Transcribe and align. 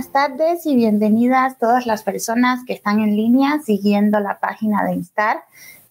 Buenas 0.00 0.30
tardes 0.30 0.64
y 0.64 0.76
bienvenidas 0.76 1.58
todas 1.58 1.84
las 1.84 2.04
personas 2.04 2.64
que 2.66 2.72
están 2.72 3.00
en 3.00 3.16
línea 3.16 3.60
siguiendo 3.62 4.18
la 4.18 4.40
página 4.40 4.82
de 4.82 4.94
Instar 4.94 5.44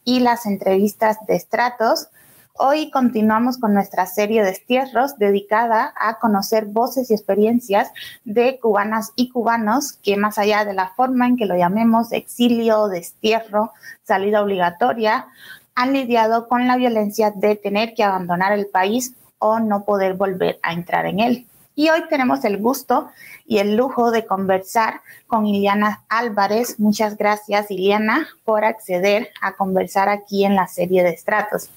y 0.04 0.22
las 0.22 0.48
entrevistas 0.48 1.18
de 1.28 1.36
estratos. 1.36 2.08
Hoy 2.56 2.90
continuamos 2.90 3.60
con 3.60 3.76
nuestra 3.76 4.08
serie 4.08 4.44
de 4.44 4.50
estierros 4.50 5.20
dedicada 5.20 5.94
a 5.96 6.18
conocer 6.18 6.66
voces 6.66 7.12
y 7.12 7.14
experiencias 7.14 7.92
de 8.26 8.58
cubanas 8.60 9.12
y 9.16 9.30
cubanos 9.30 9.94
que 9.94 10.18
más 10.18 10.40
allá 10.40 10.66
de 10.66 10.74
la 10.74 10.90
forma 10.96 11.28
en 11.28 11.38
que 11.38 11.46
lo 11.46 11.56
llamemos 11.56 12.12
exilio, 12.12 12.88
destierro, 12.88 13.74
salida 14.02 14.42
obligatoria, 14.42 15.28
han 15.76 15.94
lidiado 15.94 16.48
con 16.48 16.66
la 16.66 16.78
violencia 16.78 17.30
de 17.30 17.56
tener 17.56 17.94
que 17.94 18.04
abandonar 18.04 18.54
el 18.54 18.66
país 18.66 19.14
o 19.38 19.60
no 19.60 19.86
poder 19.86 20.16
volver 20.16 20.60
a 20.64 20.74
entrar 20.74 21.06
en 21.06 21.20
él. 21.20 21.49
Y 21.80 21.90
hoy 21.92 22.02
tenemos 22.10 22.44
el 22.44 22.58
gusto 22.58 23.08
y 23.48 23.60
el 23.60 23.78
lujo 23.78 24.12
de 24.12 24.26
conversar 24.26 25.00
con 25.28 25.46
Iliana 25.46 26.04
Álvarez. 26.10 26.78
Muchas 26.78 27.16
gracias, 27.16 27.72
Iliana, 27.72 28.28
por 28.44 28.66
acceder 28.66 29.30
a 29.42 29.54
conversar 29.54 30.10
aquí 30.10 30.44
en 30.44 30.56
la 30.56 30.68
serie 30.68 31.04
de 31.04 31.12
estratos. 31.12 31.70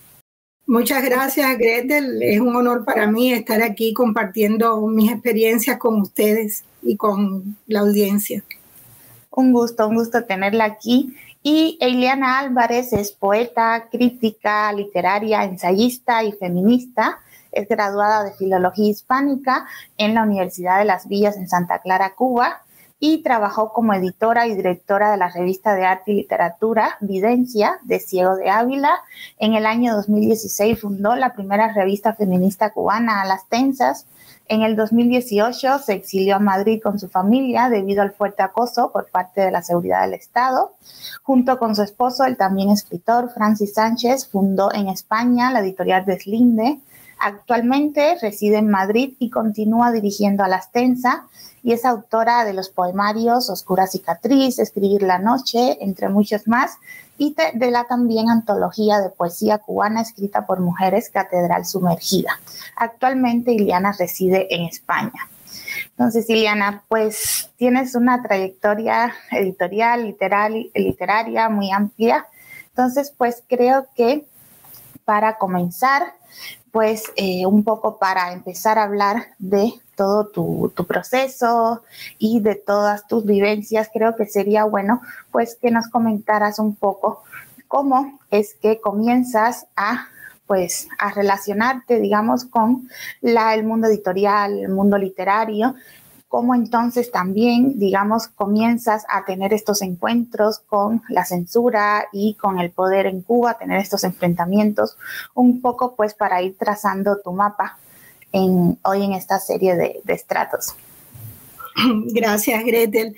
Muchas 0.67 1.05
gracias, 1.05 1.57
Gretel. 1.57 2.21
Es 2.21 2.41
un 2.41 2.57
honor 2.57 2.85
para 2.85 3.07
mí 3.07 3.33
estar 3.33 3.63
aquí 3.63 3.95
compartiendo 3.95 4.85
mis 4.89 5.13
experiencias 5.13 5.79
con 5.79 6.01
ustedes 6.01 6.65
y 6.83 6.97
con 6.97 7.57
la 7.69 7.79
audiencia. 7.79 8.43
Un 9.31 9.53
gusto, 9.53 9.87
un 9.87 9.95
gusto 9.95 10.25
tenerla 10.25 10.65
aquí. 10.65 11.17
Y 11.45 11.79
Iliana 11.81 12.41
Álvarez 12.41 12.93
es 12.93 13.13
poeta, 13.13 13.87
crítica, 13.89 14.73
literaria, 14.73 15.45
ensayista 15.45 16.25
y 16.25 16.33
feminista. 16.33 17.21
Es 17.53 17.69
graduada 17.69 18.25
de 18.25 18.33
Filología 18.33 18.89
Hispánica 18.89 19.67
en 19.99 20.15
la 20.15 20.23
Universidad 20.25 20.79
de 20.79 20.87
las 20.87 21.07
Villas 21.07 21.37
en 21.37 21.49
Santa 21.49 21.81
Clara, 21.81 22.15
Cuba, 22.15 22.63
y 23.05 23.21
trabajó 23.25 23.73
como 23.73 23.95
editora 23.95 24.47
y 24.47 24.55
directora 24.55 25.11
de 25.11 25.17
la 25.17 25.29
revista 25.29 25.75
de 25.75 25.85
arte 25.85 26.13
y 26.13 26.15
literatura 26.15 26.99
Videncia 27.01 27.81
de 27.83 27.99
Ciego 27.99 28.37
de 28.37 28.49
Ávila. 28.49 28.95
En 29.41 29.55
el 29.55 29.67
año 29.67 29.97
2016 29.97 30.81
fundó 30.81 31.17
la 31.17 31.35
primera 31.35 31.73
revista 31.73 32.15
feminista 32.15 32.71
cubana 32.71 33.21
a 33.21 33.27
las 33.27 33.49
tensas. 33.49 34.07
En 34.47 34.63
el 34.63 34.77
2018 34.77 35.81
se 35.81 35.95
exilió 35.95 36.37
a 36.37 36.39
Madrid 36.39 36.81
con 36.81 37.01
su 37.01 37.09
familia 37.09 37.69
debido 37.69 38.03
al 38.03 38.13
fuerte 38.13 38.45
acoso 38.45 38.93
por 38.93 39.11
parte 39.11 39.41
de 39.41 39.51
la 39.51 39.63
seguridad 39.63 40.03
del 40.03 40.15
Estado. 40.15 40.77
Junto 41.25 41.59
con 41.59 41.75
su 41.75 41.83
esposo, 41.83 42.25
el 42.25 42.37
también 42.37 42.71
escritor 42.71 43.31
Francis 43.35 43.75
Sánchez, 43.75 44.29
fundó 44.29 44.73
en 44.73 44.87
España 44.87 45.51
la 45.51 45.59
editorial 45.59 46.05
Deslinde, 46.05 46.79
Actualmente 47.25 48.19
reside 48.21 48.59
en 48.59 48.69
Madrid 48.69 49.15
y 49.21 49.31
continúa 49.31 49.93
dirigiendo 49.93 50.43
a 50.43 50.49
la 50.49 50.61
Tensa 50.73 51.29
y 51.63 51.73
es 51.73 51.85
autora 51.85 52.45
de 52.45 52.53
los 52.53 52.69
poemarios 52.69 53.49
Oscura 53.49 53.87
Cicatriz, 53.87 54.59
Escribir 54.59 55.03
la 55.03 55.21
Noche, 55.21 55.79
entre 55.81 56.09
muchos 56.09 56.49
más, 56.49 56.79
y 57.19 57.37
de 57.55 57.71
la 57.71 57.85
también 57.85 58.29
antología 58.29 58.99
de 58.99 59.11
poesía 59.11 59.59
cubana 59.59 60.01
escrita 60.03 60.47
por 60.47 60.59
mujeres 60.59 61.11
Catedral 61.11 61.65
Sumergida. 61.65 62.41
Actualmente 62.75 63.53
Iliana 63.53 63.93
reside 63.97 64.53
en 64.53 64.63
España. 64.63 65.29
Entonces, 65.91 66.29
Iliana, 66.29 66.83
pues 66.89 67.51
tienes 67.57 67.95
una 67.95 68.21
trayectoria 68.21 69.15
editorial, 69.31 70.07
literal, 70.07 70.71
literaria 70.75 71.49
muy 71.49 71.71
amplia. 71.71 72.27
Entonces, 72.71 73.15
pues 73.17 73.45
creo 73.49 73.87
que 73.95 74.27
para 75.05 75.39
comenzar, 75.39 76.15
pues 76.73 77.05
eh, 77.17 77.47
un 77.47 77.63
poco 77.65 77.99
para 77.99 78.33
empezar 78.33 78.79
a 78.79 78.85
hablar 78.85 79.35
de 79.39 79.75
todo 79.95 80.27
tu, 80.27 80.73
proceso 80.89 81.83
y 82.19 82.41
de 82.41 82.57
todas 82.57 83.07
tus 83.07 83.25
vivencias, 83.25 83.91
creo 83.93 84.17
que 84.17 84.27
sería 84.27 84.65
bueno 84.65 85.03
pues 85.31 85.55
que 85.55 85.71
nos 85.71 85.87
comentaras 85.89 86.59
un 86.59 86.75
poco 86.75 87.23
cómo 87.69 88.19
es 88.31 88.55
que 88.55 88.81
comienzas 88.81 89.67
a 89.77 90.09
pues 90.47 90.89
a 90.99 91.11
relacionarte, 91.11 92.01
digamos, 92.01 92.45
con 92.45 92.89
la, 93.21 93.55
el 93.55 93.65
mundo 93.65 93.87
editorial, 93.87 94.59
el 94.59 94.69
mundo 94.69 94.99
literario 94.99 95.77
cómo 96.33 96.55
entonces 96.55 97.11
también, 97.11 97.79
digamos, 97.79 98.27
comienzas 98.27 99.05
a 99.11 99.27
tener 99.27 99.53
estos 99.53 99.83
encuentros 99.83 100.61
con 100.61 101.03
la 101.11 101.27
censura 101.27 102.07
y 102.11 102.37
con 102.41 102.59
el 102.59 102.71
poder 102.71 103.05
en 103.05 103.21
Cuba, 103.21 103.59
tener 103.59 103.79
estos 103.79 104.03
enfrentamientos, 104.03 104.97
un 105.35 105.61
poco 105.61 105.95
pues 105.95 106.15
para 106.15 106.41
ir 106.41 106.57
trazando 106.57 107.21
tu 107.23 107.33
mapa 107.33 107.77
hoy 108.33 109.05
en 109.05 109.13
esta 109.13 109.39
serie 109.41 109.77
de, 109.77 110.01
estratos. 110.07 110.75
Gracias, 112.15 112.65
Gretel. 112.65 113.15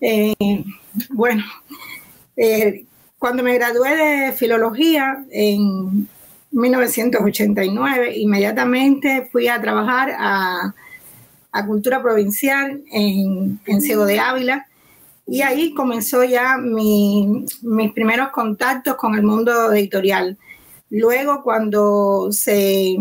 Eh, 0.00 0.64
bueno, 1.10 1.42
eh, 2.36 2.84
cuando 3.18 3.42
me 3.42 3.54
gradué 3.54 3.96
de 3.96 4.32
filología 4.32 5.24
en 5.32 6.08
1989, 6.52 8.16
inmediatamente 8.16 9.28
fui 9.32 9.48
a 9.48 9.60
trabajar 9.60 10.14
a 10.16 10.72
a 11.54 11.64
Cultura 11.64 12.02
Provincial 12.02 12.82
en, 12.90 13.60
en 13.64 13.80
Ciego 13.80 14.04
de 14.04 14.18
Ávila. 14.18 14.66
Y 15.26 15.42
ahí 15.42 15.72
comenzó 15.72 16.24
ya 16.24 16.56
mis 16.58 17.92
primeros 17.94 18.30
contactos 18.30 18.96
con 18.96 19.14
el 19.14 19.22
mundo 19.22 19.72
editorial. 19.72 20.36
Luego, 20.90 21.42
cuando 21.44 22.28
se, 22.32 22.96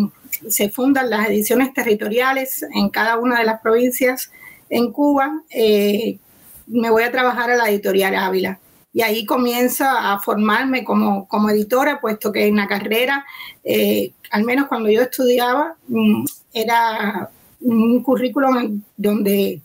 se, 0.47 0.69
fundan 0.69 1.09
las 1.09 1.27
ediciones 1.27 1.73
territoriales 1.73 2.63
en 2.73 2.89
cada 2.89 3.17
una 3.17 3.39
de 3.39 3.45
las 3.45 3.59
provincias 3.59 4.31
en 4.69 4.91
Cuba, 4.91 5.41
eh, 5.49 6.19
me 6.67 6.91
voy 6.91 7.03
a 7.03 7.11
trabajar 7.11 7.49
a 7.49 7.57
la 7.57 7.69
editorial 7.69 8.15
Ávila. 8.15 8.59
Y 8.93 9.01
ahí 9.01 9.25
comienzo 9.25 9.83
a 9.85 10.19
formarme 10.19 10.83
como, 10.83 11.27
como 11.27 11.49
editora, 11.49 11.99
puesto 11.99 12.31
que 12.31 12.45
en 12.45 12.57
la 12.57 12.67
carrera, 12.67 13.25
eh, 13.63 14.13
al 14.29 14.43
menos 14.43 14.67
cuando 14.67 14.89
yo 14.91 15.01
estudiaba, 15.01 15.75
mm, 15.87 16.25
era 16.53 17.31
un 17.63 18.03
currículum 18.03 18.81
donde 18.97 19.61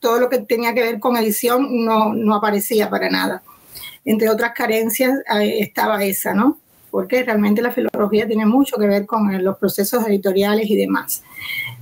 todo 0.00 0.20
lo 0.20 0.28
que 0.28 0.38
tenía 0.38 0.74
que 0.74 0.82
ver 0.82 1.00
con 1.00 1.16
edición 1.16 1.84
no, 1.84 2.14
no 2.14 2.36
aparecía 2.36 2.90
para 2.90 3.08
nada. 3.10 3.42
Entre 4.04 4.28
otras 4.28 4.52
carencias 4.52 5.18
eh, 5.40 5.58
estaba 5.60 6.02
esa, 6.04 6.34
¿no? 6.34 6.58
Porque 6.90 7.22
realmente 7.22 7.62
la 7.62 7.70
filología 7.70 8.26
tiene 8.26 8.46
mucho 8.46 8.76
que 8.76 8.86
ver 8.86 9.06
con 9.06 9.42
los 9.42 9.56
procesos 9.58 10.06
editoriales 10.06 10.68
y 10.68 10.76
demás. 10.76 11.22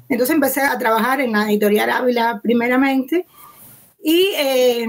Entonces 0.08 0.34
empecé 0.34 0.60
a 0.60 0.78
trabajar 0.78 1.20
en 1.20 1.32
la 1.32 1.50
editorial 1.50 1.90
Ávila 1.90 2.40
primeramente 2.42 3.26
y 4.02 4.30
eh, 4.36 4.86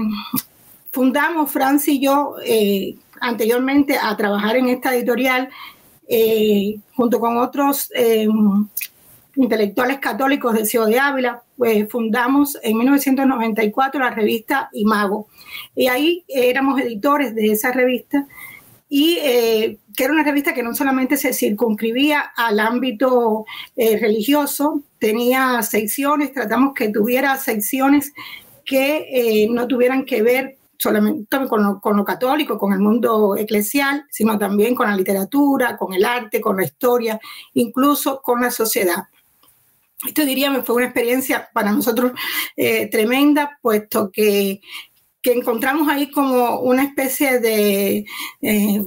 fundamos, 0.90 1.50
Franci 1.50 1.92
y 1.92 2.04
yo, 2.04 2.36
eh, 2.44 2.96
anteriormente 3.20 3.96
a 4.00 4.16
trabajar 4.16 4.56
en 4.56 4.68
esta 4.68 4.94
editorial, 4.94 5.48
junto 6.94 7.20
con 7.20 7.38
otros 7.38 7.90
intelectuales 9.36 9.98
católicos 9.98 10.54
de 10.54 10.66
Ciudad 10.66 10.86
de 10.86 10.98
Ávila, 10.98 11.42
pues 11.56 11.90
fundamos 11.90 12.58
en 12.62 12.76
1994 12.76 14.00
la 14.00 14.10
revista 14.10 14.68
Imago. 14.72 15.28
Y 15.74 15.86
ahí 15.86 16.24
éramos 16.28 16.80
editores 16.80 17.34
de 17.34 17.52
esa 17.52 17.72
revista 17.72 18.26
y 18.94 19.16
eh, 19.22 19.78
que 19.96 20.04
era 20.04 20.12
una 20.12 20.22
revista 20.22 20.52
que 20.52 20.62
no 20.62 20.74
solamente 20.74 21.16
se 21.16 21.32
circunscribía 21.32 22.20
al 22.36 22.60
ámbito 22.60 23.46
eh, 23.74 23.98
religioso, 23.98 24.82
tenía 24.98 25.62
secciones, 25.62 26.34
tratamos 26.34 26.74
que 26.74 26.90
tuviera 26.90 27.38
secciones 27.38 28.12
que 28.66 29.06
eh, 29.10 29.48
no 29.50 29.66
tuvieran 29.66 30.04
que 30.04 30.22
ver 30.22 30.58
solamente 30.76 31.48
con 31.48 31.62
lo, 31.62 31.80
con 31.80 31.96
lo, 31.96 32.04
católico, 32.04 32.58
con 32.58 32.74
el 32.74 32.80
mundo 32.80 33.34
eclesial, 33.34 34.04
sino 34.10 34.38
también 34.38 34.74
con 34.74 34.90
la 34.90 34.96
literatura, 34.96 35.78
con 35.78 35.94
el 35.94 36.04
arte, 36.04 36.42
con 36.42 36.58
la 36.58 36.64
historia, 36.64 37.18
incluso 37.54 38.20
con 38.20 38.42
la 38.42 38.50
sociedad. 38.50 39.04
Esto 40.06 40.24
diría 40.24 40.62
fue 40.62 40.76
una 40.76 40.86
experiencia 40.86 41.48
para 41.52 41.72
nosotros 41.72 42.12
eh, 42.56 42.88
tremenda, 42.88 43.58
puesto 43.62 44.10
que, 44.10 44.60
que, 45.22 45.32
encontramos 45.32 45.88
ahí 45.88 46.10
como 46.10 46.60
una 46.60 46.84
especie 46.84 47.38
de, 47.38 48.04
eh, 48.42 48.84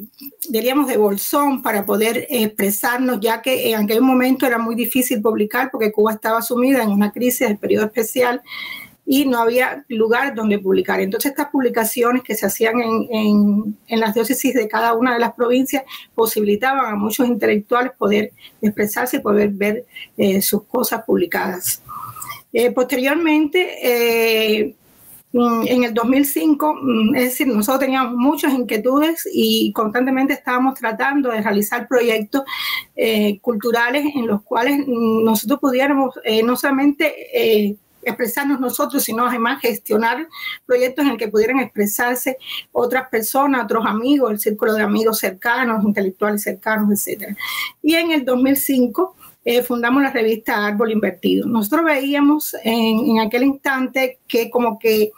diríamos, 0.49 0.87
de 0.87 0.97
bolsón 0.97 1.61
para 1.61 1.85
poder 1.85 2.27
expresarnos, 2.29 3.19
ya 3.21 3.41
que 3.41 3.71
en 3.71 3.83
aquel 3.83 4.01
momento 4.01 4.45
era 4.45 4.57
muy 4.57 4.75
difícil 4.75 5.21
publicar 5.21 5.69
porque 5.71 5.91
Cuba 5.91 6.13
estaba 6.13 6.41
sumida 6.41 6.83
en 6.83 6.89
una 6.89 7.11
crisis 7.11 7.47
del 7.47 7.57
periodo 7.57 7.85
especial 7.85 8.41
y 9.05 9.25
no 9.25 9.39
había 9.39 9.85
lugar 9.87 10.33
donde 10.33 10.59
publicar. 10.59 10.99
Entonces 10.99 11.31
estas 11.31 11.49
publicaciones 11.49 12.23
que 12.23 12.35
se 12.35 12.47
hacían 12.47 12.79
en, 12.81 13.77
en, 13.87 13.99
las 13.99 14.15
diócesis 14.15 14.53
de 14.53 14.67
cada 14.67 14.93
una 14.93 15.13
de 15.13 15.19
las 15.19 15.33
provincias 15.33 15.83
posibilitaban 16.15 16.93
a 16.93 16.95
muchos 16.95 17.27
intelectuales 17.27 17.91
poder 17.97 18.31
expresarse 18.61 19.17
y 19.17 19.19
poder 19.19 19.49
ver 19.51 19.85
eh, 20.17 20.41
sus 20.41 20.63
cosas 20.63 21.03
publicadas. 21.05 21.83
Eh, 22.51 22.71
posteriormente, 22.71 23.77
eh, 23.83 24.75
mm, 25.33 25.67
en 25.67 25.83
el 25.83 25.93
2005, 25.93 26.73
mm, 26.81 27.15
es 27.15 27.23
decir, 27.25 27.47
nosotros 27.47 27.81
teníamos 27.81 28.15
muchas 28.15 28.53
inquietudes 28.53 29.29
y 29.31 29.71
constantemente 29.73 30.33
estábamos 30.33 30.73
tratando 30.73 31.29
de 31.29 31.41
realizar 31.41 31.87
proyectos 31.87 32.43
culturales 33.41 34.05
en 34.15 34.25
los 34.25 34.41
cuales 34.41 34.79
mm, 34.79 35.23
nosotros 35.23 35.59
pudiéramos 35.59 36.15
no 36.43 36.55
solamente 36.55 37.77
expresarnos 38.05 38.59
nosotros, 38.59 39.03
sino 39.03 39.25
además 39.27 39.61
gestionar 39.61 40.27
proyectos 40.65 41.05
en 41.05 41.11
el 41.11 41.17
que 41.17 41.27
pudieran 41.27 41.59
expresarse 41.59 42.37
otras 42.71 43.09
personas, 43.09 43.65
otros 43.65 43.85
amigos, 43.85 44.31
el 44.31 44.39
círculo 44.39 44.73
de 44.73 44.83
amigos 44.83 45.19
cercanos, 45.19 45.83
intelectuales 45.83 46.43
cercanos, 46.43 47.07
etc. 47.07 47.35
Y 47.81 47.95
en 47.95 48.11
el 48.11 48.25
2005 48.25 49.15
eh, 49.47 49.61
fundamos 49.61 50.01
la 50.01 50.09
revista 50.09 50.65
Árbol 50.65 50.91
Invertido. 50.91 51.47
Nosotros 51.47 51.85
veíamos 51.85 52.55
en, 52.63 53.19
aquel 53.19 53.43
instante 53.43 54.17
que 54.27 54.49
como 54.49 54.79
que 54.79 55.11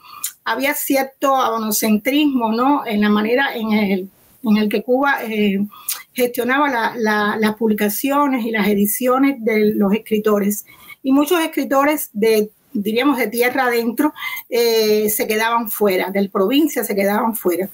había 0.44 0.74
cierto 0.74 1.34
abonocentrismo, 1.34 2.52
¿no? 2.52 2.86
En 2.86 3.00
la 3.00 3.10
manera 3.10 3.56
en 3.56 3.72
el, 3.72 4.10
en 4.44 4.58
el 4.58 4.68
que 4.68 4.84
Cuba 4.84 5.24
eh, 5.24 5.66
gestionaba 6.12 6.70
la, 6.70 6.94
la, 6.98 7.38
las 7.40 7.56
publicaciones 7.56 8.46
y 8.46 8.52
las 8.52 8.68
ediciones 8.68 9.38
de 9.40 9.74
los 9.76 9.94
escritores. 9.94 10.66
Y 11.04 11.14
muchos 11.14 11.40
escritores 11.40 12.10
de 12.12 12.50
diríamos 12.74 13.18
de 13.18 13.28
tierra 13.28 13.66
adentro, 13.66 14.14
eh, 14.50 15.10
se 15.10 15.28
quedaban 15.28 15.70
fuera, 15.70 16.10
del 16.12 16.30
provincia 16.30 16.84
se 16.84 16.96
quedaban 16.96 17.36
fuera, 17.36 17.70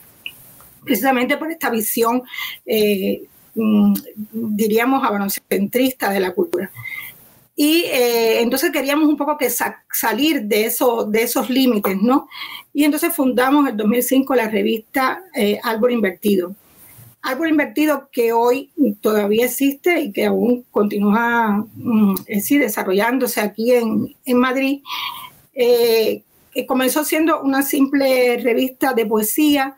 precisamente 0.83 1.37
por 1.37 1.51
esta 1.51 1.69
visión 1.69 2.23
eh, 2.65 3.23
Mm, 3.55 3.93
diríamos, 4.31 5.03
avanocentrista 5.03 6.09
de 6.09 6.19
la 6.19 6.33
cultura. 6.33 6.71
Y 7.55 7.83
eh, 7.83 8.41
entonces 8.41 8.71
queríamos 8.71 9.07
un 9.07 9.15
poco 9.15 9.37
que 9.37 9.49
salir 9.49 10.43
de, 10.43 10.65
eso, 10.65 11.05
de 11.05 11.21
esos 11.23 11.49
límites, 11.51 11.97
¿no? 12.01 12.27
Y 12.73 12.83
entonces 12.83 13.13
fundamos 13.13 13.69
en 13.69 13.77
2005 13.77 14.33
la 14.35 14.49
revista 14.49 15.23
eh, 15.35 15.59
Árbol 15.63 15.91
Invertido. 15.91 16.55
Árbol 17.23 17.49
Invertido 17.49 18.09
que 18.11 18.33
hoy 18.33 18.69
todavía 19.01 19.45
existe 19.45 19.99
y 20.01 20.11
que 20.11 20.25
aún 20.25 20.65
continúa 20.71 21.65
mm, 21.75 22.15
decir, 22.27 22.61
desarrollándose 22.61 23.39
aquí 23.41 23.71
en, 23.71 24.15
en 24.25 24.37
Madrid. 24.37 24.81
Eh, 25.53 26.23
comenzó 26.67 27.03
siendo 27.03 27.41
una 27.41 27.63
simple 27.63 28.37
revista 28.43 28.93
de 28.93 29.05
poesía 29.05 29.75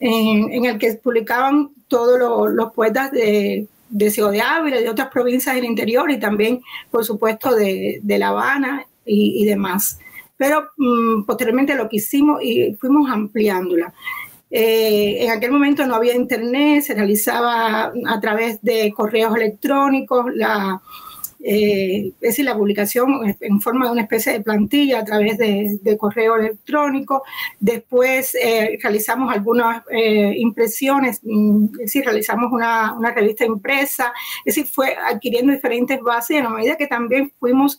en, 0.00 0.50
en 0.52 0.64
el 0.64 0.78
que 0.78 0.94
publicaban 0.94 1.70
todos 1.86 2.18
los, 2.52 2.72
poetas 2.72 3.12
de, 3.12 3.68
de 3.90 4.10
Ciudad 4.10 4.30
de 4.30 4.40
Ávila 4.40 4.80
de 4.80 4.88
otras 4.88 5.08
provincias 5.08 5.54
del 5.54 5.64
interior 5.64 6.10
y 6.10 6.18
también, 6.18 6.62
por 6.90 7.04
supuesto, 7.04 7.54
de, 7.54 8.00
de 8.02 8.18
La 8.18 8.28
Habana 8.28 8.86
y, 9.04 9.44
demás. 9.44 9.98
Pero 10.36 10.68
mm, 10.78 11.24
posteriormente 11.24 11.74
lo 11.74 11.88
que 11.88 11.96
hicimos 11.96 12.42
y 12.42 12.74
fuimos 12.80 13.10
ampliándola. 13.10 13.92
Eh, 14.50 15.24
en 15.24 15.30
aquel 15.30 15.52
momento 15.52 15.86
no 15.86 15.94
había 15.94 16.14
internet, 16.14 16.82
se 16.82 16.94
realizaba 16.94 17.92
a 18.06 18.20
través 18.20 18.60
de 18.62 18.92
correos 18.92 19.36
electrónicos, 19.36 20.26
la, 20.34 20.82
eh, 21.38 22.08
es 22.08 22.20
decir, 22.20 22.44
la 22.44 22.56
publicación 22.56 23.36
en 23.40 23.60
forma 23.60 23.86
de 23.86 23.92
una 23.92 24.02
especie 24.02 24.32
de 24.32 24.40
plantilla 24.40 25.00
a 25.00 25.04
través 25.04 25.38
de, 25.38 25.96
correo 25.96 26.36
electrónico. 26.36 27.22
Después 27.60 28.34
eh, 28.34 28.76
realizamos 28.82 29.32
algunas 29.32 29.84
impresiones, 30.36 31.20
mm, 31.22 31.66
es 31.74 31.78
decir, 31.78 32.04
realizamos 32.04 32.52
una, 32.52 32.96
revista 33.14 33.44
impresa, 33.44 34.12
es 34.44 34.56
decir, 34.56 34.72
fue 34.72 34.96
adquiriendo 34.96 35.52
diferentes 35.52 36.00
bases 36.00 36.36
y 36.36 36.38
a 36.38 36.48
medida 36.48 36.76
que 36.76 36.88
también 36.88 37.32
fuimos 37.38 37.78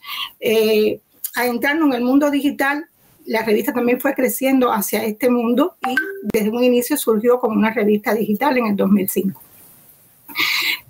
adentrando 1.35 1.85
en 1.85 1.93
el 1.93 2.03
mundo 2.03 2.29
digital, 2.29 2.85
la 3.31 3.43
revista 3.43 3.71
también 3.71 3.99
fue 3.99 4.13
creciendo 4.13 4.71
hacia 4.71 5.05
este 5.05 5.29
mundo 5.29 5.75
y 5.87 5.95
desde 6.33 6.49
un 6.49 6.63
inicio 6.63 6.97
surgió 6.97 7.39
como 7.39 7.55
una 7.57 7.71
revista 7.71 8.13
digital 8.13 8.57
en 8.57 8.67
el 8.67 8.75
2005 8.75 9.41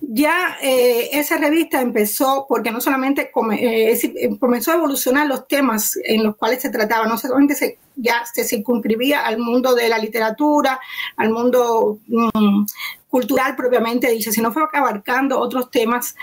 ya 0.01 0.57
eh, 0.61 1.09
esa 1.13 1.37
revista 1.37 1.79
empezó, 1.79 2.45
porque 2.49 2.71
no 2.71 2.81
solamente 2.81 3.31
eh, 3.53 3.99
eh, 4.03 4.37
comenzó 4.39 4.71
a 4.71 4.75
evolucionar 4.75 5.27
los 5.27 5.47
temas 5.47 5.97
en 6.03 6.23
los 6.23 6.35
cuales 6.35 6.61
se 6.61 6.69
trataba, 6.69 7.07
no 7.07 7.17
solamente 7.17 7.55
se, 7.55 7.77
ya 7.95 8.23
se 8.31 8.43
circunscribía 8.43 9.21
al 9.21 9.37
mundo 9.37 9.73
de 9.73 9.87
la 9.87 9.97
literatura, 9.97 10.79
al 11.15 11.29
mundo 11.29 11.99
mm, 12.07 12.65
cultural 13.09 13.55
propiamente 13.55 14.11
dicho, 14.11 14.31
sino 14.31 14.51
fue 14.51 14.63
abarcando 14.73 15.39
otros 15.39 15.71
temas 15.71 16.15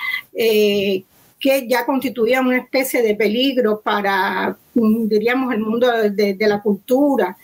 que 1.38 1.68
ya 1.68 1.86
constituían 1.86 2.46
una 2.46 2.58
especie 2.58 3.02
de 3.02 3.14
peligro 3.14 3.80
para, 3.80 4.56
mm, 4.74 5.08
diríamos, 5.08 5.54
el 5.54 5.60
mundo 5.60 5.90
de 5.90 6.36
la 6.40 6.60
cultura 6.60 7.36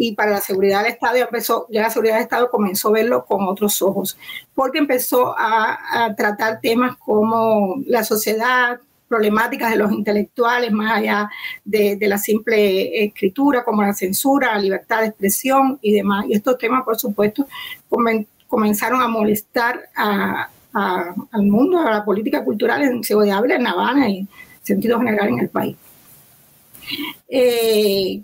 y 0.00 0.14
para 0.14 0.32
la 0.32 0.40
seguridad 0.40 0.82
del 0.82 0.92
Estado 0.92 1.18
empezó, 1.18 1.66
ya 1.68 1.82
la 1.82 1.90
seguridad 1.90 2.14
del 2.14 2.22
Estado 2.22 2.50
comenzó 2.50 2.88
a 2.88 2.92
verlo 2.92 3.24
con 3.26 3.46
otros 3.46 3.82
ojos, 3.82 4.16
porque 4.54 4.78
empezó 4.78 5.34
a, 5.36 6.14
tratar 6.16 6.60
temas 6.60 6.96
como 6.96 7.76
la 7.86 8.02
sociedad, 8.02 8.80
problemáticas 9.08 9.70
de 9.70 9.76
los 9.76 9.92
intelectuales, 9.92 10.72
más 10.72 10.98
allá 10.98 11.28
de, 11.64 11.98
la 12.00 12.16
simple 12.16 13.04
escritura, 13.04 13.64
como 13.64 13.82
la 13.82 13.92
censura, 13.92 14.54
la 14.54 14.60
libertad 14.60 15.00
de 15.00 15.08
expresión 15.08 15.78
y 15.82 15.92
demás. 15.92 16.24
Y 16.28 16.34
estos 16.34 16.56
temas, 16.56 16.84
por 16.84 16.96
supuesto, 16.96 17.46
comenzaron 18.48 19.02
a 19.02 19.08
molestar 19.08 19.88
al 20.72 21.46
mundo, 21.46 21.78
a 21.78 21.90
la 21.90 22.04
política 22.04 22.44
cultural 22.44 22.82
en 22.82 23.02
Ciudad 23.02 23.24
de 23.24 23.32
Ávila, 23.32 23.56
en 23.56 23.66
Habana 23.66 24.08
y 24.08 24.18
en 24.18 24.28
sentido 24.62 24.98
general 24.98 25.28
en 25.28 25.38
el 25.40 25.48
país. 25.48 25.76
Eh, 27.28 28.20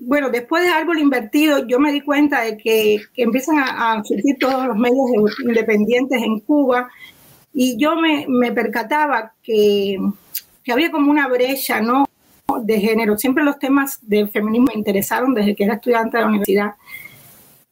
bueno, 0.00 0.30
después 0.30 0.64
de 0.64 0.70
Árbol 0.70 0.98
Invertido, 0.98 1.66
yo 1.66 1.78
me 1.78 1.92
di 1.92 2.00
cuenta 2.00 2.42
de 2.42 2.56
que, 2.56 3.00
empiezan 3.16 3.58
a, 3.58 4.02
surgir 4.04 4.36
todos 4.38 4.66
los 4.66 4.76
medios 4.76 5.06
independientes 5.44 6.20
en 6.22 6.40
Cuba 6.40 6.88
y 7.54 7.76
yo 7.76 7.94
me, 7.96 8.52
percataba 8.52 9.32
que, 9.42 9.98
que, 10.64 10.72
había 10.72 10.90
como 10.90 11.10
una 11.10 11.28
brecha, 11.28 11.80
¿no? 11.80 12.06
De 12.62 12.80
género. 12.80 13.16
Siempre 13.16 13.44
los 13.44 13.58
temas 13.58 13.98
del 14.02 14.30
feminismo 14.30 14.68
me 14.72 14.78
interesaron 14.78 15.34
desde 15.34 15.54
que 15.54 15.64
era 15.64 15.74
estudiante 15.74 16.16
de 16.16 16.22
la 16.22 16.28
universidad. 16.28 16.74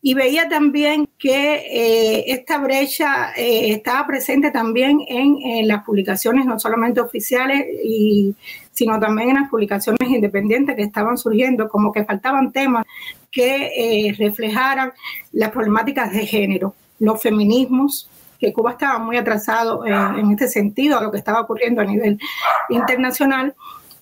Y 0.02 0.14
veía 0.14 0.48
también 0.48 1.08
que 1.18 1.54
eh, 1.54 2.24
esta 2.28 2.58
brecha 2.58 3.32
eh, 3.34 3.72
estaba 3.72 4.06
presente 4.06 4.50
también 4.50 5.00
en, 5.08 5.66
las 5.66 5.84
publicaciones, 5.84 6.46
no 6.46 6.60
solamente 6.60 7.00
oficiales 7.00 7.64
y 7.82 8.34
sino 8.72 9.00
también 9.00 9.30
en 9.30 9.36
las 9.36 9.50
publicaciones 9.50 10.08
independientes 10.08 10.76
que 10.76 10.82
estaban 10.82 11.16
surgiendo, 11.16 11.68
como 11.68 11.92
que 11.92 12.04
faltaban 12.04 12.52
temas 12.52 12.84
que 13.32 14.08
eh, 14.08 14.14
reflejaran 14.18 14.92
las 15.32 15.50
problemáticas 15.50 16.12
de 16.12 16.26
género, 16.26 16.74
los 16.98 17.20
feminismos, 17.20 18.08
que 18.38 18.52
Cuba 18.52 18.72
estaba 18.72 18.98
muy 18.98 19.16
atrasado 19.16 19.86
en 19.86 20.30
este 20.30 20.48
sentido 20.48 20.98
a 20.98 21.02
lo 21.02 21.10
que 21.10 21.16
estaba 21.16 21.40
ocurriendo 21.40 21.80
a 21.80 21.84
nivel 21.84 22.20
internacional, 22.68 23.54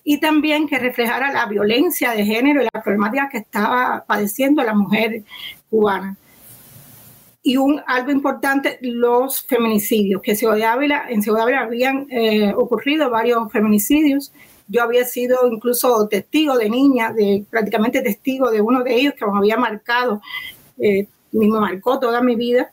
y 0.05 0.19
también 0.19 0.69
que 0.69 0.79
reflejara 0.79 1.33
la 1.33 1.45
violencia 1.47 2.11
de 2.11 2.23
género 2.23 2.61
y 2.61 2.67
las 2.71 2.83
problemáticas 2.83 3.29
que 3.29 3.39
estaba 3.39 4.05
padeciendo 4.07 4.63
la 4.63 4.73
mujer 4.73 5.23
cubana. 5.69 6.15
Y 7.43 7.57
un, 7.57 7.81
algo 7.85 8.11
importante, 8.11 8.79
los 8.81 9.41
feminicidios, 9.45 10.21
que 10.21 10.35
Ciudad 10.35 10.55
de 10.55 10.65
Ávila, 10.65 11.05
en 11.09 11.21
Ciudad 11.21 11.39
de 11.39 11.43
Ávila 11.43 11.61
habían 11.61 12.07
eh, 12.09 12.53
ocurrido 12.55 13.09
varios 13.09 13.51
feminicidios 13.51 14.31
yo 14.67 14.81
había 14.81 15.05
sido 15.05 15.47
incluso 15.51 16.07
testigo 16.07 16.57
de 16.57 16.69
niña, 16.69 17.13
de 17.13 17.45
prácticamente 17.49 18.01
testigo 18.01 18.49
de 18.49 18.61
uno 18.61 18.83
de 18.83 18.95
ellos 18.95 19.13
que 19.13 19.25
me 19.25 19.37
había 19.37 19.57
marcado, 19.57 20.21
eh, 20.79 21.07
me 21.31 21.47
marcó 21.47 21.99
toda 21.99 22.21
mi 22.21 22.35
vida. 22.35 22.71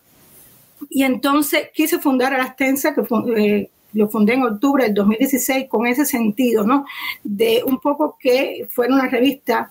Y 0.88 1.04
entonces 1.04 1.70
quise 1.72 1.98
fundar 1.98 2.34
a 2.34 2.38
la 2.38 2.44
Astensa, 2.44 2.94
que 2.94 3.02
eh, 3.36 3.70
lo 3.92 4.08
fundé 4.08 4.34
en 4.34 4.42
octubre 4.42 4.84
del 4.84 4.94
2016 4.94 5.68
con 5.68 5.86
ese 5.86 6.04
sentido, 6.04 6.64
¿no? 6.64 6.84
De 7.22 7.62
un 7.66 7.78
poco 7.78 8.16
que 8.18 8.66
fuera 8.70 8.94
una 8.94 9.08
revista 9.08 9.70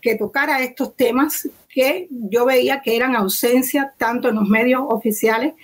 que 0.00 0.16
tocara 0.16 0.62
estos 0.62 0.96
temas 0.96 1.48
que 1.68 2.08
yo 2.10 2.46
veía 2.46 2.80
que 2.80 2.96
eran 2.96 3.14
ausencia 3.14 3.92
tanto 3.96 4.28
en 4.28 4.36
los 4.36 4.48
medios 4.48 4.82
oficiales 4.88 5.54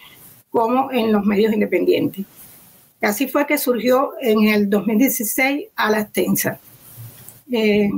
como 0.50 0.90
en 0.92 1.12
los 1.12 1.25
medios 1.25 1.52
independientes. 1.52 2.25
Así 3.02 3.28
fue 3.28 3.46
que 3.46 3.58
surgió 3.58 4.12
en 4.20 4.44
el 4.44 4.70
2016 4.70 5.68
a 5.76 5.90
la. 5.90 6.10
Eh, 7.52 7.90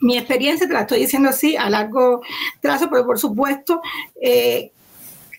mi 0.00 0.16
experiencia, 0.16 0.66
te 0.66 0.72
la 0.72 0.80
estoy 0.80 1.00
diciendo 1.00 1.28
así, 1.28 1.56
a 1.56 1.68
largo 1.70 2.22
plazo, 2.60 2.88
pero 2.90 3.06
por 3.06 3.18
supuesto, 3.18 3.80
eh, 4.20 4.72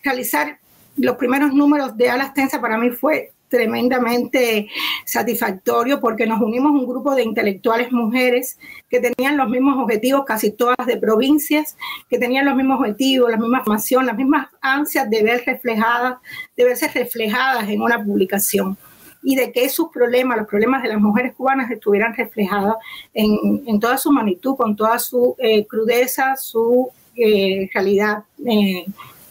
realizar 0.04 0.60
los 0.98 1.18
primeros 1.18 1.54
números 1.54 1.98
de 1.98 2.10
Ala 2.10 2.26
Extensa 2.26 2.62
para 2.62 2.78
mí 2.78 2.92
fue 2.92 3.32
tremendamente 3.52 4.70
satisfactorio 5.04 6.00
porque 6.00 6.26
nos 6.26 6.42
unimos 6.42 6.72
un 6.72 6.88
grupo 6.88 7.14
de 7.14 7.24
intelectuales 7.24 7.92
mujeres 7.92 8.58
que 8.90 9.02
tenían 9.02 9.36
los 9.36 9.50
mismos 9.50 9.78
objetivos, 9.78 10.24
casi 10.26 10.52
todas 10.52 10.88
de 10.88 10.96
provincias, 10.96 11.78
que 12.10 12.18
tenían 12.18 12.46
los 12.46 12.56
mismos 12.56 12.80
objetivos, 12.80 13.30
la 13.30 13.36
misma 13.36 13.64
formación, 13.64 14.06
las 14.06 14.16
mismas 14.16 14.48
ansias 14.62 15.10
de 15.10 15.22
ver 15.22 15.44
reflejadas, 15.46 16.20
de 16.56 16.64
verse 16.64 16.88
reflejadas 16.88 17.68
en 17.70 17.82
una 17.82 18.02
publicación 18.02 18.78
y 19.22 19.36
de 19.36 19.52
que 19.52 19.68
sus 19.68 19.90
problemas, 19.90 20.38
los 20.38 20.48
problemas 20.48 20.82
de 20.82 20.90
las 20.90 21.02
mujeres 21.02 21.34
cubanas 21.36 21.70
estuvieran 21.70 22.16
reflejados 22.16 22.78
en, 23.14 23.80
toda 23.82 23.98
su 23.98 24.12
magnitud, 24.14 24.56
con 24.56 24.78
toda 24.78 24.98
su 24.98 25.36
eh, 25.38 25.68
crudeza, 25.68 26.38
su 26.38 26.90
eh, 27.18 27.70
realidad, 27.74 28.24
eh, 28.48 28.86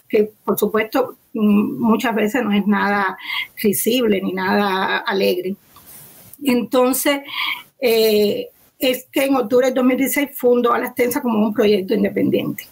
que 0.07 0.31
por 0.45 0.59
supuesto 0.59 1.17
muchas 1.33 2.15
veces 2.15 2.43
no 2.43 2.53
es 2.53 2.67
nada 2.67 3.17
risible 3.63 4.21
ni 4.21 4.33
nada 4.33 4.99
alegre. 4.99 5.57
Entonces, 6.43 7.21
eh, 7.81 8.49
es 8.79 9.07
que 9.13 9.27
en 9.27 9.37
octubre 9.37 9.69
de 9.69 9.75
2016 9.75 10.31
fundo 10.35 10.73
a 10.73 10.79
la 10.79 10.87
extensa 10.87 11.21
como 11.21 11.39
un 11.47 11.53
proyecto 11.53 11.95
independiente. 11.95 12.65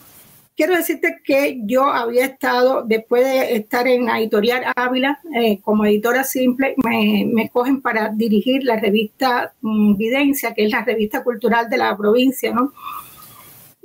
Quiero 0.56 0.74
decirte 0.74 1.18
que 1.22 1.60
yo 1.66 1.84
había 1.84 2.24
estado, 2.24 2.82
después 2.82 3.22
de 3.22 3.54
estar 3.54 3.86
en 3.86 4.06
la 4.06 4.18
editorial 4.18 4.64
Ávila, 4.74 5.20
eh, 5.36 5.60
como 5.62 5.84
editora 5.84 6.24
simple, 6.24 6.74
me, 6.84 7.24
me, 7.32 7.48
cogen 7.48 7.80
para 7.80 8.08
dirigir 8.08 8.64
la 8.64 8.74
revista 8.74 9.52
um, 9.62 9.96
Videncia, 9.96 10.54
que 10.54 10.64
es 10.64 10.72
la 10.72 10.82
revista 10.82 11.22
cultural 11.22 11.70
de 11.70 11.76
la 11.76 11.96
provincia, 11.96 12.52
¿no? 12.52 12.72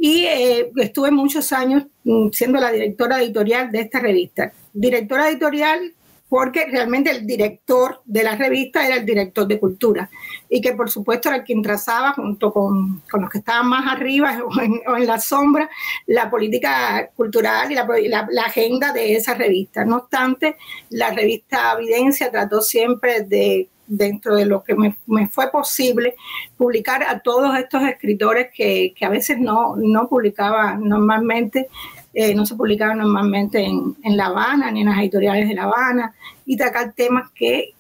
Y 0.06 0.26
eh, 0.26 0.70
estuve 0.76 1.12
muchos 1.12 1.54
años 1.54 1.86
mm, 2.04 2.28
siendo 2.34 2.60
la 2.60 2.74
directora 2.74 3.22
editorial 3.24 3.72
de 3.72 3.80
esta 3.80 4.02
revista. 4.02 4.52
Directora 4.74 5.30
editorial 5.30 5.94
porque 6.28 6.66
realmente 6.66 7.10
el 7.10 7.26
director 7.26 8.02
de 8.04 8.24
la 8.24 8.36
revista 8.36 8.86
era 8.86 8.98
el 8.98 9.06
director 9.06 9.48
de 9.48 9.62
cultura 9.62 10.10
y 10.50 10.60
que 10.60 10.74
por 10.74 10.90
supuesto 10.90 11.30
era 11.30 11.46
quien 11.46 11.62
trazaba 11.62 12.12
junto 12.12 12.52
con, 12.52 13.02
con 13.10 13.22
los 13.22 13.30
que 13.30 13.38
estaban 13.38 13.70
más 13.70 13.88
arriba 13.88 14.40
o 14.88 14.98
en, 14.98 15.08
la 15.08 15.22
sombra 15.22 15.70
la 16.08 16.30
política 16.30 17.10
cultural 17.16 17.72
y 17.72 17.76
la, 17.76 17.88
la, 18.10 18.28
la, 18.30 18.42
agenda 18.42 18.92
de 18.92 19.16
esa 19.16 19.36
revista. 19.36 19.86
No 19.86 20.00
obstante, 20.00 20.58
la 20.90 21.12
revista 21.12 21.78
Evidencia 21.80 22.30
trató 22.30 22.60
siempre 22.60 23.22
de 23.22 23.70
dentro 23.98 24.36
de 24.36 24.46
lo 24.46 24.64
que 24.64 24.76
me, 24.76 25.28
fue 25.28 25.52
posible, 25.52 26.16
publicar 26.58 27.04
a 27.04 27.20
todos 27.20 27.58
estos 27.58 27.84
escritores 27.84 28.50
que, 28.54 28.94
a 29.02 29.10
veces 29.10 29.40
no, 29.40 29.76
no 29.76 30.08
publicaban 30.08 30.88
normalmente, 30.88 31.68
eh, 32.14 32.34
no 32.34 32.46
se 32.46 32.56
publicaban 32.56 32.98
normalmente 32.98 33.64
en, 33.64 33.96
en, 34.04 34.18
La 34.18 34.28
Habana 34.28 34.72
ni 34.72 34.82
en 34.82 34.88
las 34.88 35.00
editoriales 35.00 35.48
de 35.48 35.56
La 35.56 35.64
Habana, 35.64 36.16
y 36.46 36.58
tratar 36.58 36.94
temas 36.94 37.30
que 37.32 37.74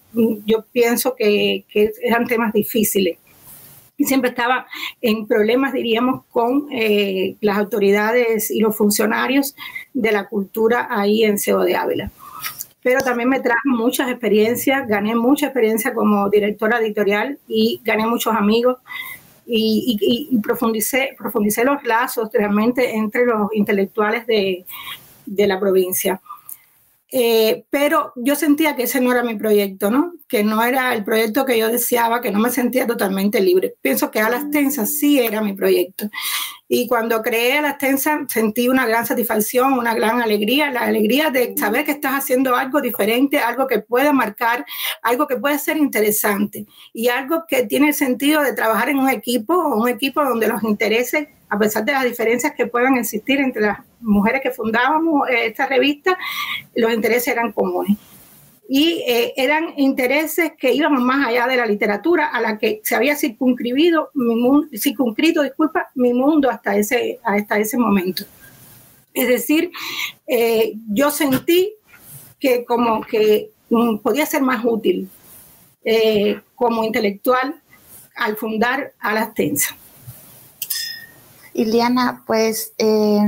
yo 0.45 0.63
pienso 0.71 1.15
que, 1.15 1.65
que 1.67 1.91
eran 2.03 2.27
temas 2.27 2.53
difíciles. 2.53 3.17
Y 3.97 4.05
siempre 4.05 4.29
estaba 4.31 4.67
en 5.01 5.27
problemas, 5.27 5.73
diríamos, 5.73 6.23
con 6.31 6.67
eh, 6.71 7.35
las 7.41 7.57
autoridades 7.57 8.51
y 8.51 8.59
los 8.59 8.75
funcionarios 8.75 9.55
de 9.93 10.11
la 10.11 10.27
cultura 10.27 10.87
ahí 10.89 11.23
en 11.23 11.37
Cebo 11.37 11.63
de 11.63 11.75
Ávila 11.75 12.11
pero 12.83 12.99
también 12.99 13.29
me 13.29 13.39
trajo 13.39 13.61
muchas 13.65 14.09
experiencias, 14.09 14.87
gané 14.87 15.15
mucha 15.15 15.47
experiencia 15.47 15.93
como 15.93 16.29
directora 16.29 16.79
editorial 16.79 17.39
y 17.47 17.81
gané 17.83 18.05
muchos 18.05 18.35
amigos 18.35 18.77
y, 19.45 20.39
profundicé, 20.41 21.15
profundicé 21.17 21.63
los 21.63 21.83
lazos 21.83 22.29
realmente 22.31 22.95
entre 22.95 23.25
los 23.25 23.53
intelectuales 23.53 24.25
de, 24.27 24.65
de 25.25 25.47
la 25.47 25.59
provincia. 25.59 26.21
Eh, 27.15 27.65
pero 27.69 28.11
yo 28.15 28.33
sentía 28.35 28.75
que 28.75 28.83
ese 28.83 28.99
no 28.99 29.11
era 29.11 29.21
mi 29.21 29.35
proyecto, 29.35 29.91
¿no? 29.91 30.15
Que 30.27 30.43
no 30.43 30.63
era 30.63 30.95
el 30.95 31.03
proyecto 31.03 31.45
que 31.45 31.59
yo 31.59 31.67
deseaba, 31.67 32.21
que 32.21 32.31
no 32.31 32.39
me 32.39 32.49
sentía 32.49 32.87
totalmente 32.87 33.39
libre. 33.39 33.75
Pienso 33.83 34.09
que 34.09 34.19
Alas 34.19 34.49
Tensas 34.49 34.97
sí 34.97 35.19
era 35.19 35.39
mi 35.39 35.53
proyecto. 35.53 36.09
Y 36.67 36.87
cuando 36.87 37.21
creé 37.21 37.59
Alas 37.59 37.77
Tensas 37.77 38.21
sentí 38.29 38.67
una 38.67 38.87
gran 38.87 39.05
satisfacción, 39.05 39.73
una 39.73 39.93
gran 39.93 40.23
alegría, 40.23 40.71
la 40.71 40.79
alegría 40.79 41.29
de 41.29 41.55
saber 41.55 41.85
que 41.85 41.91
estás 41.91 42.13
haciendo 42.13 42.55
algo 42.55 42.81
diferente, 42.81 43.37
algo 43.37 43.67
que 43.67 43.77
puede 43.77 44.11
marcar, 44.11 44.65
algo 45.03 45.27
que 45.27 45.37
puede 45.37 45.59
ser 45.59 45.77
interesante 45.77 46.65
y 46.93 47.09
algo 47.09 47.43
que 47.47 47.67
tiene 47.67 47.89
el 47.89 47.93
sentido 47.93 48.41
de 48.41 48.53
trabajar 48.53 48.89
en 48.89 48.97
un 48.97 49.09
equipo, 49.11 49.53
un 49.55 49.87
equipo 49.87 50.23
donde 50.23 50.47
los 50.47 50.63
intereses 50.63 51.27
a 51.53 51.59
pesar 51.59 51.85
de 51.85 51.91
las 51.91 52.03
diferencias 52.03 52.53
que 52.55 52.65
puedan 52.65 52.97
existir 52.97 53.39
entre 53.39 53.61
las 53.61 53.77
mujeres 53.99 54.41
que 54.41 54.49
fundábamos 54.49 55.29
eh, 55.29 55.45
esta 55.45 55.67
revista, 55.67 56.17
los 56.73 56.91
intereses 56.91 57.27
eran 57.27 57.51
comunes. 57.51 57.95
Y 58.67 59.03
eh, 59.07 59.33
eran 59.37 59.75
intereses 59.77 60.53
que 60.57 60.73
iban 60.73 61.03
más 61.03 61.27
allá 61.27 61.45
de 61.45 61.57
la 61.57 61.67
literatura, 61.67 62.29
a 62.29 62.41
la 62.41 62.57
que 62.57 62.81
se 62.83 62.95
había 62.95 63.15
circunscribido 63.15 64.09
mi 64.15 64.35
mundo, 64.35 64.67
circunscrito, 64.75 65.43
mi 65.93 66.11
mundo 66.13 66.49
hasta 66.49 66.75
ese, 66.75 67.19
hasta 67.23 67.59
ese 67.59 67.77
momento. 67.77 68.23
Es 69.13 69.27
decir, 69.27 69.69
eh, 70.25 70.73
yo 70.89 71.11
sentí 71.11 71.75
que 72.39 72.65
como 72.65 73.01
que 73.01 73.51
um, 73.69 73.99
podía 73.99 74.25
ser 74.25 74.41
más 74.41 74.65
útil 74.65 75.07
como 76.55 76.83
intelectual 76.83 77.61
al 78.15 78.37
fundar 78.37 78.93
a 78.99 79.13
las 79.13 79.33
tensas. 79.33 79.75
Iliana, 81.53 82.23
pues 82.25 82.73
eh, 82.77 83.21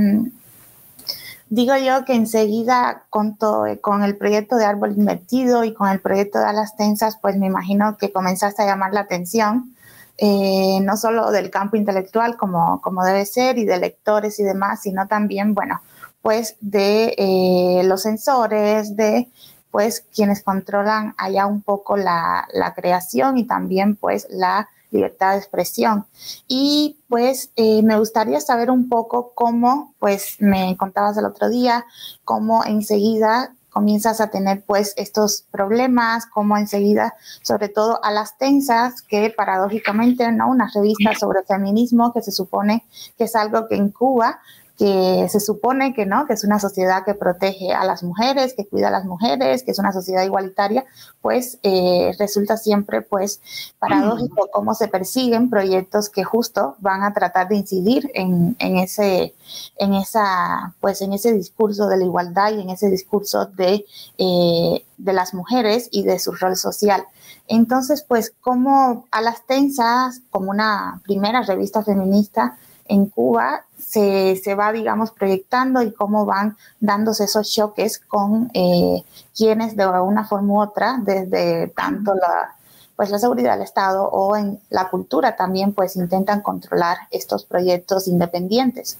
digo 1.48 1.76
yo 1.76 2.04
que 2.04 2.14
enseguida 2.14 3.04
con, 3.10 3.36
todo, 3.36 3.66
con 3.80 4.02
el 4.02 4.16
proyecto 4.16 4.56
de 4.56 4.64
Árbol 4.64 4.94
Invertido 4.96 5.64
y 5.64 5.72
con 5.72 5.88
el 5.88 6.00
proyecto 6.00 6.38
de 6.38 6.46
Alas 6.46 6.76
Tensas, 6.76 7.18
pues 7.20 7.36
me 7.36 7.46
imagino 7.46 7.96
que 7.96 8.12
comenzaste 8.12 8.62
a 8.62 8.66
llamar 8.66 8.92
la 8.92 9.00
atención, 9.00 9.74
eh, 10.18 10.80
no 10.82 10.96
solo 10.96 11.30
del 11.30 11.50
campo 11.50 11.76
intelectual 11.76 12.36
como, 12.36 12.80
como 12.80 13.04
debe 13.04 13.26
ser 13.26 13.58
y 13.58 13.64
de 13.64 13.78
lectores 13.78 14.40
y 14.40 14.42
demás, 14.42 14.80
sino 14.82 15.06
también, 15.06 15.54
bueno, 15.54 15.80
pues 16.22 16.56
de 16.60 17.14
eh, 17.18 17.82
los 17.84 18.02
sensores, 18.02 18.96
de 18.96 19.28
pues 19.70 20.04
quienes 20.14 20.42
controlan 20.42 21.14
allá 21.18 21.46
un 21.46 21.60
poco 21.60 21.96
la, 21.96 22.48
la 22.52 22.74
creación 22.74 23.36
y 23.36 23.44
también 23.44 23.94
pues 23.94 24.26
la 24.30 24.68
libertad 24.90 25.32
de 25.32 25.38
expresión. 25.38 26.06
Y 26.48 26.98
pues 27.08 27.50
eh, 27.56 27.82
me 27.82 27.98
gustaría 27.98 28.40
saber 28.40 28.70
un 28.70 28.88
poco 28.88 29.32
cómo, 29.34 29.94
pues 29.98 30.36
me 30.38 30.76
contabas 30.76 31.16
el 31.16 31.24
otro 31.24 31.48
día, 31.48 31.84
cómo 32.24 32.64
enseguida 32.64 33.52
comienzas 33.76 34.22
a 34.22 34.30
tener 34.30 34.64
pues 34.64 34.94
estos 34.96 35.44
problemas, 35.50 36.24
cómo 36.24 36.56
enseguida, 36.56 37.14
sobre 37.42 37.68
todo 37.68 38.02
a 38.02 38.10
las 38.10 38.38
tensas, 38.38 39.02
que 39.02 39.28
paradójicamente, 39.36 40.32
¿no? 40.32 40.48
Una 40.48 40.70
revista 40.74 41.14
sobre 41.14 41.42
feminismo 41.42 42.10
que 42.14 42.22
se 42.22 42.32
supone 42.32 42.86
que 43.18 43.24
es 43.24 43.36
algo 43.36 43.68
que 43.68 43.76
en 43.76 43.90
Cuba 43.90 44.40
que 44.76 45.26
se 45.30 45.40
supone 45.40 45.94
que 45.94 46.04
no, 46.04 46.26
que 46.26 46.34
es 46.34 46.44
una 46.44 46.60
sociedad 46.60 47.04
que 47.04 47.14
protege 47.14 47.72
a 47.72 47.84
las 47.84 48.02
mujeres, 48.02 48.54
que 48.54 48.66
cuida 48.66 48.88
a 48.88 48.90
las 48.90 49.06
mujeres, 49.06 49.62
que 49.62 49.70
es 49.70 49.78
una 49.78 49.92
sociedad 49.92 50.22
igualitaria, 50.24 50.84
pues 51.22 51.58
eh, 51.62 52.12
resulta 52.18 52.56
siempre 52.56 53.00
pues 53.00 53.40
paradójico 53.78 54.50
cómo 54.52 54.74
se 54.74 54.88
persiguen 54.88 55.48
proyectos 55.48 56.10
que 56.10 56.24
justo 56.24 56.76
van 56.80 57.02
a 57.02 57.14
tratar 57.14 57.48
de 57.48 57.56
incidir 57.56 58.10
en, 58.14 58.54
en, 58.58 58.76
ese, 58.76 59.34
en 59.78 59.94
esa, 59.94 60.74
pues 60.80 61.00
en 61.00 61.14
ese 61.14 61.32
discurso 61.32 61.88
de 61.88 61.96
la 61.96 62.04
igualdad 62.04 62.52
y 62.52 62.60
en 62.60 62.70
ese 62.70 62.90
discurso 62.90 63.46
de, 63.46 63.86
eh, 64.18 64.84
de 64.98 65.12
las 65.12 65.32
mujeres 65.32 65.88
y 65.90 66.02
de 66.02 66.18
su 66.18 66.32
rol 66.32 66.56
social. 66.56 67.06
Entonces, 67.48 68.04
pues, 68.06 68.32
como 68.40 69.06
a 69.10 69.20
las 69.20 69.46
tensas, 69.46 70.20
como 70.30 70.50
una 70.50 71.00
primera 71.04 71.42
revista 71.42 71.82
feminista, 71.82 72.58
en 72.88 73.06
Cuba 73.06 73.64
se, 73.78 74.36
se, 74.36 74.54
va, 74.54 74.72
digamos, 74.72 75.10
proyectando 75.10 75.82
y 75.82 75.92
cómo 75.92 76.26
van 76.26 76.56
dándose 76.80 77.24
esos 77.24 77.52
choques 77.52 77.98
con 77.98 78.50
eh, 78.54 79.02
quienes 79.36 79.76
de 79.76 79.86
una 79.86 80.24
forma 80.24 80.52
u 80.52 80.60
otra, 80.60 80.98
desde 81.02 81.68
tanto 81.68 82.14
la, 82.14 82.56
pues 82.96 83.10
la 83.10 83.18
seguridad 83.18 83.54
del 83.54 83.62
Estado 83.62 84.08
o 84.08 84.36
en 84.36 84.58
la 84.70 84.88
cultura 84.88 85.36
también, 85.36 85.72
pues 85.72 85.96
intentan 85.96 86.40
controlar 86.40 86.96
estos 87.10 87.44
proyectos 87.44 88.08
independientes. 88.08 88.98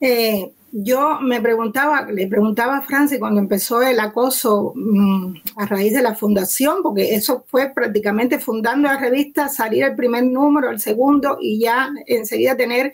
Eh, 0.00 0.52
yo 0.76 1.20
me 1.20 1.40
preguntaba, 1.40 2.02
le 2.10 2.26
preguntaba 2.26 2.78
a 2.78 2.82
Francis 2.82 3.20
cuando 3.20 3.38
empezó 3.38 3.80
el 3.80 4.00
acoso 4.00 4.72
mmm, 4.74 5.32
a 5.54 5.66
raíz 5.66 5.94
de 5.94 6.02
la 6.02 6.16
fundación, 6.16 6.82
porque 6.82 7.14
eso 7.14 7.44
fue 7.46 7.70
prácticamente 7.72 8.40
fundando 8.40 8.88
la 8.88 8.98
revista, 8.98 9.48
salir 9.48 9.84
el 9.84 9.94
primer 9.94 10.24
número, 10.24 10.70
el 10.70 10.80
segundo 10.80 11.38
y 11.40 11.60
ya 11.60 11.90
enseguida 12.06 12.56
tener 12.56 12.92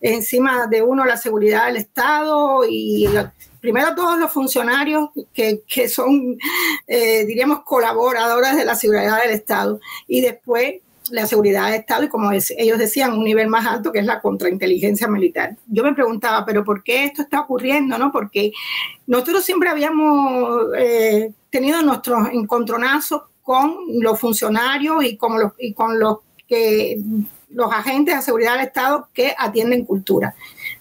encima 0.00 0.66
de 0.66 0.80
uno 0.80 1.04
la 1.04 1.18
seguridad 1.18 1.66
del 1.66 1.76
Estado 1.76 2.64
y 2.66 3.06
primero 3.60 3.94
todos 3.94 4.18
los 4.18 4.32
funcionarios 4.32 5.10
que, 5.34 5.60
que 5.68 5.90
son, 5.90 6.38
eh, 6.86 7.26
diríamos, 7.26 7.64
colaboradores 7.64 8.56
de 8.56 8.64
la 8.64 8.76
seguridad 8.76 9.22
del 9.22 9.32
Estado. 9.32 9.78
Y 10.06 10.22
después 10.22 10.76
la 11.10 11.26
seguridad 11.26 11.66
del 11.66 11.80
Estado 11.80 12.04
y 12.04 12.08
como 12.08 12.30
ellos 12.32 12.78
decían, 12.78 13.12
un 13.12 13.24
nivel 13.24 13.48
más 13.48 13.66
alto 13.66 13.92
que 13.92 14.00
es 14.00 14.06
la 14.06 14.20
contrainteligencia 14.20 15.08
militar. 15.08 15.56
Yo 15.66 15.82
me 15.82 15.94
preguntaba, 15.94 16.44
pero 16.44 16.64
¿por 16.64 16.82
qué 16.82 17.04
esto 17.04 17.22
está 17.22 17.40
ocurriendo? 17.40 17.98
¿no? 17.98 18.12
Porque 18.12 18.52
nosotros 19.06 19.44
siempre 19.44 19.68
habíamos 19.68 20.66
eh, 20.76 21.32
tenido 21.50 21.82
nuestros 21.82 22.28
encontronazos 22.32 23.22
con 23.42 23.76
los 24.00 24.18
funcionarios 24.18 25.04
y 25.04 25.16
con 25.16 25.38
los, 25.38 25.52
y 25.58 25.72
con 25.74 25.98
los 25.98 26.18
que 26.46 27.00
los 27.50 27.72
agentes 27.72 28.16
de 28.16 28.22
seguridad 28.22 28.52
del 28.52 28.66
Estado 28.66 29.08
que 29.12 29.34
atienden 29.36 29.84
cultura. 29.84 30.34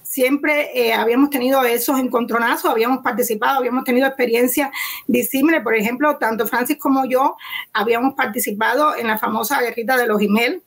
Siempre 0.10 0.72
eh, 0.74 0.92
habíamos 0.92 1.30
tenido 1.30 1.64
esos 1.64 2.00
encontronazos, 2.00 2.72
habíamos 2.72 3.04
participado, 3.04 3.60
habíamos 3.60 3.84
tenido 3.84 4.08
experiencias 4.08 4.72
disímiles. 5.06 5.62
Por 5.62 5.76
ejemplo, 5.76 6.18
tanto 6.18 6.48
Francis 6.48 6.80
como 6.80 7.06
yo 7.06 7.38
habíamos 7.74 8.16
participado 8.16 8.96
en 8.96 9.06
la 9.06 9.20
famosa 9.20 9.62
guerrita 9.62 9.98
de 9.98 10.08
los 10.08 10.20
emails, 10.20 10.64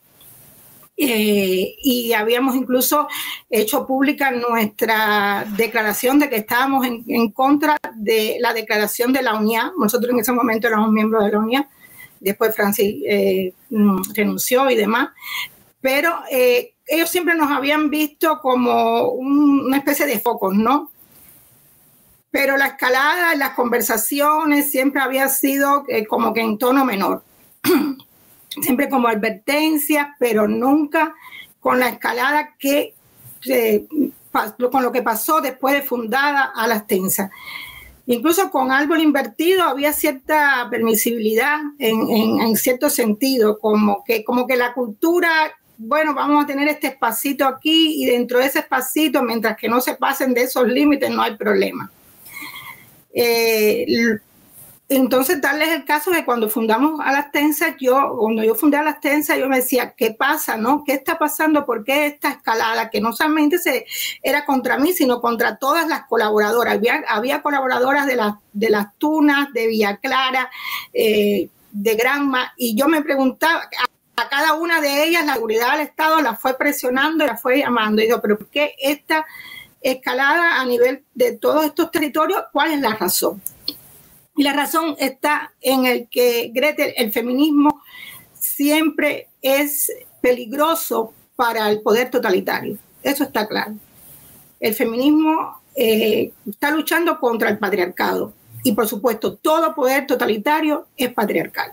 eh, 0.96 1.74
y 1.82 2.12
habíamos 2.12 2.54
incluso 2.54 3.08
hecho 3.50 3.84
pública 3.84 4.30
nuestra 4.30 5.44
declaración 5.56 6.20
de 6.20 6.30
que 6.30 6.36
estábamos 6.36 6.86
en, 6.86 7.02
en, 7.08 7.32
contra 7.32 7.76
de 7.96 8.36
la 8.38 8.54
declaración 8.54 9.12
de 9.12 9.22
la 9.24 9.34
UNIA. 9.34 9.72
Nosotros 9.76 10.12
en 10.12 10.20
ese 10.20 10.30
momento 10.30 10.68
éramos 10.68 10.92
miembros 10.92 11.24
de 11.24 11.32
la 11.32 11.38
UNIA, 11.40 11.68
después 12.20 12.54
Francis 12.54 13.02
eh, 13.08 13.54
renunció 14.14 14.70
y 14.70 14.76
demás, 14.76 15.08
pero 15.80 16.20
eh, 16.30 16.71
ellos 16.86 17.10
siempre 17.10 17.34
nos 17.34 17.50
habían 17.50 17.90
visto 17.90 18.40
como 18.40 19.08
una 19.08 19.76
especie 19.76 20.06
de 20.06 20.18
focos, 20.18 20.54
¿no? 20.54 20.90
Pero 22.30 22.56
la 22.56 22.66
escalada, 22.66 23.34
las 23.34 23.50
conversaciones 23.50 24.70
siempre 24.70 25.00
había 25.02 25.28
sido 25.28 25.84
eh, 25.88 26.06
como 26.06 26.32
que 26.32 26.40
en 26.40 26.58
tono 26.58 26.84
menor, 26.84 27.22
siempre 28.62 28.88
como 28.88 29.08
advertencias, 29.08 30.08
pero 30.18 30.48
nunca 30.48 31.14
con 31.60 31.78
la 31.78 31.88
escalada 31.88 32.54
que 32.58 32.94
con 34.70 34.82
lo 34.82 34.92
que 34.92 35.02
pasó 35.02 35.40
después 35.40 35.74
de 35.74 35.82
fundada 35.82 36.52
a 36.54 36.66
las 36.66 36.86
tensas. 36.86 37.30
Incluso 38.06 38.50
con 38.50 38.72
árbol 38.72 39.00
invertido 39.00 39.62
había 39.62 39.92
cierta 39.92 40.66
permisibilidad 40.70 41.60
en, 41.78 42.40
en, 42.40 42.56
cierto 42.56 42.90
sentido, 42.90 43.58
como 43.58 44.02
que, 44.04 44.24
como 44.24 44.46
que 44.46 44.56
la 44.56 44.74
cultura, 44.74 45.30
bueno, 45.84 46.14
vamos 46.14 46.44
a 46.44 46.46
tener 46.46 46.68
este 46.68 46.86
espacito 46.86 47.46
aquí 47.46 48.02
y 48.02 48.06
dentro 48.06 48.38
de 48.38 48.46
ese 48.46 48.60
espacito, 48.60 49.22
mientras 49.22 49.56
que 49.56 49.68
no 49.68 49.80
se 49.80 49.94
pasen 49.94 50.32
de 50.32 50.42
esos 50.42 50.68
límites, 50.68 51.10
no 51.10 51.22
hay 51.22 51.36
problema. 51.36 51.90
Eh, 53.12 53.84
entonces, 54.88 55.40
tal 55.40 55.60
es 55.60 55.70
el 55.70 55.84
caso 55.84 56.12
de 56.12 56.24
cuando 56.24 56.48
fundamos 56.48 57.00
a 57.00 57.10
las 57.12 57.32
tensas, 57.32 57.74
yo, 57.80 58.14
cuando 58.16 58.44
yo 58.44 58.54
fundé 58.54 58.76
a 58.76 58.84
las 58.84 59.00
tensas, 59.00 59.38
yo 59.38 59.48
me 59.48 59.56
decía, 59.56 59.94
¿qué 59.96 60.12
pasa, 60.12 60.56
no? 60.56 60.84
¿Qué 60.84 60.92
está 60.92 61.18
pasando? 61.18 61.66
¿Por 61.66 61.82
qué 61.82 62.06
esta 62.06 62.30
escalada? 62.30 62.88
Que 62.88 63.00
no 63.00 63.12
solamente 63.12 63.58
se, 63.58 63.84
era 64.22 64.44
contra 64.44 64.78
mí, 64.78 64.92
sino 64.92 65.20
contra 65.20 65.56
todas 65.56 65.88
las 65.88 66.04
colaboradoras. 66.06 66.78
Había, 67.08 67.42
colaboradoras 67.42 68.06
de, 68.06 68.16
las 68.16 68.34
de 68.52 68.86
Tunas, 68.98 69.52
de 69.52 69.66
Villa 69.66 69.96
Clara, 69.96 70.48
eh, 70.92 71.48
de 71.72 71.94
Granma, 71.94 72.52
y 72.56 72.76
yo 72.76 72.86
me 72.86 73.02
preguntaba, 73.02 73.68
a, 74.22 74.28
cada 74.28 74.54
una 74.54 74.80
de 74.80 75.04
ellas 75.04 75.24
la 75.26 75.34
seguridad 75.34 75.72
del 75.72 75.86
Estado 75.86 76.20
la 76.20 76.34
fue 76.34 76.56
presionando 76.56 77.24
y 77.24 77.26
la 77.26 77.36
fue 77.36 77.58
llamando. 77.58 78.02
Y 78.02 78.06
digo, 78.06 78.20
¿pero 78.20 78.38
por 78.38 78.48
qué 78.48 78.74
esta 78.80 79.26
escalada 79.80 80.60
a 80.60 80.64
nivel 80.64 81.04
de 81.14 81.36
todos 81.36 81.64
estos 81.64 81.90
territorios? 81.90 82.44
¿Cuál 82.52 82.72
es 82.72 82.80
la 82.80 82.94
razón? 82.94 83.42
Y 84.36 84.42
la 84.42 84.52
razón 84.52 84.96
está 84.98 85.52
en 85.60 85.84
el 85.84 86.08
que, 86.08 86.50
Gretel, 86.54 86.94
el 86.96 87.12
feminismo 87.12 87.82
siempre 88.38 89.28
es 89.42 89.92
peligroso 90.20 91.12
para 91.36 91.70
el 91.70 91.82
poder 91.82 92.10
totalitario. 92.10 92.78
Eso 93.02 93.24
está 93.24 93.46
claro. 93.46 93.74
El 94.60 94.74
feminismo 94.74 95.60
eh, 95.74 96.32
está 96.48 96.70
luchando 96.70 97.18
contra 97.18 97.50
el 97.50 97.58
patriarcado. 97.58 98.32
Y 98.62 98.72
por 98.72 98.86
supuesto, 98.86 99.34
todo 99.34 99.74
poder 99.74 100.06
totalitario 100.06 100.86
es 100.96 101.12
patriarcal. 101.12 101.72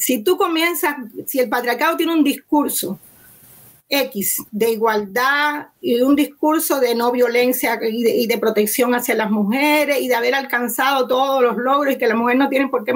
Si 0.00 0.22
tú 0.24 0.38
comienzas, 0.38 0.96
si 1.26 1.40
el 1.40 1.50
patriarcado 1.50 1.94
tiene 1.94 2.14
un 2.14 2.24
discurso 2.24 2.98
X 3.86 4.38
de 4.50 4.70
igualdad 4.70 5.66
y 5.80 6.00
un 6.00 6.16
discurso 6.16 6.80
de 6.80 6.94
no 6.94 7.12
violencia 7.12 7.78
y 7.82 8.26
de, 8.26 8.38
protección 8.38 8.94
hacia 8.94 9.14
las 9.14 9.30
mujeres 9.30 10.00
y 10.00 10.08
de 10.08 10.14
haber 10.14 10.34
alcanzado 10.34 11.06
todos 11.06 11.42
los 11.42 11.58
logros 11.58 11.94
y 11.94 11.98
que 11.98 12.06
la 12.06 12.14
mujer 12.14 12.38
no 12.38 12.48
tiene 12.48 12.68
por 12.68 12.84
qué 12.84 12.94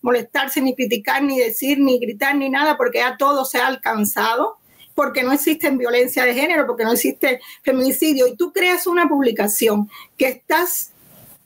molestarse 0.00 0.60
ni 0.60 0.76
criticar 0.76 1.24
ni 1.24 1.40
decir 1.40 1.80
ni 1.80 1.98
gritar 1.98 2.36
ni 2.36 2.50
nada 2.50 2.76
porque 2.76 2.98
ya 2.98 3.16
todo 3.16 3.44
se 3.44 3.58
ha 3.58 3.66
alcanzado 3.66 4.58
porque 4.94 5.24
no 5.24 5.32
existe 5.32 5.68
violencia 5.70 6.24
de 6.24 6.34
género, 6.34 6.68
porque 6.68 6.84
no 6.84 6.92
existe 6.92 7.40
feminicidio, 7.62 8.28
y 8.28 8.36
tú 8.36 8.52
creas 8.52 8.86
una 8.86 9.08
publicación 9.08 9.90
que 10.16 10.28
estás 10.28 10.93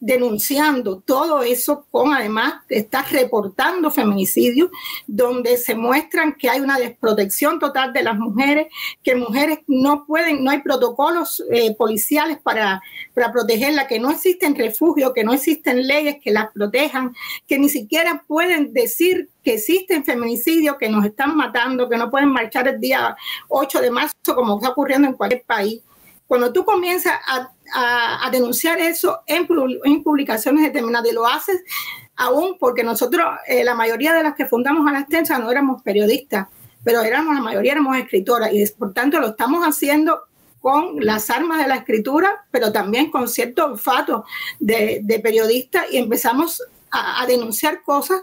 denunciando 0.00 1.00
todo 1.00 1.42
eso 1.42 1.86
con 1.90 2.12
además 2.12 2.54
está 2.68 3.02
reportando 3.02 3.90
feminicidios 3.90 4.70
donde 5.06 5.56
se 5.56 5.74
muestran 5.74 6.34
que 6.34 6.48
hay 6.48 6.60
una 6.60 6.78
desprotección 6.78 7.58
total 7.58 7.92
de 7.92 8.02
las 8.02 8.16
mujeres, 8.16 8.68
que 9.02 9.16
mujeres 9.16 9.60
no 9.66 10.04
pueden, 10.06 10.44
no 10.44 10.50
hay 10.50 10.60
protocolos 10.60 11.42
eh, 11.50 11.74
policiales 11.74 12.38
para, 12.42 12.80
para 13.14 13.32
protegerlas, 13.32 13.88
que 13.88 13.98
no 13.98 14.10
existen 14.10 14.54
refugios, 14.54 15.12
que 15.14 15.24
no 15.24 15.32
existen 15.32 15.86
leyes 15.86 16.16
que 16.22 16.30
las 16.30 16.52
protejan, 16.52 17.14
que 17.46 17.58
ni 17.58 17.68
siquiera 17.68 18.22
pueden 18.26 18.72
decir 18.72 19.28
que 19.42 19.54
existen 19.54 20.04
feminicidios, 20.04 20.76
que 20.78 20.88
nos 20.88 21.04
están 21.04 21.36
matando, 21.36 21.88
que 21.88 21.96
no 21.96 22.10
pueden 22.10 22.28
marchar 22.28 22.68
el 22.68 22.80
día 22.80 23.16
8 23.48 23.80
de 23.80 23.90
marzo 23.90 24.14
como 24.34 24.56
está 24.56 24.70
ocurriendo 24.70 25.08
en 25.08 25.14
cualquier 25.14 25.42
país. 25.42 25.82
Cuando 26.26 26.52
tú 26.52 26.64
comienzas 26.64 27.14
a 27.26 27.50
a, 27.74 28.28
denunciar 28.30 28.78
eso 28.80 29.20
en, 29.26 29.46
en, 29.84 30.02
publicaciones 30.02 30.64
determinadas. 30.64 31.10
Y 31.10 31.14
lo 31.14 31.26
haces 31.26 31.62
aún 32.16 32.56
porque 32.58 32.82
nosotros, 32.82 33.24
eh, 33.46 33.64
la 33.64 33.74
mayoría 33.74 34.12
de 34.12 34.22
las 34.22 34.34
que 34.34 34.46
fundamos 34.46 34.86
a 34.88 34.92
la 34.92 35.00
extensa 35.00 35.38
no 35.38 35.50
éramos 35.50 35.82
periodistas, 35.82 36.48
pero 36.84 37.02
éramos, 37.02 37.34
la 37.34 37.40
mayoría 37.40 37.72
éramos 37.72 37.96
escritoras. 37.96 38.52
Y 38.52 38.64
por 38.72 38.92
tanto 38.92 39.20
lo 39.20 39.28
estamos 39.28 39.64
haciendo 39.64 40.22
con 40.60 41.04
las 41.04 41.30
armas 41.30 41.62
de 41.62 41.68
la 41.68 41.76
escritura, 41.76 42.46
pero 42.50 42.72
también 42.72 43.10
con 43.10 43.28
cierto 43.28 43.66
olfato 43.66 44.24
de, 44.58 45.00
de 45.02 45.20
periodista 45.20 45.84
y 45.90 45.98
empezamos 45.98 46.62
a, 46.90 47.22
a 47.22 47.26
denunciar 47.26 47.82
cosas 47.82 48.22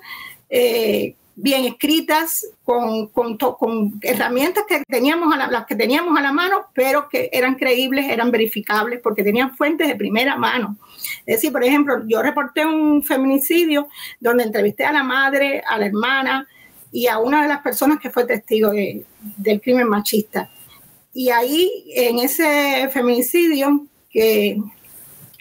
eh, 0.50 1.16
bien 1.36 1.66
escritas, 1.66 2.48
con, 2.64 3.08
con, 3.08 3.38
con, 3.38 4.00
herramientas 4.02 4.64
que 4.68 4.84
teníamos 4.88 5.34
a 5.34 5.38
la, 5.38 5.48
las 5.48 5.66
que 5.66 5.76
teníamos 5.76 6.18
a 6.18 6.22
la 6.22 6.32
mano, 6.32 6.68
pero 6.74 7.10
que 7.10 7.30
eran 7.32 7.56
creíbles, 7.56 8.08
eran 8.10 8.32
verificables, 8.32 9.02
porque 9.02 9.24
tenían 9.24 9.56
fuentes 9.56 9.88
de 9.88 9.96
primera 9.96 10.38
mano. 10.38 10.78
Es 11.26 11.38
decir, 11.38 11.52
por 11.52 11.64
ejemplo, 11.64 12.04
yo 12.08 12.22
reporté 12.22 12.66
un 12.66 13.04
feminicidio 13.04 13.88
donde 14.20 14.44
entrevisté 14.44 14.86
a 14.86 14.94
la 14.94 15.04
madre, 15.04 15.62
a 15.68 15.78
la 15.78 15.88
hermana 15.88 16.48
y 16.92 17.08
a 17.08 17.20
una 17.20 17.42
de 17.42 17.50
las 17.50 17.62
personas 17.62 18.00
que 18.00 18.10
fue 18.10 18.26
testigo 18.26 18.72
del 18.72 19.62
crimen 19.62 19.90
machista. 19.90 20.50
Y 21.14 21.30
ahí, 21.30 21.86
en 21.94 22.20
ese 22.20 22.90
feminicidio, 22.92 23.86
que 24.10 24.58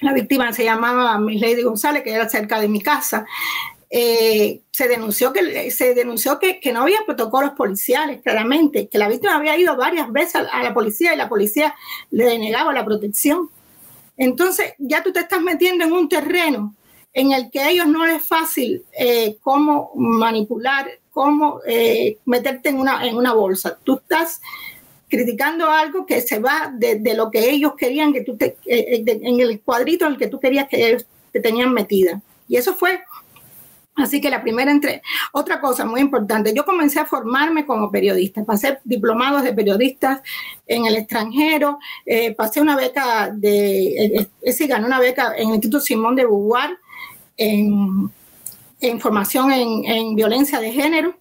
la 0.01 0.13
víctima 0.13 0.53
se 0.53 0.65
llamaba 0.65 1.19
Miss 1.19 1.41
Lady 1.41 1.63
González, 1.63 2.03
que 2.03 2.13
era 2.13 2.29
cerca 2.29 2.61
de 2.61 2.69
mi 2.69 2.81
casa, 2.81 3.25
eh, 3.97 4.63
se 4.73 4.89
denunció, 4.89 5.33
que, 5.33 5.71
se 5.71 5.95
denunció 5.95 6.41
que, 6.41 6.59
que, 6.59 6.73
no 6.73 6.83
había 6.83 6.99
protocolos 7.07 7.53
policiales, 7.53 8.23
claramente, 8.23 8.89
que 8.89 8.99
la 8.99 9.07
víctima 9.07 9.37
había 9.37 9.57
ido 9.57 9.77
varias 9.77 10.11
veces 10.11 10.43
a, 10.51 10.65
la 10.65 10.75
policía 10.75 11.15
y 11.15 11.17
la 11.17 11.29
policía 11.29 11.77
le 12.11 12.25
denegaba 12.25 12.73
la 12.73 12.85
protección. 12.85 13.51
Entonces, 14.17 14.73
ya 14.79 15.05
tú 15.05 15.13
te 15.13 15.21
estás 15.21 15.41
metiendo 15.41 15.85
en 15.85 15.93
un 15.93 16.09
terreno 16.09 16.75
en 17.13 17.31
el 17.31 17.53
que 17.53 17.61
a 17.61 17.71
ellos 17.71 17.87
no 17.87 18.05
es 18.05 18.27
fácil 18.27 18.85
eh, 18.99 19.37
cómo 19.41 19.93
manipular, 19.95 20.89
cómo 21.13 21.61
eh, 21.65 22.19
meterte 22.25 22.71
en 22.71 22.81
una, 22.81 23.07
en 23.07 23.17
una 23.17 23.33
bolsa. 23.33 23.79
Tú 23.85 23.95
estás 23.95 24.41
criticando 25.09 25.71
algo 25.71 26.05
que 26.05 26.21
se 26.21 26.41
va 26.41 26.73
de, 26.75 26.97
de 26.97 27.15
lo 27.15 27.31
que 27.31 27.49
ellos 27.49 27.75
querían 27.79 28.13
que 28.13 28.23
tú 28.23 28.37
te, 28.37 28.57
en 28.67 29.39
el 29.39 29.61
cuadrito 29.61 30.05
en 30.05 30.15
el 30.15 30.19
que 30.19 30.27
tú 30.27 30.41
querías 30.41 30.67
que 30.69 30.85
ellos 30.85 31.07
te 31.31 31.39
tenían 31.39 31.73
metida. 31.73 32.21
Y 32.49 32.57
eso 32.57 32.75
fue 32.75 33.01
Así 33.97 34.21
que 34.21 34.29
la 34.29 34.43
primera 34.43 34.73
entre 34.73 35.03
otra 35.33 35.61
cosa 35.61 35.85
muy 35.85 36.01
importante, 36.01 36.53
yo 36.53 36.65
comencé 36.65 36.99
a 36.99 37.07
formarme 37.07 37.65
como 37.65 37.93
periodista, 37.93 38.45
pasé 38.45 38.79
diplomados 38.85 39.45
de 39.45 39.53
periodistas 39.53 40.21
en 40.67 40.87
el 40.87 40.97
extranjero, 40.97 41.79
eh, 42.05 42.35
pasé 42.35 42.61
una 42.61 42.77
beca 42.77 43.31
de, 43.33 43.87
eh, 43.87 44.29
eh 44.43 44.53
sí, 44.53 44.67
gané 44.67 44.87
una 44.87 44.99
beca 44.99 45.35
en 45.37 45.49
el 45.49 45.55
Instituto 45.55 45.81
Simón 45.81 46.17
de 46.17 46.25
Beauvoir 46.25 46.77
en, 47.37 48.11
formación 49.01 49.53
en, 49.53 49.85
en, 49.85 50.15
violencia 50.17 50.61
de 50.61 50.73
género 50.73 51.15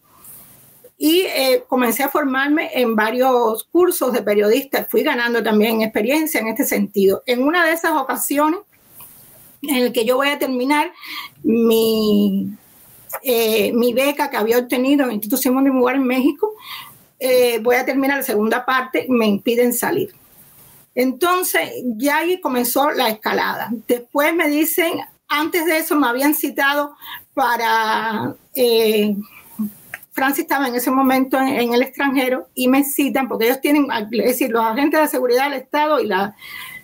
y 0.98 1.22
eh, 1.22 1.64
comencé 1.68 2.04
a 2.04 2.10
formarme 2.10 2.72
en 2.74 2.96
varios 2.96 3.66
cursos 3.66 4.14
de 4.14 4.24
periodistas, 4.24 4.88
fui 4.90 5.04
ganando 5.04 5.44
también 5.44 5.82
experiencia 5.82 6.42
en 6.42 6.48
este 6.48 6.66
sentido. 6.66 7.24
En 7.26 7.44
una 7.44 7.66
de 7.66 7.74
esas 7.74 7.92
ocasiones 7.92 8.60
en 9.62 9.76
el 9.78 9.94
que 9.94 10.06
yo 10.06 10.18
voy 10.18 10.30
a 10.30 10.40
terminar 10.40 10.92
mi 11.44 12.58
eh, 13.22 13.72
mi 13.74 13.94
beca 13.94 14.30
que 14.30 14.38
había 14.38 14.58
obtenido 14.58 15.04
en 15.04 15.10
el 15.10 15.16
Instituto 15.16 15.42
Simón 15.42 15.66
de 15.66 15.72
Mugar 15.72 15.96
en 15.96 16.04
México, 16.04 16.54
eh, 17.20 17.60
voy 17.60 17.76
a 17.76 17.86
terminar 17.86 18.18
la 18.18 18.24
segunda 18.24 18.66
parte, 18.66 19.06
me 19.10 19.28
impiden 19.28 19.74
salir. 19.74 20.14
Entonces, 20.96 21.72
ya 21.98 22.18
ahí 22.18 22.40
comenzó 22.42 22.92
la 22.92 23.10
escalada. 23.10 23.70
Después 23.88 24.36
me 24.36 24.48
dicen, 24.48 25.00
antes 25.28 25.66
de 25.66 25.78
eso 25.78 25.96
me 25.96 26.08
habían 26.08 26.34
citado 26.34 26.96
para... 27.34 28.36
Eh, 28.56 29.16
Francis 30.12 30.44
estaba 30.44 30.68
en 30.68 30.76
ese 30.76 30.92
momento 30.92 31.40
en, 31.40 31.74
el 31.74 31.82
extranjero 31.82 32.48
y 32.54 32.68
me 32.68 32.84
citan 32.84 33.28
porque 33.28 33.46
ellos 33.46 33.62
tienen, 33.62 33.88
es 33.92 34.10
decir, 34.10 34.52
los 34.52 34.64
agentes 34.64 35.02
de 35.02 35.08
seguridad 35.08 35.50
del 35.50 35.62
Estado 35.62 36.00
y 36.00 36.06
la, 36.06 36.36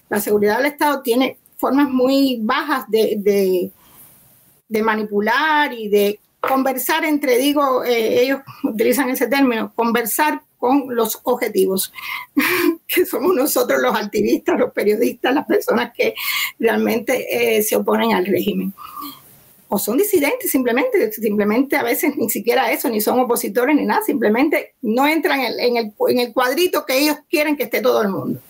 la 0.10 0.20
seguridad 0.20 0.58
del 0.58 0.66
Estado 0.66 1.04
tiene 1.04 1.38
formas 1.58 1.90
muy 1.90 2.40
bajas 2.42 2.90
de 2.90 3.72
manipular 4.84 5.74
y 5.74 5.90
de 5.90 6.20
conversar 6.40 7.04
entre, 7.06 7.38
digo, 7.38 7.84
eh, 7.84 8.24
ellos 8.24 8.42
utilizan 8.64 9.10
ese 9.10 9.28
término, 9.28 9.74
conversar 9.76 10.42
con 10.58 10.94
los 10.94 11.20
objetivos, 11.24 11.92
que 12.88 13.06
somos 13.06 13.34
nosotros 13.36 13.82
los 13.82 13.96
activistas, 13.96 14.60
los 14.60 14.72
periodistas, 14.72 15.34
las 15.34 15.46
personas 15.46 15.92
que 15.96 16.14
realmente 16.60 17.58
eh, 17.58 17.64
se 17.64 17.76
oponen 17.76 18.14
al 18.14 18.26
régimen. 18.26 18.74
o 19.70 19.78
son 19.78 19.98
disidentes 19.98 20.50
simplemente, 20.50 21.12
simplemente 21.12 21.78
a 21.78 21.84
veces 21.84 22.16
ni 22.18 22.30
siquiera 22.30 22.72
eso, 22.72 22.90
ni 22.90 23.02
son 23.02 23.20
opositores 23.20 23.76
ni 23.76 23.86
nada, 23.86 24.02
simplemente 24.02 24.76
no 24.82 25.08
entran 25.08 25.40
en 25.42 25.78
el, 25.78 25.94
en 26.10 26.20
el, 26.20 26.34
cuadrito 26.34 26.86
que 26.86 26.98
ellos 26.98 27.18
quieren 27.30 27.56
que 27.56 27.64
esté 27.64 27.82
todo 27.82 28.02
el 28.02 28.10
mundo. 28.10 28.42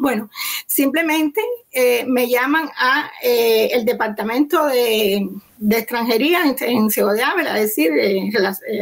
Bueno, 0.00 0.30
simplemente 0.66 1.42
eh, 1.70 2.06
me 2.06 2.26
llaman 2.26 2.70
a 2.74 3.10
eh, 3.22 3.68
el 3.72 3.84
departamento 3.84 4.64
de, 4.64 5.28
extranjería 5.68 6.42
en, 6.42 6.56
en 6.58 6.90
Ciudad 6.90 7.12
de 7.12 7.22
Ávila, 7.22 7.58
es 7.58 7.76
decir, 7.76 7.92
eh, 7.92 8.30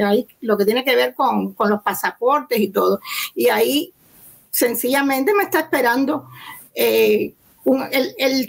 ahí, 0.04 0.28
lo 0.42 0.56
que 0.56 0.64
tiene 0.64 0.84
que 0.84 0.94
ver 0.94 1.14
con, 1.14 1.56
los 1.58 1.82
pasaportes 1.82 2.60
y 2.60 2.68
todo. 2.68 3.00
Y 3.34 3.48
ahí 3.48 3.92
sencillamente 4.52 5.34
me 5.34 5.42
está 5.42 5.58
esperando 5.58 6.28
el, 6.74 7.34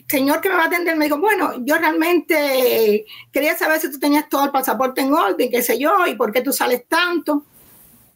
señor 0.08 0.40
que 0.40 0.50
me 0.50 0.56
va 0.56 0.64
a 0.64 0.68
atender 0.68 0.96
me 0.96 1.06
dijo, 1.06 1.18
bueno, 1.18 1.54
yo 1.66 1.76
realmente 1.76 3.06
quería 3.32 3.58
saber 3.58 3.80
si 3.80 3.92
tú 3.92 4.00
tenías 4.00 4.30
todo 4.30 4.46
el 4.46 4.52
pasaporte 4.52 5.02
en 5.02 5.12
orden, 5.12 5.50
qué 5.50 5.64
sé 5.64 5.80
yo, 5.80 6.06
y 6.06 6.14
por 6.14 6.32
qué 6.32 6.42
tú 6.42 6.54
sales 6.54 6.84
tanto. 6.88 7.44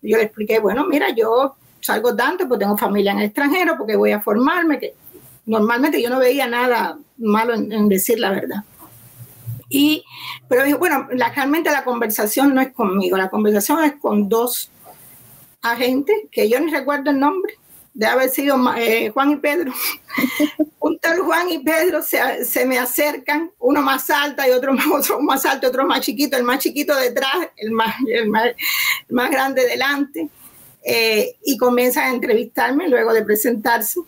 Yo 0.03 0.17
le 0.17 0.23
expliqué, 0.23 0.59
bueno, 0.59 0.85
mira, 0.85 1.09
yo 1.09 1.55
salgo 1.83 2.15
tanto 2.15 2.47
porque 2.47 2.63
tengo 2.63 2.77
familia 2.77 3.11
en 3.11 3.19
el 3.19 3.25
extranjero, 3.25 3.77
porque 3.77 3.95
voy 3.95 4.11
a 4.11 4.21
formarme, 4.21 4.79
que 4.79 4.93
normalmente 5.45 6.01
yo 6.01 6.09
no 6.09 6.19
veía 6.19 6.47
nada 6.47 6.97
malo 7.17 7.53
en, 7.53 7.89
decir 7.89 8.19
la 8.19 8.31
verdad. 8.31 8.63
Y, 9.69 10.03
pero 10.47 10.63
dijo, 10.63 10.77
bueno, 10.77 11.07
realmente 11.09 11.69
la 11.71 11.83
conversación 11.83 12.53
no 12.55 12.61
es 12.61 12.71
conmigo, 12.71 13.17
la 13.17 13.29
conversación 13.29 13.83
es 13.83 13.93
con 13.93 14.29
dos 14.29 14.71
agentes, 15.61 16.15
que 16.31 16.49
yo 16.49 16.59
ni 16.59 16.71
recuerdo 16.71 17.11
el 17.11 17.19
nombre, 17.19 17.55
de 17.93 18.05
haber 18.05 18.29
sido 18.29 18.57
eh, 18.75 19.09
Juan 19.09 19.31
y 19.31 19.35
Pedro. 19.37 19.73
Un 20.79 20.99
tal 20.99 21.19
Juan 21.19 21.49
y 21.49 21.59
Pedro 21.59 22.01
se, 22.01 22.43
se, 22.45 22.65
me 22.65 22.77
acercan, 22.77 23.51
uno 23.59 23.81
más 23.81 24.09
alta 24.09 24.47
y 24.47 24.51
otro 24.51 24.73
más, 24.73 24.85
otro 24.91 25.21
más 25.21 25.45
alto, 25.45 25.67
otro 25.67 25.85
más 25.85 26.01
chiquito, 26.01 26.37
el 26.37 26.43
más 26.43 26.59
chiquito 26.59 26.95
detrás, 26.95 27.49
el 27.57 27.71
más, 27.71 27.95
el 28.07 28.29
más, 28.29 28.51
más 29.09 29.29
grande 29.29 29.65
delante, 29.65 30.29
eh, 30.83 31.35
y 31.43 31.57
comienzan 31.57 32.03
a 32.05 32.13
entrevistarme 32.13 32.89
luego 32.89 33.13
de 33.13 33.23
presentarse. 33.23 34.01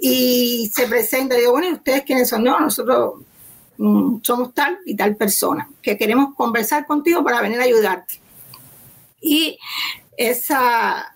Y 0.00 0.70
se 0.74 0.88
presenta, 0.88 1.36
digo, 1.36 1.52
bueno, 1.52 1.68
¿y 1.68 1.72
ustedes 1.74 2.02
quiénes 2.02 2.28
son? 2.28 2.42
No, 2.42 2.58
nosotros 2.58 3.14
mm, 3.78 4.16
somos 4.22 4.52
tal 4.52 4.78
y 4.84 4.96
tal 4.96 5.16
persona, 5.16 5.68
que 5.80 5.96
queremos 5.96 6.34
conversar 6.34 6.86
contigo 6.86 7.22
para 7.22 7.40
venir 7.40 7.60
a 7.60 7.64
ayudarte. 7.64 8.14
Y 9.20 9.58
esa, 10.16 11.11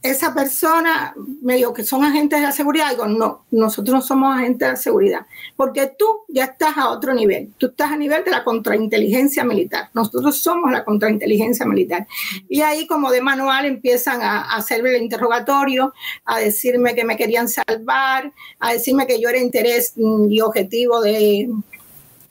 esa 0.00 0.32
persona 0.32 1.12
me 1.42 1.56
dijo 1.56 1.74
que 1.74 1.82
son 1.82 2.04
agentes 2.04 2.38
de 2.38 2.46
la 2.46 2.52
seguridad. 2.52 2.90
Digo, 2.90 3.06
no, 3.06 3.44
nosotros 3.50 3.94
no 3.94 4.00
somos 4.00 4.36
agentes 4.36 4.60
de 4.60 4.72
la 4.72 4.76
seguridad, 4.76 5.26
porque 5.56 5.92
tú 5.98 6.06
ya 6.28 6.44
estás 6.44 6.76
a 6.76 6.90
otro 6.90 7.14
nivel. 7.14 7.52
Tú 7.58 7.66
estás 7.66 7.90
a 7.90 7.96
nivel 7.96 8.24
de 8.24 8.30
la 8.30 8.44
contrainteligencia 8.44 9.44
militar. 9.44 9.90
Nosotros 9.94 10.38
somos 10.38 10.70
la 10.70 10.84
contrainteligencia 10.84 11.66
militar. 11.66 12.06
Y 12.48 12.60
ahí, 12.60 12.86
como 12.86 13.10
de 13.10 13.20
manual, 13.20 13.66
empiezan 13.66 14.22
a, 14.22 14.54
hacerme 14.54 14.90
el 14.94 15.02
interrogatorio, 15.02 15.92
a 16.24 16.38
decirme 16.38 16.94
que 16.94 17.04
me 17.04 17.16
querían 17.16 17.48
salvar, 17.48 18.32
a 18.60 18.72
decirme 18.72 19.06
que 19.06 19.20
yo 19.20 19.28
era 19.28 19.38
interés 19.38 19.94
y 19.96 20.40
objetivo 20.40 21.00
de, 21.00 21.50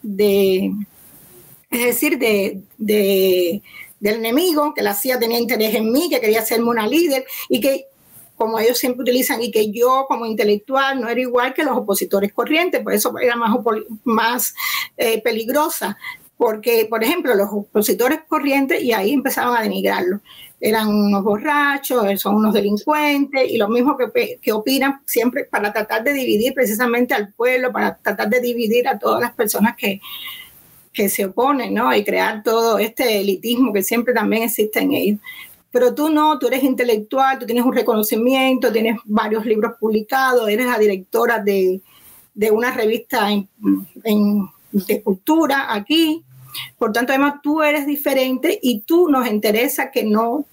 de 0.02 0.72
es 1.70 1.86
decir, 1.86 2.18
de, 2.18 2.62
de 2.78 3.62
del 4.00 4.16
enemigo, 4.16 4.74
que 4.74 4.82
la 4.82 4.94
CIA 4.94 5.20
tenía 5.20 5.40
interés 5.40 5.76
en 5.76 5.92
mí, 5.92 6.10
que 6.10 6.22
quería 6.22 6.42
hacerme 6.42 6.70
una 6.70 6.88
líder 6.88 7.26
y 7.50 7.60
que, 7.60 7.88
como 8.36 8.60
ellos 8.60 8.78
siempre 8.78 9.02
utilizan, 9.02 9.42
y 9.42 9.52
que 9.52 9.72
yo 9.72 10.06
como 10.08 10.26
intelectual 10.26 11.02
no 11.02 11.10
era 11.10 11.20
igual 11.20 11.54
que 11.54 11.64
los 11.64 11.76
opositores 11.76 12.34
corrientes, 12.34 12.82
por 12.82 12.94
eso 12.94 13.18
era 13.20 13.36
más, 13.36 13.58
más 14.04 14.54
eh, 14.98 15.22
peligrosa, 15.22 15.98
porque, 16.38 16.86
por 16.88 17.04
ejemplo, 17.04 17.34
los 17.34 17.50
opositores 17.52 18.20
corrientes, 18.28 18.84
y 18.84 18.94
ahí 18.94 19.12
empezaban 19.12 19.58
a 19.58 19.64
denigrarlo, 19.64 20.22
eran 20.60 20.88
unos 20.88 21.24
borrachos, 21.24 22.22
son 22.22 22.36
unos 22.36 22.54
delincuentes, 22.54 23.50
y 23.50 23.58
lo 23.58 23.68
mismo 23.70 23.98
que, 23.98 24.40
que 24.40 24.52
opinan 24.52 25.02
siempre 25.06 25.46
para 25.46 25.74
tratar 25.74 26.04
de 26.04 26.14
dividir 26.14 26.54
precisamente 26.54 27.16
al 27.16 27.34
pueblo, 27.34 27.72
para 27.72 27.98
tratar 27.98 28.30
de 28.30 28.40
dividir 28.40 28.88
a 28.88 29.00
todas 29.00 29.20
las 29.20 29.34
personas 29.34 29.76
que, 29.76 30.00
que 30.98 31.10
se 31.10 31.26
oponen, 31.26 31.76
¿no? 31.76 31.96
Y 31.96 32.04
crear 32.04 32.42
todo 32.42 32.80
este 32.80 33.22
elitismo 33.22 33.72
que 33.72 33.84
siempre 33.84 34.16
también 34.16 34.42
existe 34.42 34.80
en 34.80 34.94
ellos. 34.94 35.20
Pero 35.70 35.94
tú 35.94 36.10
no, 36.10 36.40
tú 36.40 36.48
eres 36.48 36.64
intelectual, 36.64 37.38
tú 37.38 37.46
tienes 37.46 37.64
un 37.64 37.74
reconocimiento, 37.74 38.72
tienes 38.72 38.98
varios 39.06 39.46
libros 39.46 39.74
publicados, 39.80 40.50
eres 40.50 40.66
la 40.66 40.80
directora 40.80 41.38
de, 41.38 41.82
de 42.34 42.50
una 42.50 42.72
revista 42.72 43.30
en, 43.32 43.48
de 44.72 45.04
cultura 45.04 45.72
aquí. 45.72 46.24
Por 46.80 46.92
tanto, 46.92 47.14
además, 47.14 47.36
tú 47.44 47.62
eres 47.62 47.86
diferente 47.86 48.58
y 48.60 48.80
tú 48.82 49.08
nos 49.08 49.28
interesa 49.28 49.92
que 49.92 50.04
no... 50.04 50.46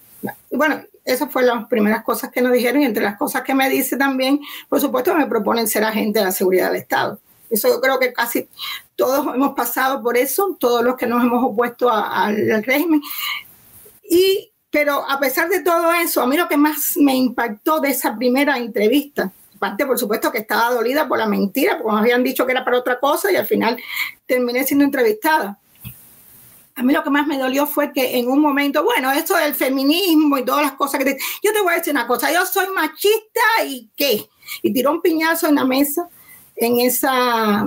Bueno, 0.51 0.83
esas 1.07 1.33
fueron 1.33 1.61
las 1.61 1.69
primeras 1.69 2.05
cosas 2.05 2.31
que 2.31 2.43
nos 2.43 2.53
dijeron 2.53 2.83
y 2.83 2.85
entre 2.85 3.03
las 3.03 3.17
cosas 3.17 3.41
que 3.43 3.55
me 3.55 3.71
dice 3.71 3.97
también, 3.97 4.41
por 4.69 4.79
supuesto, 4.79 5.15
me 5.15 5.27
proponen 5.27 5.69
ser 5.69 5.85
agente 5.85 6.19
de 6.19 6.27
la 6.27 6.33
seguridad 6.33 6.71
del 6.71 6.83
Estado. 6.83 7.19
Eso 7.55 7.69
yo 7.69 7.81
creo 7.81 8.01
que 8.01 8.13
casi 8.13 8.49
todos 8.97 9.33
hemos 9.33 9.55
pasado 9.55 10.03
por 10.03 10.17
eso, 10.17 10.57
todos 10.59 10.83
los 10.83 10.97
que 10.97 11.07
nos 11.07 11.23
hemos 11.23 11.45
opuesto 11.45 11.89
al 11.89 12.65
régimen. 12.65 13.01
Y, 14.11 14.53
pero 14.71 15.09
a 15.09 15.21
pesar 15.21 15.49
de 15.49 15.61
todo 15.61 15.93
eso, 15.93 16.21
a 16.21 16.27
mí 16.27 16.37
lo 16.37 16.49
que 16.49 16.57
más 16.57 16.97
me 16.97 17.15
impactó 17.15 17.79
de 17.79 17.91
esa 17.91 18.17
primera 18.17 18.59
entrevista, 18.59 19.33
aparte 19.55 19.87
por 19.87 19.97
supuesto 20.01 20.33
que 20.33 20.39
estaba 20.39 20.75
dolida 20.75 21.07
por 21.07 21.17
la 21.17 21.27
mentira, 21.27 21.79
porque 21.79 21.95
me 21.95 22.01
habían 22.01 22.25
dicho 22.25 22.45
que 22.45 22.51
era 22.51 22.65
para 22.65 22.79
otra 22.79 22.99
cosa 22.99 23.31
y 23.31 23.37
al 23.37 23.47
final 23.47 23.81
terminé 24.27 24.65
siendo 24.65 24.85
entrevistada. 24.85 25.57
A 26.75 26.83
mí 26.83 26.93
lo 26.93 27.05
que 27.05 27.11
más 27.11 27.25
me 27.29 27.39
dolió 27.39 27.69
fue 27.69 27.93
que 27.93 28.19
en 28.19 28.29
un 28.29 28.41
momento, 28.41 28.83
bueno, 28.83 29.13
eso 29.13 29.37
del 29.37 29.55
feminismo 29.55 30.39
y 30.39 30.45
todas 30.45 30.63
las 30.63 30.73
cosas 30.73 30.99
que... 30.99 31.05
Te, 31.05 31.19
yo 31.41 31.53
te 31.53 31.61
voy 31.61 31.73
a 31.73 31.77
decir 31.77 31.93
una 31.93 32.09
cosa, 32.09 32.33
yo 32.33 32.45
soy 32.47 32.67
machista 32.75 33.65
y 33.65 33.89
qué. 33.95 34.29
Y 34.61 34.73
tiró 34.73 34.91
un 34.91 35.01
piñazo 35.01 35.47
en 35.47 35.55
la 35.55 35.65
mesa 35.65 36.09
en 36.57 36.81
esa, 36.81 37.67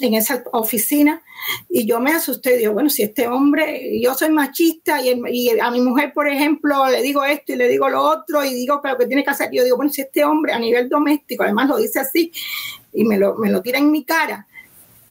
en 0.00 0.14
esa 0.14 0.42
oficina 0.52 1.22
y 1.68 1.86
yo 1.86 2.00
me 2.00 2.12
asusté, 2.12 2.56
digo, 2.56 2.72
bueno, 2.72 2.90
si 2.90 3.02
este 3.02 3.28
hombre, 3.28 4.00
yo 4.00 4.14
soy 4.14 4.30
machista 4.30 5.00
y, 5.02 5.58
a 5.58 5.70
mi 5.70 5.80
mujer, 5.80 6.12
por 6.12 6.28
ejemplo, 6.28 6.88
le 6.90 7.02
digo 7.02 7.24
esto 7.24 7.52
y 7.52 7.56
le 7.56 7.68
digo 7.68 7.88
lo 7.88 8.02
otro 8.02 8.44
y 8.44 8.54
digo 8.54 8.82
que 8.82 8.88
lo 8.88 8.98
que 8.98 9.06
tiene 9.06 9.24
que 9.24 9.30
hacer, 9.30 9.50
yo 9.52 9.64
digo, 9.64 9.76
bueno, 9.76 9.92
si 9.92 10.02
este 10.02 10.24
hombre 10.24 10.52
a 10.52 10.58
nivel 10.58 10.88
doméstico, 10.88 11.44
además 11.44 11.68
lo 11.68 11.76
dice 11.76 12.00
así 12.00 12.32
y 12.92 13.04
me 13.04 13.18
lo, 13.18 13.36
me 13.36 13.50
lo 13.50 13.62
tira 13.62 13.78
en 13.78 13.90
mi 13.90 14.04
cara, 14.04 14.46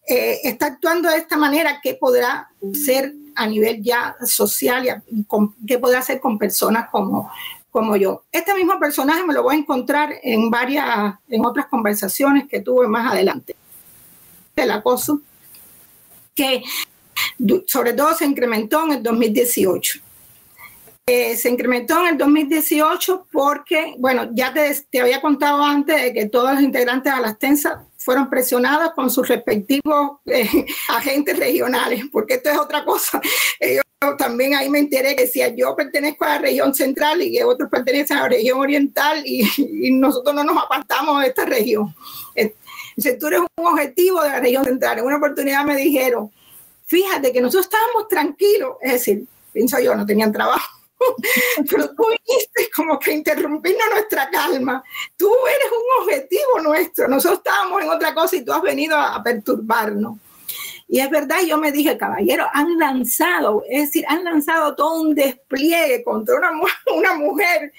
eh, 0.08 0.40
está 0.44 0.68
actuando 0.68 1.10
de 1.10 1.18
esta 1.18 1.38
manera, 1.38 1.80
¿qué 1.84 1.96
podrá 1.96 2.50
ser 2.74 3.13
a 3.36 3.46
nivel 3.46 3.84
ya 3.84 4.16
social 4.26 5.04
y 5.12 5.26
qué 5.68 5.78
podrá 5.78 6.00
hacer 6.00 6.20
con 6.20 6.38
personas 6.38 6.90
como, 6.90 7.30
como 7.78 7.96
yo. 7.96 8.24
Este 8.32 8.56
mismo 8.56 8.80
personaje 8.80 9.24
me 9.24 9.36
lo 9.36 9.44
voy 9.44 9.56
a 9.56 9.60
encontrar 9.60 10.16
en 10.24 10.50
varias, 10.50 11.13
en 11.30 11.46
otras 11.46 11.68
conversaciones 11.68 12.48
que 12.50 12.60
tuve 12.60 12.88
más 12.88 13.13
adelante. 13.13 13.56
El 14.56 14.72
acoso, 14.72 15.22
que 16.34 16.63
sobre 17.68 17.94
todo 17.94 18.16
se 18.16 18.26
incrementó 18.26 18.84
en 18.88 18.94
el 18.94 19.04
2018. 19.04 20.00
Eh, 21.10 21.38
se 21.38 21.50
incrementó 21.50 22.02
en 22.02 22.08
el 22.08 22.17
2018 22.17 23.28
porque, 23.32 23.96
bueno, 23.98 24.30
ya 24.34 24.54
te, 24.54 25.00
había 25.00 25.22
contado 25.22 25.63
antes 25.63 26.04
de 26.04 26.13
que 26.13 26.26
todos 26.26 26.52
los 26.56 26.62
integrantes 26.62 27.15
de 27.15 27.22
la 27.22 27.30
extensa 27.30 27.86
fueron 27.96 28.30
presionados 28.30 28.91
con 28.91 29.10
sus 29.10 29.26
respectivos 29.26 30.20
eh, 30.26 30.65
agentes 30.89 31.39
regionales, 31.39 32.04
porque 32.12 32.34
esto 32.34 32.50
es 32.50 32.58
otra 32.58 32.84
cosa. 32.84 33.22
Ellos 33.62 33.86
también 34.17 34.56
ahí 34.56 34.70
me 34.70 34.80
enteré 34.80 35.15
que 35.15 35.24
decía 35.24 35.48
yo 35.56 35.78
pertenezco 35.78 36.26
a 36.26 36.36
la 36.36 36.39
región 36.39 36.76
central 36.76 37.22
y 37.22 37.32
que 37.32 37.46
otros 37.46 37.70
pertenecen 37.70 38.17
a 38.17 38.24
la 38.24 38.30
región 38.30 38.60
oriental 38.60 39.24
y, 39.26 39.91
nosotros 39.93 40.36
no 40.36 40.43
nos 40.43 40.62
apartamos 40.62 41.22
de 41.22 41.28
esta 41.30 41.46
región. 41.46 41.96
El 42.36 42.54
sector 42.98 43.34
es 43.34 43.39
un 43.39 43.65
objetivo 43.65 44.24
de 44.24 44.30
la 44.30 44.41
región 44.41 44.65
central. 44.65 45.00
En 45.00 45.06
una 45.06 45.15
oportunidad 45.15 45.63
me 45.63 45.78
dijeron, 45.78 46.30
fíjate 46.86 47.32
que 47.32 47.39
nosotros 47.39 47.67
estábamos 47.67 48.10
tranquilos, 48.10 48.76
es 48.82 48.91
decir, 48.91 49.24
pienso 49.54 49.80
yo, 49.80 49.96
no 49.96 50.06
tenían 50.06 50.34
trabajo. 50.34 50.77
Pero 51.70 51.90
tú 51.96 52.06
viniste 52.10 52.70
como 52.76 53.00
que 53.00 53.14
interrumpirnos 53.14 53.86
nuestra 53.92 54.30
calma. 54.30 54.84
Tú 55.16 55.32
eres 55.48 55.72
un 55.72 56.04
objetivo 56.04 56.60
nuestro. 56.64 57.08
Nosotros 57.08 57.40
estábamos 57.40 57.84
en 57.84 57.90
otra 57.90 58.14
cosa 58.14 58.36
y 58.36 58.44
tú 58.44 58.52
has 58.54 58.62
venido 58.62 58.98
a 58.98 59.22
perturbarnos. 59.24 60.18
Y 60.88 61.00
es 61.00 61.10
verdad, 61.10 61.38
yo 61.46 61.58
me 61.58 61.72
dije, 61.72 61.98
caballero, 61.98 62.48
han 62.54 62.78
lanzado, 62.78 63.64
es 63.70 63.88
decir, 63.88 64.06
han 64.08 64.24
lanzado 64.24 64.74
todo 64.74 65.02
un 65.02 65.14
despliegue 65.14 66.02
contra 66.04 66.38
una, 66.38 66.52
una 66.96 67.16
mujer, 67.16 67.74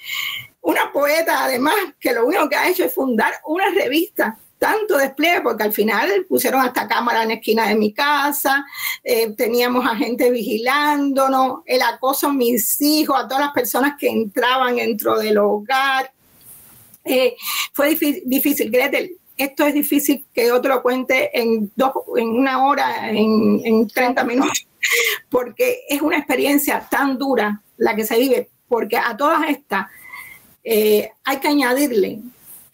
una 0.61 0.91
poeta 0.91 1.45
además, 1.45 1.75
que 1.99 2.13
lo 2.13 2.27
único 2.27 2.47
que 2.47 2.55
ha 2.55 2.69
hecho 2.69 2.83
es 2.83 2.93
fundar 2.93 3.33
una 3.45 3.69
revista 3.71 4.37
tanto 4.59 4.97
despliegue, 4.97 5.41
porque 5.41 5.63
al 5.63 5.73
final 5.73 6.25
pusieron 6.27 6.61
hasta 6.61 6.87
cámara 6.87 7.23
en 7.23 7.29
la 7.29 7.33
esquina 7.35 7.67
de 7.67 7.75
mi 7.75 7.93
casa, 7.93 8.65
eh, 9.03 9.31
teníamos 9.31 9.85
a 9.85 9.95
gente 9.95 10.29
vigilándonos, 10.29 11.61
el 11.65 11.81
acoso 11.81 12.27
a 12.27 12.33
mis 12.33 12.79
hijos, 12.81 13.17
a 13.17 13.27
todas 13.27 13.45
las 13.45 13.53
personas 13.53 13.93
que 13.97 14.09
entraban 14.09 14.75
dentro 14.75 15.17
del 15.17 15.37
hogar. 15.37 16.11
Eh, 17.05 17.35
fue 17.73 17.97
difícil, 18.25 18.69
Gretel, 18.69 19.17
esto 19.37 19.65
es 19.65 19.73
difícil 19.73 20.25
que 20.33 20.51
otro 20.51 20.75
lo 20.75 20.81
cuente 20.83 21.31
en, 21.33 21.71
dos, 21.75 21.93
en 22.17 22.27
una 22.27 22.65
hora, 22.65 23.09
en, 23.09 23.61
en 23.63 23.87
30 23.87 24.25
minutos, 24.25 24.67
porque 25.29 25.79
es 25.87 26.01
una 26.01 26.17
experiencia 26.17 26.85
tan 26.91 27.17
dura 27.17 27.61
la 27.77 27.95
que 27.95 28.05
se 28.05 28.19
vive, 28.19 28.49
porque 28.67 28.97
a 28.97 29.15
todas 29.15 29.49
estas 29.49 29.87
eh, 30.63 31.09
hay 31.23 31.37
que 31.37 31.47
añadirle 31.47 32.19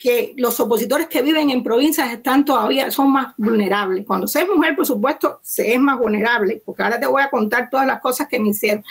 que 0.05 0.35
los 0.37 0.59
opositores 0.59 1.07
que 1.07 1.23
viven 1.23 1.49
en 1.49 1.63
provincias 1.63 2.13
están 2.13 2.45
todavía, 2.45 2.91
son 2.91 3.11
más 3.11 3.33
vulnerables. 3.37 4.05
Cuando 4.05 4.27
se 4.27 4.43
es 4.43 4.47
mujer, 4.47 4.75
por 4.75 4.85
supuesto, 4.85 5.39
se 5.41 5.73
es 5.73 5.79
más 5.79 5.97
vulnerable, 5.97 6.61
porque 6.63 6.83
ahora 6.83 6.99
te 6.99 7.07
voy 7.07 7.23
a 7.23 7.29
contar 7.31 7.71
todas 7.71 7.87
las 7.87 7.99
cosas 8.01 8.27
que 8.27 8.39
me 8.39 8.49
hicieron. 8.49 8.83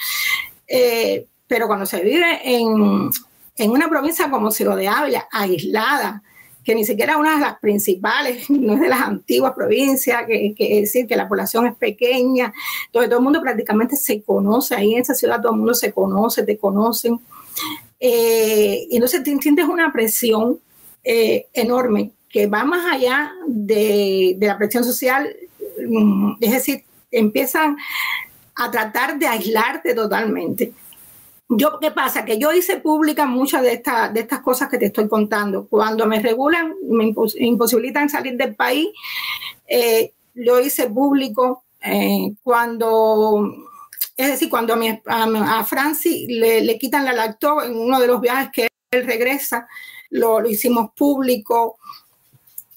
Eh, 0.67 1.25
pero 1.47 1.69
cuando 1.69 1.87
se 1.87 2.03
vive 2.03 2.41
en, 2.43 3.11
en 3.57 3.71
una 3.71 3.89
provincia 3.89 4.29
como 4.29 4.51
Ciudad 4.51 4.77
de 4.77 4.89
Ávila, 4.89 5.29
aislada, 5.31 6.21
que 6.65 6.75
ni 6.75 6.85
siquiera 6.85 7.17
una 7.17 7.37
de 7.37 7.43
las 7.43 7.61
principales, 7.61 8.51
no 8.51 8.75
es 8.75 8.81
de 8.81 8.89
las 8.89 9.03
antiguas 9.03 9.53
provincias, 9.53 10.25
que, 10.27 10.53
que, 10.53 10.79
es 10.79 10.93
decir, 10.93 11.07
que 11.07 11.15
la 11.15 11.29
población 11.29 11.69
es 11.69 11.77
pequeña, 11.77 12.53
entonces 12.87 13.09
todo 13.09 13.21
el 13.21 13.25
mundo 13.25 13.41
prácticamente 13.41 13.95
se 13.95 14.21
conoce, 14.21 14.75
ahí 14.75 14.95
en 14.95 15.03
esa 15.03 15.15
ciudad 15.15 15.41
todo 15.41 15.53
el 15.53 15.59
mundo 15.59 15.75
se 15.75 15.93
conoce, 15.93 16.43
te 16.43 16.59
conocen. 16.59 17.21
Eh, 18.01 18.89
y 18.91 18.97
entonces 18.97 19.23
te 19.23 19.39
sientes 19.39 19.67
una 19.67 19.93
presión 19.93 20.59
eh, 21.05 21.47
enorme 21.53 22.13
que 22.35 22.49
va 22.49 22.65
más 22.65 22.93
allá 22.93 23.33
de, 23.47 24.37
la 24.41 24.59
presión 24.59 24.83
social, 24.83 25.37
mm, 25.89 26.33
es 26.41 26.51
decir, 26.51 26.83
empiezan 27.13 27.77
a 28.57 28.71
tratar 28.73 29.21
de 29.21 29.29
aislarte 29.29 29.95
totalmente. 29.95 30.73
Yo, 31.49 31.79
¿qué 31.81 31.93
pasa? 31.93 32.25
Que 32.25 32.39
yo 32.39 32.53
hice 32.53 32.79
pública 32.79 33.27
muchas 33.27 33.63
de, 33.63 33.75
esta, 33.75 34.13
estas 34.13 34.41
cosas 34.41 34.69
que 34.69 34.79
te 34.79 34.87
estoy 34.87 35.09
contando. 35.09 35.69
Cuando 35.69 36.07
me 36.07 36.21
regulan, 36.21 36.75
me 36.89 37.15
imposibilitan 37.37 38.09
salir 38.09 38.37
del 38.37 38.57
país, 38.57 38.89
eh, 39.69 40.13
lo 40.35 40.59
hice 40.59 40.91
público. 40.91 41.63
Eh, 41.81 42.33
cuando, 42.43 43.47
es 44.17 44.27
decir, 44.27 44.51
cuando 44.51 44.73
a, 44.73 44.77
mi, 44.77 44.89
a, 44.89 45.65
Francis 45.65 46.27
le, 46.27 46.63
le, 46.63 46.79
quitan 46.79 47.05
la 47.05 47.13
lacto 47.13 47.63
en 47.63 47.79
uno 47.79 48.01
de 48.01 48.09
los 48.09 48.21
viajes 48.21 48.49
que 48.53 48.69
él 48.91 49.07
regresa, 49.07 49.69
lo, 50.15 50.41
lo 50.41 50.49
hicimos 50.49 50.91
público. 50.97 51.77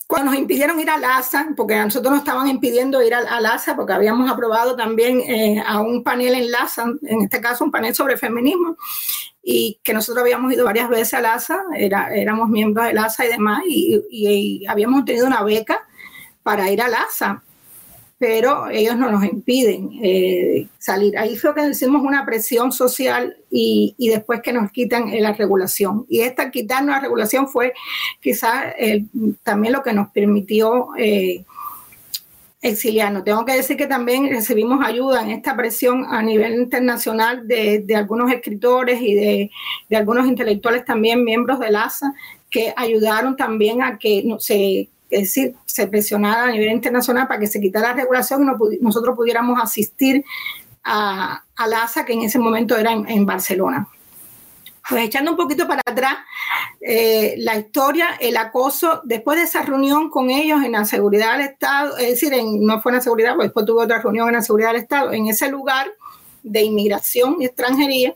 Cuando 0.08 0.32
nos 0.32 0.39
impidieron 0.39 0.80
ir 0.80 0.89
al 0.89 1.04
ASA, 1.04 1.50
porque 1.56 1.76
a 1.76 1.84
nosotros 1.84 2.12
nos 2.12 2.21
estaban 2.21 2.47
impidiendo 2.47 3.02
ir 3.04 3.13
al, 3.13 3.28
al 3.28 3.45
ASA, 3.45 3.76
porque 3.76 3.93
habíamos 3.93 4.30
aprobado 4.32 4.76
también 4.76 5.19
eh, 5.19 5.62
a 5.65 5.82
un 5.82 6.04
panel 6.04 6.34
en 6.34 6.50
LASA, 6.50 6.86
en 7.04 7.21
este 7.21 7.41
caso 7.41 7.65
un 7.65 7.71
panel 7.71 7.93
sobre 7.93 8.17
feminismo, 8.17 8.78
y 9.43 9.80
que 9.84 9.93
nosotros 9.93 10.21
habíamos 10.21 10.54
ido 10.54 10.65
varias 10.65 10.89
veces 10.89 11.13
al 11.13 11.26
ASA, 11.26 11.62
era, 11.76 12.15
éramos 12.15 12.50
miembros 12.50 12.88
del 12.88 12.97
ASA 12.97 13.26
y 13.26 13.30
demás, 13.30 13.63
y, 13.67 14.65
habíamos 14.67 15.06
tenido 15.06 15.28
una 15.28 15.43
beca 15.43 15.86
para 16.41 16.71
ir 16.71 16.82
al 16.82 16.93
ASA, 16.93 17.43
pero 18.19 18.67
ellos 18.69 18.97
no 18.97 19.12
nos 19.12 19.23
impiden 19.23 19.91
eh, 20.01 20.67
salir. 20.80 21.17
Ahí 21.17 21.36
fue 21.36 21.53
que 21.53 21.69
hicimos 21.69 22.01
una 22.01 22.25
presión 22.25 22.71
social 22.71 23.38
y, 23.51 23.93
y, 23.97 24.10
después 24.10 24.41
que 24.41 24.53
nos 24.53 24.71
quitan 24.71 25.12
la 25.21 25.34
regulación. 25.34 26.06
Y 26.10 26.21
esta 26.21 26.49
quitarnos 26.49 26.95
la 26.95 27.01
regulación 27.01 27.47
fue 27.47 27.73
quizás 28.19 28.73
eh, 28.80 29.06
también 29.43 29.73
lo 29.73 29.84
que 29.84 29.93
nos 29.93 30.10
permitió 30.10 30.89
eh, 30.97 31.45
exiliarnos. 32.60 33.23
Tengo 33.23 33.45
que 33.45 33.53
decir 33.53 33.77
que 33.77 33.86
también 33.86 34.27
recibimos 34.30 34.84
ayuda 34.84 35.21
en 35.21 35.30
esta 35.30 35.56
presión 35.56 36.06
a 36.10 36.23
nivel 36.23 36.56
internacional 36.56 37.47
de, 37.47 37.84
de 37.86 37.95
algunos 37.95 38.32
escritores 38.32 38.99
y 38.99 39.13
de, 39.13 39.51
de, 39.89 39.95
algunos 39.95 40.25
intelectuales 40.25 40.86
también 40.86 41.23
miembros 41.23 41.60
del 41.60 41.75
ASA 41.75 42.13
que 42.49 42.73
ayudaron 42.75 43.36
también 43.36 43.84
a 43.84 43.99
que 43.99 44.23
no, 44.25 44.39
se 44.39 44.89
es 45.10 45.22
decir, 45.22 45.56
se 45.65 45.88
presionara 45.88 46.43
a 46.43 46.52
nivel 46.52 46.72
internacional 46.72 47.28
para 47.28 47.39
que 47.39 47.48
se 47.48 47.62
quitara 47.62 47.89
la 47.89 47.96
regulación 47.96 48.43
y 48.72 48.78
nosotros 48.84 49.15
pudiéramos 49.15 49.62
asistir 49.62 50.24
a, 50.84 51.43
la 51.67 51.84
ASA, 51.84 52.06
que 52.06 52.13
en 52.13 52.22
ese 52.22 52.39
momento 52.39 52.78
era 52.78 52.91
en, 52.91 53.26
Barcelona. 53.26 53.88
Pues 54.89 55.04
echando 55.04 55.32
un 55.32 55.38
poquito 55.38 55.67
para 55.67 55.82
atrás, 55.86 56.15
eh, 56.80 57.36
la 57.39 57.58
historia, 57.58 58.12
el 58.22 58.38
acoso, 58.38 59.02
después 59.04 59.38
de 59.38 59.43
esa 59.43 59.63
reunión 59.63 60.10
con 60.10 60.30
ellos 60.30 60.63
en 60.63 60.72
la 60.72 60.86
seguridad 60.86 61.34
del 61.34 61.48
Estado, 61.48 61.98
es 61.98 62.12
decir, 62.12 62.32
no 62.62 62.82
fue 62.82 62.93
en 62.93 62.98
la 62.98 63.02
seguridad, 63.02 63.36
pues 63.36 63.48
después 63.48 63.65
tuve 63.65 63.84
otra 63.84 64.02
reunión 64.02 64.30
en 64.30 64.36
la 64.36 64.41
seguridad 64.41 64.70
del 64.70 64.84
Estado, 64.84 65.12
en 65.12 65.28
ese 65.28 65.50
lugar 65.50 65.88
de 66.43 66.62
inmigración 66.62 67.36
y 67.41 67.46
extranjería, 67.46 68.15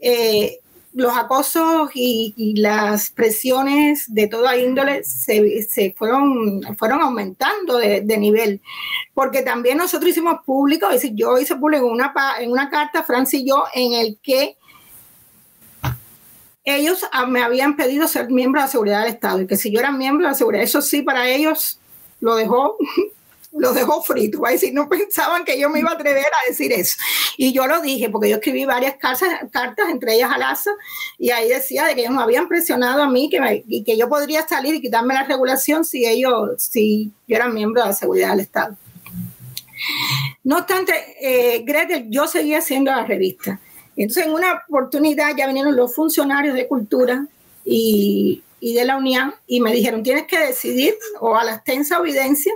eh, 0.00 0.58
los 0.94 1.16
acosos 1.16 1.90
y, 1.94 2.54
las 2.56 3.10
presiones 3.10 4.04
de 4.06 4.28
toda 4.28 4.56
índole 4.56 5.02
se, 5.04 5.62
se 5.62 5.92
fueron, 5.98 6.62
fueron 6.78 7.02
aumentando 7.02 7.78
de, 7.78 8.00
de, 8.00 8.16
nivel, 8.16 8.60
porque 9.12 9.42
también 9.42 9.78
nosotros 9.78 10.10
hicimos 10.10 10.40
público, 10.46 10.86
es 10.86 11.02
decir, 11.02 11.12
yo 11.14 11.36
hice 11.38 11.56
público 11.56 11.86
una, 11.86 12.14
en 12.38 12.52
una 12.52 12.70
carta, 12.70 13.02
Francia 13.02 13.38
y 13.38 13.48
yo, 13.48 13.64
en 13.74 13.94
el 13.94 14.18
que 14.22 14.56
ellos 16.64 17.06
me 17.28 17.42
habían 17.42 17.76
pedido 17.76 18.08
ser 18.08 18.30
miembro 18.30 18.60
de 18.60 18.66
la 18.66 18.70
seguridad 18.70 19.00
del 19.02 19.12
Estado. 19.12 19.40
Y 19.42 19.46
que 19.46 19.56
si 19.56 19.70
yo 19.70 19.80
era 19.80 19.92
miembro 19.92 20.24
de 20.24 20.30
la 20.30 20.38
seguridad, 20.38 20.64
eso 20.64 20.80
sí, 20.80 21.02
para 21.02 21.28
ellos 21.28 21.78
lo 22.20 22.36
dejó 22.36 22.78
lo 23.56 23.72
dejó 23.72 24.02
frito, 24.02 24.40
¿va? 24.40 24.50
decir, 24.50 24.74
no 24.74 24.88
pensaban 24.88 25.44
que 25.44 25.58
yo 25.58 25.70
me 25.70 25.80
iba 25.80 25.90
a 25.90 25.94
atrever 25.94 26.26
a 26.26 26.48
decir 26.48 26.72
eso. 26.72 26.96
Y 27.36 27.52
yo 27.52 27.66
lo 27.66 27.80
dije, 27.80 28.10
porque 28.10 28.28
yo 28.28 28.36
escribí 28.36 28.64
varias 28.64 28.96
cartas, 28.96 29.28
cartas 29.52 29.88
entre 29.90 30.14
ellas 30.14 30.30
al 30.32 30.42
ASA, 30.42 30.70
y 31.18 31.30
ahí 31.30 31.48
decía 31.48 31.84
de 31.84 31.94
que 31.94 32.02
ellos 32.02 32.14
me 32.14 32.22
habían 32.22 32.48
presionado 32.48 33.02
a 33.02 33.08
mí 33.08 33.30
que 33.30 33.64
y 33.68 33.84
que 33.84 33.96
yo 33.96 34.08
podría 34.08 34.46
salir 34.46 34.74
y 34.74 34.80
quitarme 34.80 35.14
la 35.14 35.24
regulación 35.24 35.84
si 35.84 36.04
ellos, 36.04 36.62
si 36.62 37.12
yo 37.28 37.36
era 37.36 37.48
miembro 37.48 37.82
de 37.82 37.88
la 37.88 37.94
seguridad 37.94 38.30
del 38.30 38.40
Estado. 38.40 38.76
No 40.42 40.58
obstante, 40.58 40.92
eh, 41.20 41.62
Gretel, 41.64 42.06
yo 42.10 42.26
seguía 42.26 42.58
haciendo 42.58 42.90
la 42.90 43.04
revista. 43.04 43.60
Entonces, 43.96 44.26
en 44.26 44.32
una 44.32 44.64
oportunidad 44.68 45.36
ya 45.36 45.46
vinieron 45.46 45.76
los 45.76 45.94
funcionarios 45.94 46.54
de 46.54 46.66
cultura 46.66 47.26
y, 47.64 48.42
y 48.60 48.74
de 48.74 48.84
la 48.84 48.96
UNIAN 48.96 49.34
y 49.46 49.60
me 49.60 49.72
dijeron, 49.72 50.02
tienes 50.02 50.26
que 50.26 50.38
decidir 50.38 50.94
o 51.20 51.36
a 51.36 51.44
la 51.44 51.54
extensa 51.54 51.98
evidencia 51.98 52.52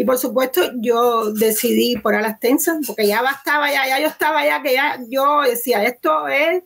y 0.00 0.04
por 0.06 0.16
supuesto 0.16 0.62
yo 0.76 1.30
decidí 1.30 1.98
por 1.98 2.14
a 2.14 2.38
porque 2.86 3.06
ya 3.06 3.20
bastaba, 3.20 3.70
ya, 3.70 3.86
ya 3.86 4.00
yo 4.00 4.06
estaba 4.06 4.42
ya 4.46 4.62
que 4.62 4.72
ya 4.72 4.98
yo 5.10 5.42
decía, 5.42 5.84
esto 5.84 6.26
es 6.26 6.62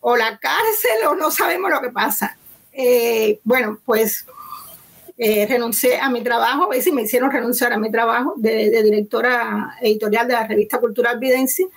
o 0.00 0.16
la 0.16 0.36
cárcel 0.38 1.06
o 1.08 1.14
no 1.14 1.30
sabemos 1.30 1.70
lo 1.70 1.80
que 1.80 1.90
pasa. 1.90 2.36
Eh, 2.72 3.38
bueno, 3.44 3.78
pues 3.84 4.26
eh, 5.16 5.46
renuncié 5.48 6.00
a 6.00 6.10
mi 6.10 6.24
trabajo, 6.24 6.68
y 6.74 6.90
me 6.90 7.02
hicieron 7.02 7.30
renunciar 7.30 7.72
a 7.72 7.78
mi 7.78 7.92
trabajo 7.92 8.34
de, 8.38 8.70
de, 8.70 8.82
directora 8.82 9.76
editorial 9.80 10.26
de 10.26 10.34
la 10.34 10.48
revista 10.48 10.80
Cultural 10.80 11.20
Videncia 11.20 11.68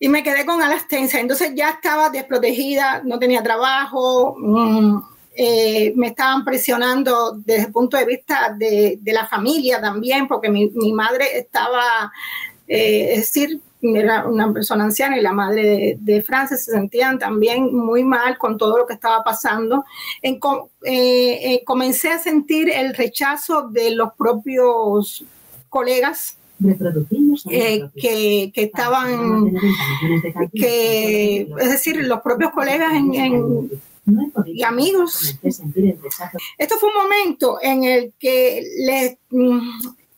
y 0.00 0.08
me 0.08 0.24
quedé 0.24 0.44
con 0.44 0.60
Alastensa. 0.60 1.20
Entonces 1.20 1.52
ya 1.54 1.70
estaba 1.70 2.10
desprotegida, 2.10 3.02
no 3.04 3.20
tenía 3.20 3.40
trabajo, 3.40 4.34
mmm, 4.36 5.11
eh, 5.36 5.92
me 5.96 6.08
estaban 6.08 6.44
presionando 6.44 7.32
desde 7.32 7.66
el 7.66 7.72
punto 7.72 7.96
de 7.96 8.04
vista 8.04 8.54
de, 8.56 8.98
de 9.00 9.12
la 9.12 9.26
familia 9.26 9.80
también, 9.80 10.28
porque 10.28 10.50
mi, 10.50 10.70
mi 10.70 10.92
madre 10.92 11.38
estaba, 11.38 12.12
eh, 12.66 13.12
es 13.12 13.18
decir, 13.20 13.60
era 13.82 14.26
una 14.26 14.52
persona 14.52 14.84
anciana 14.84 15.18
y 15.18 15.22
la 15.22 15.32
madre 15.32 15.62
de, 15.62 15.98
de, 16.00 16.22
Francia 16.22 16.56
se 16.56 16.70
sentían 16.70 17.18
también 17.18 17.74
muy 17.74 18.04
mal 18.04 18.38
con 18.38 18.56
todo 18.56 18.78
lo 18.78 18.86
que 18.86 18.94
estaba 18.94 19.24
pasando. 19.24 19.84
En, 20.22 20.34
eh, 20.84 21.54
eh, 21.54 21.62
comencé 21.64 22.10
a 22.10 22.18
sentir 22.18 22.70
el 22.70 22.94
rechazo 22.94 23.68
de 23.68 23.90
los 23.94 24.12
propios 24.14 25.24
colegas 25.68 26.36
eh, 27.50 27.88
que, 27.96 28.52
que, 28.54 28.62
estaban, 28.62 29.52
que, 30.54 31.48
es 31.58 31.70
decir, 31.70 31.96
los 32.06 32.20
propios 32.20 32.52
colegas 32.52 32.92
en, 32.94 33.14
en 33.14 33.70
y 34.46 34.62
amigos. 34.62 35.34
Esto 35.42 36.78
fue 36.78 36.88
un 36.88 37.02
momento 37.02 37.58
en 37.60 37.84
el 37.84 38.12
que 38.18 38.62
les, 38.86 39.16
mm, 39.30 39.60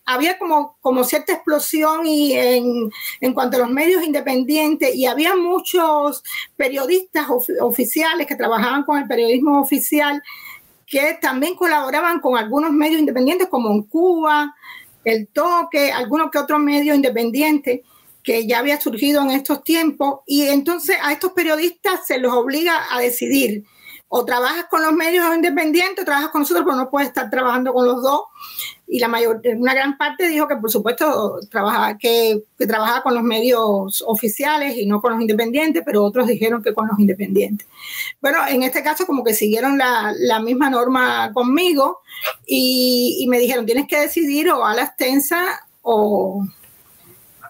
había 0.06 0.38
como, 0.38 0.76
como 0.80 1.04
cierta 1.04 1.32
explosión 1.32 2.06
y 2.06 2.32
en, 2.34 2.90
en, 3.20 3.34
cuanto 3.34 3.56
a 3.56 3.60
los 3.60 3.70
medios 3.70 4.02
independientes 4.02 4.94
y 4.94 5.06
había 5.06 5.34
muchos 5.34 6.22
periodistas 6.56 7.30
of, 7.30 7.46
oficiales 7.60 8.26
que 8.26 8.36
trabajaban 8.36 8.84
con 8.84 8.98
el 8.98 9.06
periodismo 9.06 9.60
oficial 9.60 10.22
que 10.86 11.18
también 11.20 11.54
colaboraban 11.54 12.20
con 12.20 12.36
algunos 12.36 12.70
medios 12.70 13.00
independientes 13.00 13.48
como 13.48 13.70
en 13.70 13.82
Cuba, 13.84 14.54
El 15.04 15.28
Toque, 15.28 15.90
algunos 15.90 16.30
que 16.30 16.38
otros 16.38 16.60
medios 16.60 16.96
independientes 16.96 17.80
que 18.22 18.46
ya 18.46 18.58
había 18.58 18.80
surgido 18.80 19.22
en 19.22 19.30
estos 19.30 19.64
tiempos 19.64 20.20
y 20.26 20.42
entonces 20.42 20.96
a 21.02 21.12
estos 21.12 21.32
periodistas 21.32 22.06
se 22.06 22.18
los 22.18 22.32
obliga 22.32 22.86
a 22.90 23.00
decidir 23.00 23.64
o 24.16 24.24
trabajas 24.24 24.66
con 24.70 24.80
los 24.80 24.92
medios 24.92 25.26
independientes, 25.34 26.00
o 26.00 26.04
trabajas 26.04 26.30
con 26.30 26.42
nosotros, 26.42 26.64
pero 26.64 26.76
no 26.76 26.88
puedes 26.88 27.08
estar 27.08 27.28
trabajando 27.30 27.72
con 27.72 27.84
los 27.84 28.00
dos. 28.00 28.20
Y 28.86 29.00
la 29.00 29.08
mayor, 29.08 29.42
una 29.56 29.74
gran 29.74 29.98
parte 29.98 30.28
dijo 30.28 30.46
que, 30.46 30.54
por 30.54 30.70
supuesto, 30.70 31.40
trabajaba, 31.50 31.98
que, 31.98 32.44
trabajaba 32.56 33.02
con 33.02 33.14
los 33.14 33.24
medios 33.24 34.04
oficiales 34.06 34.76
y 34.76 34.86
no 34.86 35.00
con 35.00 35.14
los 35.14 35.20
independientes, 35.20 35.82
pero 35.84 36.04
otros 36.04 36.28
dijeron 36.28 36.62
que 36.62 36.72
con 36.72 36.86
los 36.86 36.96
independientes. 36.96 37.66
Bueno, 38.20 38.38
en 38.48 38.62
este 38.62 38.84
caso, 38.84 39.04
como 39.04 39.24
que 39.24 39.34
siguieron 39.34 39.78
la, 39.78 40.14
la 40.16 40.38
misma 40.38 40.70
norma 40.70 41.32
conmigo 41.32 41.98
y, 42.46 43.16
y, 43.18 43.26
me 43.26 43.40
dijeron: 43.40 43.66
tienes 43.66 43.88
que 43.88 43.98
decidir 43.98 44.48
o 44.50 44.64
a 44.64 44.76
la 44.76 44.84
extensa 44.84 45.66
o, 45.82 46.46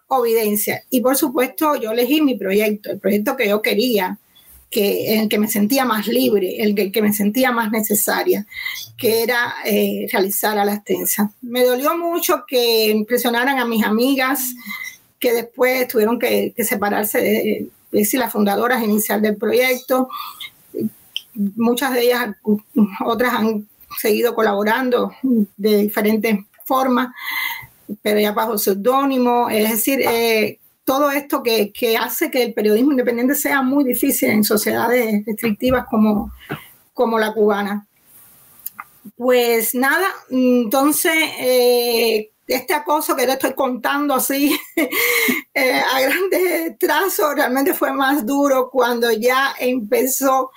o 0.09 0.25
evidencia. 0.25 0.83
Y 0.89 1.03
por 1.03 1.19
supuesto, 1.19 1.77
yo 1.77 1.91
elegí 1.91 2.23
mi 2.23 2.37
proyecto, 2.37 2.91
el 2.91 3.01
proyecto 3.01 3.37
que 3.37 3.51
yo 3.51 3.61
quería 3.61 4.19
en 4.77 5.21
el 5.21 5.29
que 5.29 5.39
me 5.39 5.49
sentía 5.49 5.85
más 5.85 6.07
libre, 6.07 6.63
el 6.63 6.75
que, 6.75 7.03
me 7.03 7.13
sentía 7.13 7.53
más 7.53 7.71
necesaria, 7.71 8.47
que 8.97 9.23
era 9.23 9.55
eh, 9.65 10.07
realizar 10.13 10.59
a 10.59 10.65
la 10.65 10.75
extensa. 10.75 11.33
Me 11.43 11.65
dolió 11.65 11.97
mucho 11.97 12.45
que 12.47 12.89
impresionaran 12.91 13.59
a 13.59 13.65
mis 13.65 13.85
amigas 13.85 14.55
que 15.19 15.33
después 15.33 15.89
tuvieron 15.89 16.19
que, 16.19 16.53
que 16.57 16.65
separarse 16.65 17.19
de, 17.19 17.69
es 17.95 18.01
decir, 18.01 18.19
las 18.19 18.33
fundadoras 18.33 18.83
inicial 18.83 19.23
del 19.23 19.37
proyecto. 19.37 20.09
Muchas 21.35 21.95
de 21.95 22.03
ellas, 22.03 22.35
otras 23.05 23.35
han 23.35 23.69
seguido 23.99 24.35
colaborando 24.35 25.13
de 25.57 25.79
diferentes 25.79 26.41
formas, 26.65 27.15
pero 28.03 28.19
ya 28.19 28.33
bajo 28.33 28.59
seudónimo. 28.59 29.49
Es 29.49 29.71
decir, 29.71 30.01
eh, 30.01 30.59
todo 30.85 31.11
esto 31.11 31.43
que, 31.43 31.73
que, 31.73 31.97
hace 31.97 32.31
que 32.31 32.43
el 32.43 32.55
periodismo 32.55 32.93
independiente 32.93 33.35
sea 33.35 33.63
muy 33.63 33.85
difícil 33.85 34.31
en 34.31 34.45
sociedades 34.45 35.25
restrictivas 35.27 35.87
como, 35.91 36.31
como 36.93 37.19
la 37.19 37.33
cubana. 37.33 37.87
Pues 39.17 39.75
nada, 39.75 40.07
entonces 40.31 41.13
eh, 41.39 42.31
este 42.47 42.75
acoso 42.75 43.17
que 43.17 43.27
te 43.27 43.33
estoy 43.33 43.55
contando 43.55 44.15
así 44.15 44.59
eh, 45.55 45.83
a 45.95 46.01
grandes 46.01 46.79
trazos 46.79 47.35
realmente 47.35 47.75
fue 47.75 47.93
más 47.93 48.25
duro 48.27 48.71
cuando 48.71 49.11
ya 49.13 49.55
empezó 49.59 50.51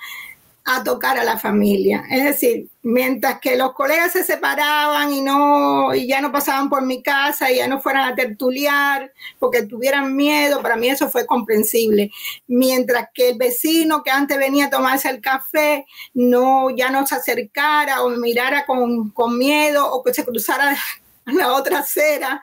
a 0.70 0.84
tocar 0.84 1.16
a 1.16 1.24
la 1.24 1.38
familia. 1.38 2.04
Es 2.10 2.24
decir, 2.24 2.68
mientras 2.82 3.40
que 3.40 3.56
los 3.56 3.72
colegas 3.72 4.12
se 4.12 4.22
separaban 4.22 5.10
y 5.14 5.22
no 5.22 5.94
y 5.94 6.06
ya 6.06 6.20
no 6.20 6.30
pasaban 6.30 6.68
por 6.68 6.82
mi 6.82 7.02
casa 7.02 7.50
y 7.50 7.56
ya 7.56 7.66
no 7.66 7.80
fueran 7.80 8.06
a 8.06 8.14
tertuliar 8.14 9.10
porque 9.38 9.62
tuvieran 9.62 10.14
miedo, 10.14 10.60
para 10.60 10.76
mí 10.76 10.90
eso 10.90 11.08
fue 11.08 11.24
comprensible. 11.24 12.10
Mientras 12.48 13.08
que 13.14 13.30
el 13.30 13.38
vecino 13.38 14.02
que 14.02 14.10
antes 14.10 14.36
venía 14.36 14.66
a 14.66 14.70
tomarse 14.70 15.08
el 15.08 15.22
café 15.22 15.86
no 16.12 16.68
ya 16.68 16.90
no 16.90 17.06
se 17.06 17.14
acercara 17.14 18.02
o 18.02 18.10
mirara 18.10 18.66
con, 18.66 19.08
con 19.10 19.38
miedo 19.38 19.90
o 19.90 20.02
que 20.02 20.12
se 20.12 20.26
cruzara 20.26 20.76
la 21.24 21.54
otra 21.54 21.78
acera, 21.78 22.42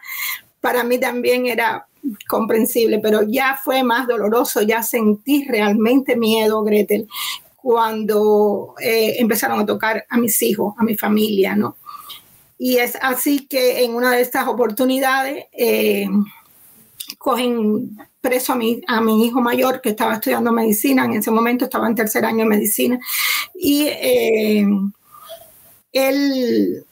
para 0.61 0.83
mí 0.83 0.99
también 0.99 1.45
era 1.45 1.85
comprensible, 2.27 2.97
pero 2.99 3.21
ya 3.21 3.59
fue 3.63 3.83
más 3.83 4.07
doloroso, 4.07 4.63
ya 4.63 4.81
sentí 4.81 5.45
realmente 5.47 6.15
miedo, 6.15 6.63
Gretel, 6.63 7.07
cuando 7.65 8.75
eh, 8.79 9.15
empezaron 9.17 9.59
a 9.59 9.65
tocar 9.65 10.05
a 10.07 10.17
mis 10.19 10.39
hijos, 10.43 10.75
a 10.77 10.83
mi 10.83 10.95
familia, 10.95 11.55
¿no? 11.55 11.77
Y 12.59 12.77
es 12.77 12.95
así 13.01 13.47
que 13.47 13.83
en 13.83 13.95
una 13.95 14.11
de 14.11 14.21
estas 14.21 14.47
oportunidades 14.47 15.45
eh, 15.51 16.07
cogen 17.17 17.97
preso 18.21 18.53
a 18.53 18.55
mi, 18.55 18.81
a 18.85 19.01
mi 19.01 19.25
hijo 19.25 19.41
mayor 19.41 19.81
que 19.81 19.89
estaba 19.89 20.13
estudiando 20.13 20.51
medicina, 20.51 21.05
en 21.05 21.13
ese 21.13 21.31
momento 21.31 21.65
estaba 21.65 21.87
en 21.87 21.95
tercer 21.95 22.23
año 22.23 22.43
de 22.43 22.49
medicina, 22.51 22.99
y 23.55 23.87
eh, 23.87 24.67
él, 25.91 26.85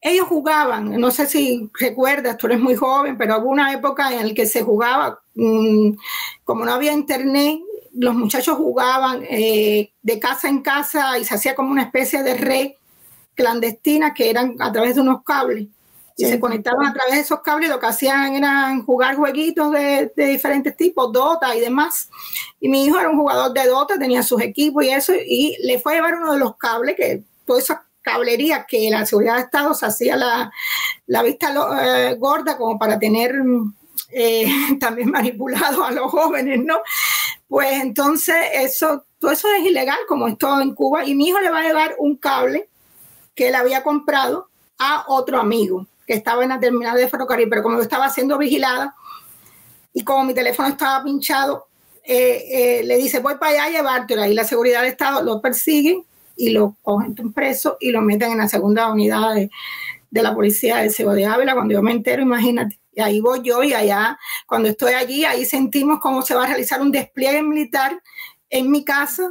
ellos 0.00 0.26
jugaban, 0.26 0.98
no 0.98 1.10
sé 1.10 1.26
si 1.26 1.68
recuerdas, 1.78 2.38
tú 2.38 2.46
eres 2.46 2.60
muy 2.60 2.76
joven, 2.76 3.18
pero 3.18 3.40
hubo 3.40 3.54
época 3.68 4.10
en 4.10 4.28
la 4.28 4.32
que 4.34 4.46
se 4.46 4.62
jugaba, 4.62 5.20
mmm, 5.34 5.90
como 6.44 6.64
no 6.64 6.72
había 6.72 6.94
internet, 6.94 7.60
los 7.94 8.14
muchachos 8.14 8.56
jugaban 8.56 9.24
eh, 9.28 9.92
de 10.02 10.18
casa 10.18 10.48
en 10.48 10.62
casa 10.62 11.18
y 11.18 11.24
se 11.24 11.34
hacía 11.34 11.54
como 11.54 11.70
una 11.70 11.82
especie 11.82 12.22
de 12.22 12.34
red 12.34 12.72
clandestina 13.34 14.14
que 14.14 14.30
eran 14.30 14.56
a 14.60 14.72
través 14.72 14.94
de 14.94 15.00
unos 15.00 15.22
cables. 15.22 15.68
Y 16.16 16.24
sí. 16.24 16.30
se 16.30 16.38
conectaban 16.38 16.86
a 16.86 16.92
través 16.92 17.14
de 17.14 17.20
esos 17.22 17.40
cables, 17.40 17.68
lo 17.68 17.80
que 17.80 17.86
hacían 17.86 18.36
eran 18.36 18.84
jugar 18.84 19.16
jueguitos 19.16 19.72
de, 19.72 20.12
de, 20.14 20.26
diferentes 20.26 20.76
tipos, 20.76 21.12
Dota 21.12 21.56
y 21.56 21.60
demás. 21.60 22.08
Y 22.60 22.68
mi 22.68 22.84
hijo 22.84 23.00
era 23.00 23.10
un 23.10 23.18
jugador 23.18 23.52
de 23.52 23.66
Dota, 23.66 23.98
tenía 23.98 24.22
sus 24.22 24.40
equipos 24.40 24.84
y 24.84 24.90
eso, 24.90 25.12
y 25.12 25.56
le 25.64 25.80
fue 25.80 25.94
a 25.94 25.96
llevar 25.96 26.14
uno 26.14 26.34
de 26.34 26.38
los 26.38 26.56
cables, 26.56 26.94
que 26.94 27.24
toda 27.44 27.58
esa 27.58 27.84
cablería 28.00 28.66
que 28.68 28.88
la 28.90 29.06
seguridad 29.06 29.36
de 29.36 29.40
Estado 29.40 29.74
se 29.74 29.86
hacía 29.86 30.16
la, 30.16 30.52
la 31.06 31.22
vista 31.22 31.52
eh, 31.82 32.14
gorda 32.14 32.56
como 32.56 32.78
para 32.78 32.98
tener 32.98 33.34
eh, 34.10 34.46
también 34.80 35.10
manipulado 35.10 35.84
a 35.84 35.90
los 35.90 36.10
jóvenes, 36.10 36.60
¿no? 36.62 36.80
Pues 37.48 37.82
entonces 37.82 38.34
eso, 38.54 39.04
todo 39.18 39.30
eso 39.30 39.48
es 39.58 39.66
ilegal 39.66 39.98
como 40.08 40.28
es 40.28 40.38
todo 40.38 40.60
en 40.60 40.74
Cuba 40.74 41.04
y 41.04 41.14
mi 41.14 41.28
hijo 41.28 41.40
le 41.40 41.50
va 41.50 41.60
a 41.60 41.66
llevar 41.66 41.94
un 41.98 42.16
cable 42.16 42.68
que 43.34 43.48
él 43.48 43.54
había 43.54 43.82
comprado 43.82 44.48
a 44.78 45.04
otro 45.08 45.38
amigo 45.38 45.86
que 46.06 46.14
estaba 46.14 46.42
en 46.42 46.50
la 46.50 46.60
terminal 46.60 46.96
de 46.96 47.08
ferrocarril, 47.08 47.48
pero 47.48 47.62
como 47.62 47.76
yo 47.76 47.82
estaba 47.82 48.08
siendo 48.10 48.38
vigilada 48.38 48.94
y 49.92 50.02
como 50.04 50.24
mi 50.24 50.34
teléfono 50.34 50.68
estaba 50.68 51.02
pinchado, 51.04 51.66
eh, 52.04 52.44
eh, 52.50 52.84
le 52.84 52.96
dice 52.96 53.20
voy 53.20 53.36
para 53.36 53.52
allá 53.52 53.64
a 53.64 53.70
llevártelo 53.70 54.26
y 54.26 54.34
la 54.34 54.44
seguridad 54.44 54.80
del 54.80 54.90
Estado 54.90 55.22
lo 55.22 55.40
persigue 55.40 56.04
y 56.36 56.50
lo 56.50 56.76
cogen 56.82 57.14
preso 57.32 57.76
y 57.80 57.90
lo 57.90 58.02
meten 58.02 58.32
en 58.32 58.38
la 58.38 58.48
segunda 58.48 58.92
unidad 58.92 59.34
de, 59.34 59.50
de 60.10 60.22
la 60.22 60.34
policía 60.34 60.78
de 60.78 60.90
Cebo 60.90 61.12
de 61.12 61.26
Ávila. 61.26 61.54
Cuando 61.54 61.74
yo 61.74 61.82
me 61.82 61.92
entero, 61.92 62.22
imagínate, 62.22 62.78
y 62.94 63.00
ahí 63.00 63.20
voy 63.20 63.42
yo 63.42 63.62
y 63.62 63.74
allá, 63.74 64.18
cuando 64.46 64.68
estoy 64.68 64.94
allí, 64.94 65.24
ahí 65.24 65.44
sentimos 65.44 66.00
cómo 66.00 66.22
se 66.22 66.34
va 66.34 66.44
a 66.44 66.48
realizar 66.48 66.80
un 66.80 66.92
despliegue 66.92 67.42
militar 67.42 68.00
en 68.50 68.70
mi 68.70 68.84
casa 68.84 69.30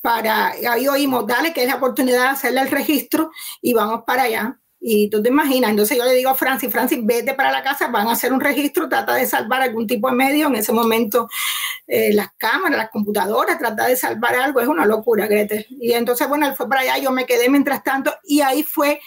para, 0.00 0.48
ahí 0.48 0.88
oímos, 0.88 1.26
dale, 1.26 1.52
que 1.52 1.62
es 1.62 1.68
la 1.68 1.76
oportunidad 1.76 2.22
de 2.22 2.28
hacerle 2.28 2.60
el 2.60 2.70
registro 2.70 3.30
y 3.60 3.74
vamos 3.74 4.02
para 4.06 4.24
allá. 4.24 4.56
Y 4.82 5.10
tú 5.10 5.22
te 5.22 5.28
imaginas, 5.28 5.70
entonces 5.70 5.98
yo 5.98 6.04
le 6.04 6.14
digo 6.14 6.30
a 6.30 6.34
Francis, 6.34 6.72
Francis, 6.72 7.00
vete 7.02 7.34
para 7.34 7.52
la 7.52 7.62
casa, 7.62 7.88
van 7.88 8.08
a 8.08 8.12
hacer 8.12 8.32
un 8.32 8.40
registro, 8.40 8.88
trata 8.88 9.14
de 9.14 9.26
salvar 9.26 9.60
algún 9.60 9.86
tipo 9.86 10.08
de 10.08 10.16
medio. 10.16 10.46
En 10.46 10.54
ese 10.54 10.72
momento, 10.72 11.28
eh, 11.86 12.14
las 12.14 12.28
cámaras, 12.38 12.78
las 12.78 12.90
computadoras, 12.90 13.58
trata 13.58 13.86
de 13.86 13.96
salvar 13.96 14.34
algo, 14.36 14.58
es 14.58 14.68
una 14.68 14.86
locura, 14.86 15.26
Gretel. 15.26 15.66
Y 15.68 15.92
entonces, 15.92 16.26
bueno, 16.28 16.46
él 16.46 16.54
fue 16.54 16.66
para 16.66 16.80
allá, 16.80 16.96
yo 16.96 17.10
me 17.10 17.26
quedé 17.26 17.50
mientras 17.50 17.84
tanto, 17.84 18.10
y 18.24 18.40
ahí 18.40 18.62
fue 18.62 19.02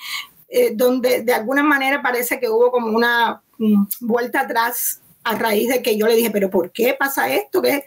eh, 0.47 0.73
donde 0.75 1.23
de 1.23 1.33
alguna 1.33 1.63
manera 1.63 2.03
parece 2.03 2.39
que 2.39 2.47
hubo 2.47 2.71
como 2.71 2.95
una 2.95 3.42
vuelta 4.01 4.41
atrás 4.41 5.01
a 5.23 5.35
raíz 5.35 5.69
de 5.69 5.81
que 5.81 5.97
yo 5.97 6.07
le 6.07 6.15
dije, 6.15 6.31
pero 6.31 6.49
¿por 6.49 6.71
qué 6.71 6.95
pasa 6.97 7.33
esto? 7.33 7.61
¿Qué? 7.61 7.85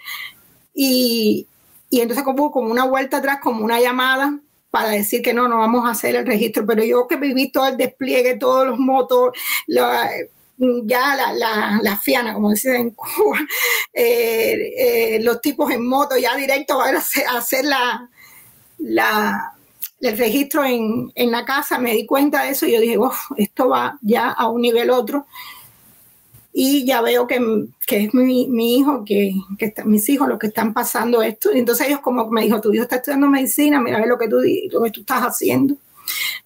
Y, 0.74 1.46
y 1.90 2.00
entonces 2.00 2.24
hubo 2.26 2.50
como 2.50 2.70
una 2.70 2.84
vuelta 2.84 3.18
atrás, 3.18 3.38
como 3.42 3.64
una 3.64 3.80
llamada 3.80 4.38
para 4.70 4.90
decir 4.90 5.22
que 5.22 5.32
no, 5.32 5.48
no 5.48 5.58
vamos 5.58 5.86
a 5.86 5.92
hacer 5.92 6.16
el 6.16 6.26
registro, 6.26 6.66
pero 6.66 6.84
yo 6.84 7.06
que 7.06 7.16
viví 7.16 7.50
todo 7.50 7.66
el 7.66 7.76
despliegue, 7.76 8.36
todos 8.36 8.66
los 8.66 8.78
motos, 8.78 9.32
ya 9.66 11.16
la, 11.16 11.32
la, 11.32 11.80
la, 11.82 11.96
fiana, 11.96 12.34
como 12.34 12.50
dicen 12.50 12.76
en 12.76 12.90
Cuba, 12.90 13.38
eh, 13.94 14.72
eh, 14.78 15.18
los 15.22 15.40
tipos 15.40 15.70
en 15.70 15.86
moto 15.86 16.16
ya 16.16 16.36
directo 16.36 16.80
a 16.80 16.90
hacer, 16.90 17.26
a 17.26 17.38
hacer 17.38 17.64
la, 17.64 18.10
la, 18.78 19.55
el 20.00 20.18
registro 20.18 20.64
en, 20.64 21.10
en, 21.14 21.30
la 21.30 21.44
casa, 21.44 21.78
me 21.78 21.92
di 21.92 22.06
cuenta 22.06 22.42
de 22.42 22.50
eso 22.50 22.66
y 22.66 22.72
yo 22.72 22.80
dije, 22.80 22.98
esto 23.36 23.68
va 23.68 23.98
ya 24.02 24.30
a 24.30 24.48
un 24.48 24.60
nivel 24.60 24.90
otro. 24.90 25.26
Y 26.52 26.86
ya 26.86 27.02
veo 27.02 27.26
que, 27.26 27.38
que 27.86 28.04
es 28.04 28.14
mi, 28.14 28.48
mi 28.48 28.78
hijo, 28.78 29.04
que, 29.04 29.32
que 29.58 29.66
está, 29.66 29.84
mis 29.84 30.08
hijos 30.08 30.26
los 30.26 30.38
que 30.38 30.46
están 30.46 30.72
pasando 30.72 31.22
esto. 31.22 31.54
Y 31.54 31.58
entonces 31.58 31.88
ellos 31.88 32.00
como 32.00 32.30
me 32.30 32.42
dijo, 32.42 32.60
tu 32.60 32.72
hijo 32.72 32.84
está 32.84 32.96
estudiando 32.96 33.28
medicina, 33.28 33.80
mira 33.80 34.04
lo 34.06 34.16
que 34.16 34.28
tú, 34.28 34.36
lo 34.70 34.82
que 34.82 34.90
tú 34.90 35.00
estás 35.00 35.22
haciendo. 35.22 35.76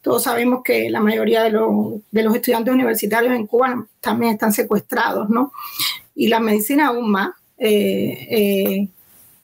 Todos 0.02 0.24
sabemos 0.24 0.62
que 0.64 0.90
la 0.90 1.00
mayoría 1.00 1.42
de 1.44 1.50
los, 1.50 2.00
de 2.10 2.22
los 2.22 2.34
estudiantes 2.34 2.72
universitarios 2.72 3.34
en 3.34 3.46
Cuba 3.46 3.86
también 4.00 4.32
están 4.32 4.52
secuestrados, 4.52 5.28
¿no? 5.28 5.52
Y 6.14 6.28
la 6.28 6.40
medicina 6.40 6.88
aún 6.88 7.10
más, 7.10 7.30
eh, 7.58 8.26
eh, 8.30 8.88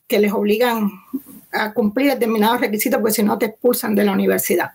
que 0.08 0.18
les 0.18 0.32
obligan 0.32 0.90
a 1.64 1.72
cumplir 1.72 2.12
determinados 2.12 2.60
requisitos, 2.60 3.00
porque 3.00 3.14
si 3.14 3.22
no 3.22 3.38
te 3.38 3.46
expulsan 3.46 3.94
de 3.94 4.04
la 4.04 4.12
universidad. 4.12 4.70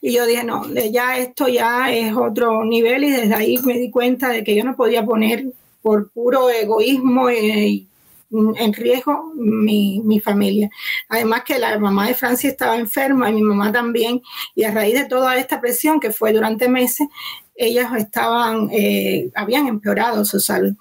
Y 0.00 0.12
yo 0.12 0.26
dije, 0.26 0.44
no, 0.44 0.66
ya 0.72 1.18
esto 1.18 1.48
ya 1.48 1.92
es 1.92 2.14
otro 2.14 2.64
nivel 2.64 3.04
y 3.04 3.10
desde 3.10 3.34
ahí 3.34 3.58
me 3.64 3.78
di 3.78 3.90
cuenta 3.90 4.28
de 4.28 4.44
que 4.44 4.54
yo 4.54 4.64
no 4.64 4.76
podía 4.76 5.04
poner 5.04 5.46
por 5.82 6.10
puro 6.10 6.48
egoísmo 6.50 7.28
eh, 7.28 7.86
en 8.30 8.72
riesgo 8.72 9.32
mi, 9.34 10.00
mi, 10.04 10.20
familia. 10.20 10.70
Además 11.08 11.42
que 11.44 11.58
la 11.58 11.78
mamá 11.78 12.08
de 12.08 12.14
Francia 12.14 12.50
estaba 12.50 12.76
enferma 12.76 13.30
y 13.30 13.34
mi 13.34 13.42
mamá 13.42 13.72
también, 13.72 14.22
y 14.54 14.64
a 14.64 14.70
raíz 14.70 14.94
de 14.94 15.06
toda 15.06 15.36
esta 15.36 15.60
presión 15.60 16.00
que 16.00 16.12
fue 16.12 16.32
durante 16.32 16.68
meses, 16.68 17.08
ellas 17.54 17.90
estaban, 17.96 18.68
eh, 18.72 19.30
habían 19.34 19.66
empeorado 19.68 20.24
su 20.24 20.40
salud. 20.40 20.74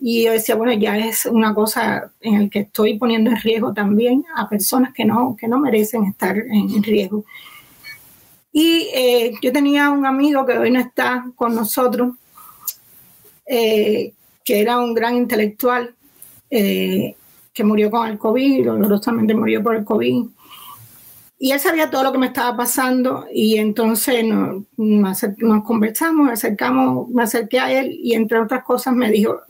Y 0.00 0.24
yo 0.24 0.32
decía, 0.32 0.54
bueno, 0.54 0.72
ya 0.72 0.96
es 0.96 1.26
una 1.26 1.54
cosa 1.54 2.12
en 2.20 2.44
la 2.44 2.48
que 2.48 2.60
estoy 2.60 2.98
poniendo 2.98 3.30
en 3.30 3.36
riesgo 3.36 3.72
también 3.72 4.24
a 4.36 4.48
personas 4.48 4.92
que 4.94 5.04
no, 5.04 5.36
que 5.36 5.48
no 5.48 5.58
merecen 5.58 6.04
estar 6.04 6.36
en, 6.36 6.82
riesgo. 6.82 7.24
Y 8.52 8.88
eh, 8.94 9.32
yo 9.42 9.52
tenía 9.52 9.90
un 9.90 10.06
amigo 10.06 10.46
que 10.46 10.56
hoy 10.56 10.70
no 10.70 10.80
está 10.80 11.26
con 11.34 11.54
nosotros, 11.54 12.14
eh, 13.46 14.12
que 14.44 14.60
era 14.60 14.78
un 14.78 14.94
gran 14.94 15.16
intelectual, 15.16 15.94
eh, 16.50 17.14
que 17.52 17.64
murió 17.64 17.90
con 17.90 18.08
el 18.08 18.18
COVID, 18.18 18.66
dolorosamente 18.66 19.34
murió 19.34 19.62
por 19.62 19.74
el 19.74 19.84
COVID. 19.84 20.26
Y 21.40 21.52
él 21.52 21.60
sabía 21.60 21.90
todo 21.90 22.04
lo 22.04 22.12
que 22.12 22.18
me 22.18 22.26
estaba 22.26 22.56
pasando 22.56 23.26
y 23.32 23.58
entonces 23.58 24.24
nos, 24.24 24.64
nos 24.76 25.64
conversamos, 25.64 26.26
me, 26.26 26.32
acercamos, 26.32 27.08
me 27.08 27.22
acerqué 27.22 27.60
a 27.60 27.72
él 27.72 27.96
y 28.00 28.14
entre 28.14 28.40
otras 28.40 28.64
cosas 28.64 28.94
me 28.94 29.08
dijo, 29.10 29.40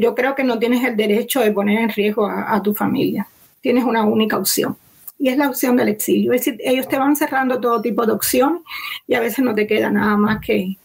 yo, 0.00 0.14
creo 0.14 0.34
que 0.34 0.44
no 0.44 0.58
tienes 0.58 0.84
el 0.84 0.96
derecho 0.96 1.40
de 1.40 1.52
poner 1.52 1.80
en 1.80 1.90
riesgo 1.90 2.26
a, 2.26 2.62
tu 2.62 2.74
familia, 2.74 3.28
tienes 3.60 3.84
una 3.84 4.04
única 4.04 4.36
opción 4.36 4.76
y 5.18 5.28
es 5.28 5.36
la 5.36 5.48
opción 5.48 5.76
del 5.76 5.88
exilio. 5.88 6.32
Es 6.32 6.44
decir, 6.44 6.60
ellos 6.64 6.88
te 6.88 6.98
van 6.98 7.16
cerrando 7.16 7.60
todo 7.60 7.82
tipo 7.82 8.06
de 8.06 8.12
opciones 8.12 8.62
y 9.06 9.14
a 9.14 9.20
veces 9.20 9.44
no 9.44 9.54
te 9.54 9.66
queda 9.66 9.90
nada 9.90 10.16
más 10.16 10.40
que, 10.40 10.76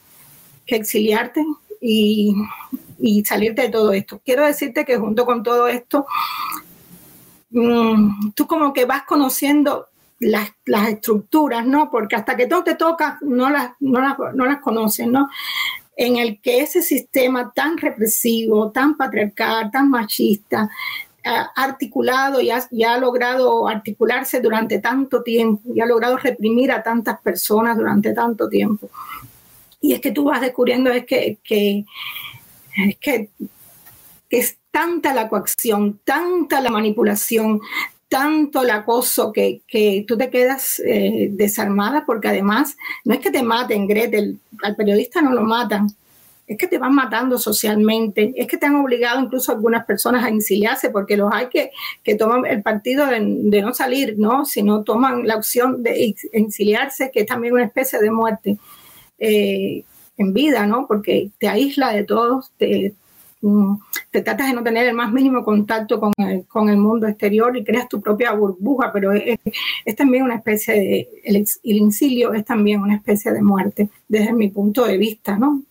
exiliarte 0.66 1.46
y, 1.80 2.34
y 2.98 3.24
salirte 3.26 3.64
de 3.64 3.70
todo 3.70 3.94
esto. 3.94 4.20
Quiero 4.26 4.46
decirte 4.46 4.86
que 4.86 4.98
junto 4.98 5.26
con 5.26 5.44
todo 5.44 5.68
esto, 5.68 6.08
Mm, 7.54 8.32
tú 8.32 8.48
como 8.48 8.74
que 8.74 8.86
vas 8.86 9.04
conociendo 9.04 9.88
las, 10.20 10.50
estructuras, 10.90 11.66
¿no? 11.66 11.92
Porque 11.92 12.16
hasta 12.16 12.36
que 12.36 12.48
todo 12.48 12.64
te 12.64 12.76
toca, 12.76 13.20
no 13.22 13.50
las, 13.50 13.74
no 13.80 14.02
las, 14.02 14.18
no 14.34 14.46
las 14.46 14.60
conoces, 14.60 15.08
¿no? 15.08 15.30
En 15.96 16.18
el 16.18 16.42
que 16.42 16.62
ese 16.62 16.82
sistema 16.82 17.52
tan 17.54 17.78
represivo, 17.78 18.72
tan 18.72 18.98
patriarcal, 18.98 19.70
tan 19.72 19.90
machista, 19.90 20.70
ha 21.24 21.52
articulado 21.56 22.42
y 22.42 22.52
ha, 22.52 22.98
logrado 22.98 23.68
articularse 23.68 24.42
durante 24.42 24.80
tanto 24.80 25.24
tiempo 25.24 25.74
y 25.74 25.80
ha 25.80 25.86
logrado 25.86 26.18
reprimir 26.18 26.72
a 26.72 26.84
tantas 26.84 27.20
personas 27.22 27.78
durante 27.78 28.14
tanto 28.14 28.50
tiempo. 28.50 28.90
Y 29.80 29.94
es 29.94 30.02
que 30.02 30.12
tú 30.12 30.26
vas 30.26 30.42
descubriendo 30.42 30.90
es 30.92 31.06
que, 31.06 31.38
es 31.44 32.98
que 33.00 33.30
es 34.30 34.58
tanta 34.72 35.14
la 35.14 35.30
coacción, 35.30 36.00
tanta 36.04 36.60
la 36.60 36.72
manipulación, 36.72 37.62
tanto 38.14 38.62
el 38.62 38.70
acoso 38.70 39.34
que, 39.34 39.64
tú 40.08 40.16
te 40.16 40.30
quedas 40.30 40.80
eh, 40.86 41.30
desarmada 41.32 42.06
porque 42.06 42.28
además 42.28 42.78
no 43.06 43.16
es 43.16 43.20
que 43.20 43.32
te 43.32 43.42
maten, 43.42 43.88
Gretel, 43.88 44.40
al 44.62 44.76
periodista 44.76 45.20
no 45.20 45.34
lo 45.34 45.42
matan, 45.42 45.88
es 46.46 46.56
que 46.56 46.68
te 46.68 46.78
van 46.78 46.94
matando 46.94 47.40
socialmente, 47.40 48.32
es 48.36 48.46
que 48.46 48.58
te 48.58 48.68
han 48.68 48.76
obligado 48.76 49.20
incluso 49.20 49.52
algunas 49.52 49.84
personas 49.88 50.24
a 50.24 50.30
exiliarse 50.30 50.92
porque 50.92 51.18
los 51.18 51.34
hay 51.34 51.48
que, 51.48 51.72
que 52.04 52.14
toman 52.14 52.46
el 52.46 52.62
partido 52.62 53.08
de, 53.08 53.20
no 53.20 53.74
salir, 53.74 54.14
¿no? 54.20 54.46
sino 54.46 54.84
toman 54.84 55.26
la 55.26 55.36
opción 55.36 55.82
de 55.82 56.14
exiliarse, 56.34 57.10
que 57.12 57.22
es 57.22 57.26
también 57.26 57.56
una 57.56 57.66
especie 57.66 57.98
de 57.98 58.12
muerte. 58.12 58.60
Eh, 59.18 59.86
en 60.16 60.32
vida, 60.32 60.68
¿no? 60.68 60.86
Porque 60.86 61.32
te 61.40 61.48
aísla 61.48 61.92
de 61.92 62.04
todos, 62.04 62.52
te, 62.60 62.94
te 64.12 64.22
tratas 64.22 64.48
de 64.48 64.54
no 64.54 64.64
tener 64.64 64.88
el 64.88 64.94
más 64.94 65.12
mínimo 65.12 65.44
contacto 65.44 66.00
con 66.00 66.14
el, 66.18 66.46
con 66.46 66.70
el 66.70 66.78
mundo 66.78 67.08
exterior 67.08 67.56
y 67.58 67.64
creas 67.64 67.90
tu 67.90 68.00
propia 68.02 68.32
burbuja, 68.32 68.92
pero 68.94 69.12
es, 69.12 69.40
también 69.98 70.24
una 70.24 70.36
especie 70.36 70.74
de, 70.74 71.10
el, 71.24 71.46
incilio 71.64 72.34
es 72.34 72.46
también 72.46 72.82
una 72.82 72.96
especie 72.96 73.32
de 73.32 73.42
muerte 73.42 73.90
desde 74.08 74.32
mi 74.34 74.50
punto 74.50 74.86
de 74.86 74.98
vista, 74.98 75.38
¿no? 75.38 75.62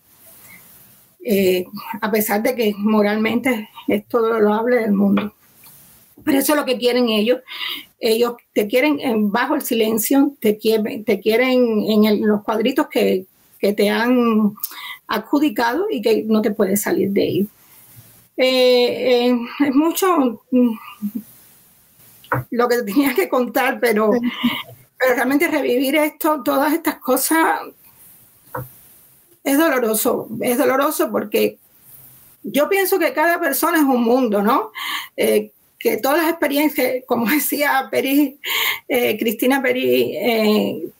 Eh, 1.25 1.65
a 2.01 2.11
pesar 2.11 2.43
de 2.43 2.53
que 2.53 2.75
moralmente 2.77 3.69
es 3.87 4.05
todo 4.07 4.39
lo 4.39 4.53
hable 4.53 4.81
del 4.81 4.91
mundo. 4.91 5.33
Pero 6.23 6.37
eso 6.37 6.53
es 6.53 6.59
lo 6.59 6.65
que 6.65 6.77
quieren 6.77 7.09
ellos. 7.09 7.39
Ellos 7.99 8.35
te 8.53 8.67
quieren 8.67 9.31
bajo 9.31 9.55
el 9.55 9.61
silencio, 9.61 10.33
te 10.39 10.57
quieren, 10.57 11.05
te 11.05 11.19
quieren 11.21 11.81
en 11.87 12.27
los 12.27 12.43
cuadritos 12.43 12.87
que, 12.87 13.25
que 13.57 13.71
te 13.71 13.89
han 13.89 14.53
adjudicado 15.07 15.85
y 15.89 16.01
que 16.01 16.23
no 16.25 16.41
te 16.41 16.51
puedes 16.51 16.81
salir 16.81 17.11
de 17.11 17.23
ellos. 17.23 17.47
Eh, 18.35 19.27
eh, 19.27 19.39
es 19.59 19.75
mucho 19.75 20.41
mm, 20.49 20.71
lo 22.51 22.67
que 22.67 22.81
tenía 22.83 23.13
que 23.13 23.29
contar, 23.29 23.79
pero, 23.79 24.11
pero 24.99 25.15
realmente 25.15 25.47
revivir 25.47 25.95
esto, 25.95 26.41
todas 26.43 26.73
estas 26.73 26.95
cosas, 26.95 27.61
es 29.43 29.57
doloroso, 29.57 30.29
es 30.41 30.57
doloroso 30.57 31.11
porque 31.11 31.59
yo 32.43 32.69
pienso 32.69 32.97
que 32.97 33.13
cada 33.13 33.39
persona 33.39 33.77
es 33.77 33.83
un 33.83 34.03
mundo, 34.03 34.41
¿no? 34.41 34.71
Eh, 35.17 35.51
que 35.77 35.97
todas 35.97 36.19
las 36.19 36.29
experiencias, 36.29 37.03
como 37.05 37.25
decía 37.29 37.87
Peri, 37.91 38.39
Cristina 38.87 39.61
Peri, 39.61 40.91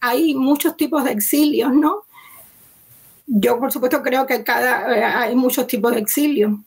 hay 0.00 0.34
muchos 0.34 0.76
tipos 0.76 1.04
de 1.04 1.12
exilios, 1.12 1.72
¿no? 1.72 2.03
Yo, 3.26 3.58
por 3.58 3.72
supuesto, 3.72 4.02
creo 4.02 4.26
que 4.26 4.42
cada, 4.44 4.96
eh, 4.96 5.04
hay 5.04 5.34
muchos 5.34 5.66
tipos 5.66 5.92
de 5.94 6.00
exilio 6.00 6.62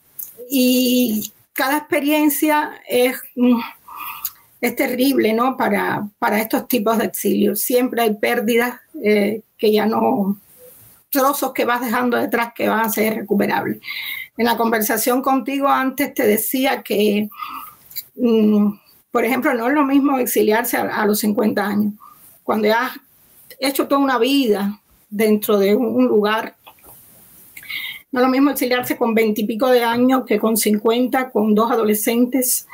y 0.50 1.32
cada 1.54 1.78
experiencia 1.78 2.82
es, 2.88 3.20
mm, 3.36 3.60
es 4.62 4.76
terrible 4.76 5.34
¿no? 5.34 5.56
para, 5.56 6.08
para 6.20 6.40
estos 6.42 6.68
tipos 6.68 6.98
de 6.98 7.06
exilio. 7.06 7.56
Siempre 7.56 8.02
hay 8.02 8.16
pérdidas 8.16 8.80
eh, 9.04 9.42
que 9.58 9.72
ya 9.72 9.86
no, 9.86 10.40
trozos 11.10 11.54
que 11.54 11.66
vas 11.66 11.82
dejando 11.82 12.18
detrás 12.18 12.54
que 12.56 12.70
van 12.70 12.86
a 12.86 12.90
ser 12.90 13.16
recuperables. 13.16 13.80
En 14.38 14.46
la 14.46 14.58
conversación 14.58 15.22
contigo 15.22 15.68
antes 15.68 16.14
te 16.14 16.26
decía 16.26 16.82
que, 16.82 17.30
mm, 18.16 18.74
por 19.12 19.26
ejemplo, 19.26 19.54
no 19.54 19.68
es 19.68 19.74
lo 19.74 19.86
mismo 19.86 20.18
exiliarse 20.18 20.78
a, 20.78 21.02
a 21.02 21.06
los 21.06 21.20
50 21.20 21.66
años, 21.66 21.94
cuando 22.44 22.68
ya 22.68 22.86
has 22.86 23.00
hecho 23.60 23.88
toda 23.88 24.02
una 24.02 24.18
vida 24.18 24.80
dentro 25.10 25.58
de 25.58 25.76
un 25.76 26.06
lugar. 26.08 26.56
No 28.12 28.20
es 28.20 28.26
lo 28.26 28.32
mismo 28.32 28.52
exiliarse 28.52 28.98
con 28.98 29.14
veintipico 29.14 29.68
de 29.70 29.84
años 29.84 30.24
que 30.26 30.40
con 30.40 30.58
50, 30.58 31.30
con 31.32 31.54
dos 31.54 31.72
adolescentes, 31.72 32.68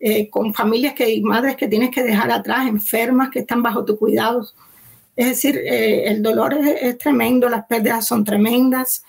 eh, 0.00 0.30
con 0.30 0.54
familias 0.54 0.94
que, 0.94 1.10
y 1.10 1.20
madres 1.22 1.56
que 1.56 1.66
tienes 1.66 1.90
que 1.90 2.04
dejar 2.04 2.30
atrás, 2.30 2.68
enfermas 2.68 3.30
que 3.30 3.40
están 3.40 3.62
bajo 3.62 3.84
tu 3.84 3.98
cuidado. 3.98 4.48
Es 5.16 5.26
decir, 5.26 5.56
eh, 5.56 6.04
el 6.06 6.22
dolor 6.22 6.54
es, 6.54 6.96
tremendo, 6.98 7.48
las 7.48 7.66
pérdidas 7.66 8.06
son 8.06 8.22
tremendas 8.22 9.02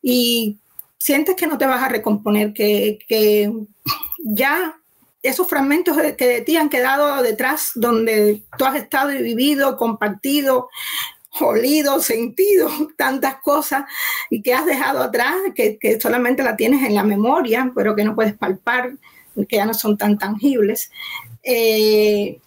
y 0.00 0.56
sientes 0.96 1.36
que 1.36 1.46
no 1.46 1.58
te 1.58 1.66
vas 1.66 1.82
a 1.82 1.90
recomponer, 1.90 2.54
que, 2.54 2.98
que 3.06 3.52
ya 4.24 4.76
esos 5.22 5.46
fragmentos 5.46 5.96
que 6.16 6.26
de 6.26 6.40
ti 6.40 6.56
han 6.56 6.70
quedado 6.70 7.22
detrás, 7.22 7.72
donde 7.74 8.42
tú 8.56 8.64
has 8.64 8.76
estado 8.76 9.12
y 9.12 9.22
vivido, 9.22 9.76
compartido, 9.76 10.68
olido, 11.40 12.00
sentido, 12.00 12.68
tantas 12.96 13.36
cosas 13.36 13.84
y 14.30 14.42
que 14.42 14.54
has 14.54 14.66
dejado 14.66 15.02
atrás, 15.02 15.34
que, 15.54 15.78
solamente 16.00 16.42
la 16.42 16.56
tienes 16.56 16.82
en 16.84 16.94
la 16.94 17.04
memoria, 17.04 17.70
pero 17.74 17.94
que 17.94 18.04
no 18.04 18.14
puedes 18.14 18.34
palpar, 18.34 18.92
que 19.48 19.56
ya 19.56 19.64
no 19.64 19.74
son 19.74 19.96
tan 19.96 20.18
tangibles. 20.18 20.90
Eh, 21.42 22.38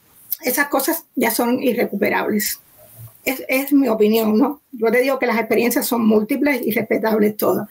esas 0.41 0.67
cosas 0.67 1.05
ya 1.15 1.31
son 1.31 1.61
irrecuperables. 1.61 2.59
Es, 3.23 3.43
es, 3.47 3.73
mi 3.73 3.87
opinión, 3.87 4.37
¿no? 4.37 4.61
Yo 4.71 4.91
te 4.91 5.01
digo 5.01 5.17
que 5.17 5.25
las 5.25 5.39
experiencias 5.39 5.87
son 5.87 6.05
múltiples 6.05 6.61
y 6.63 6.71
respetables 6.71 7.35
todas, 7.37 7.67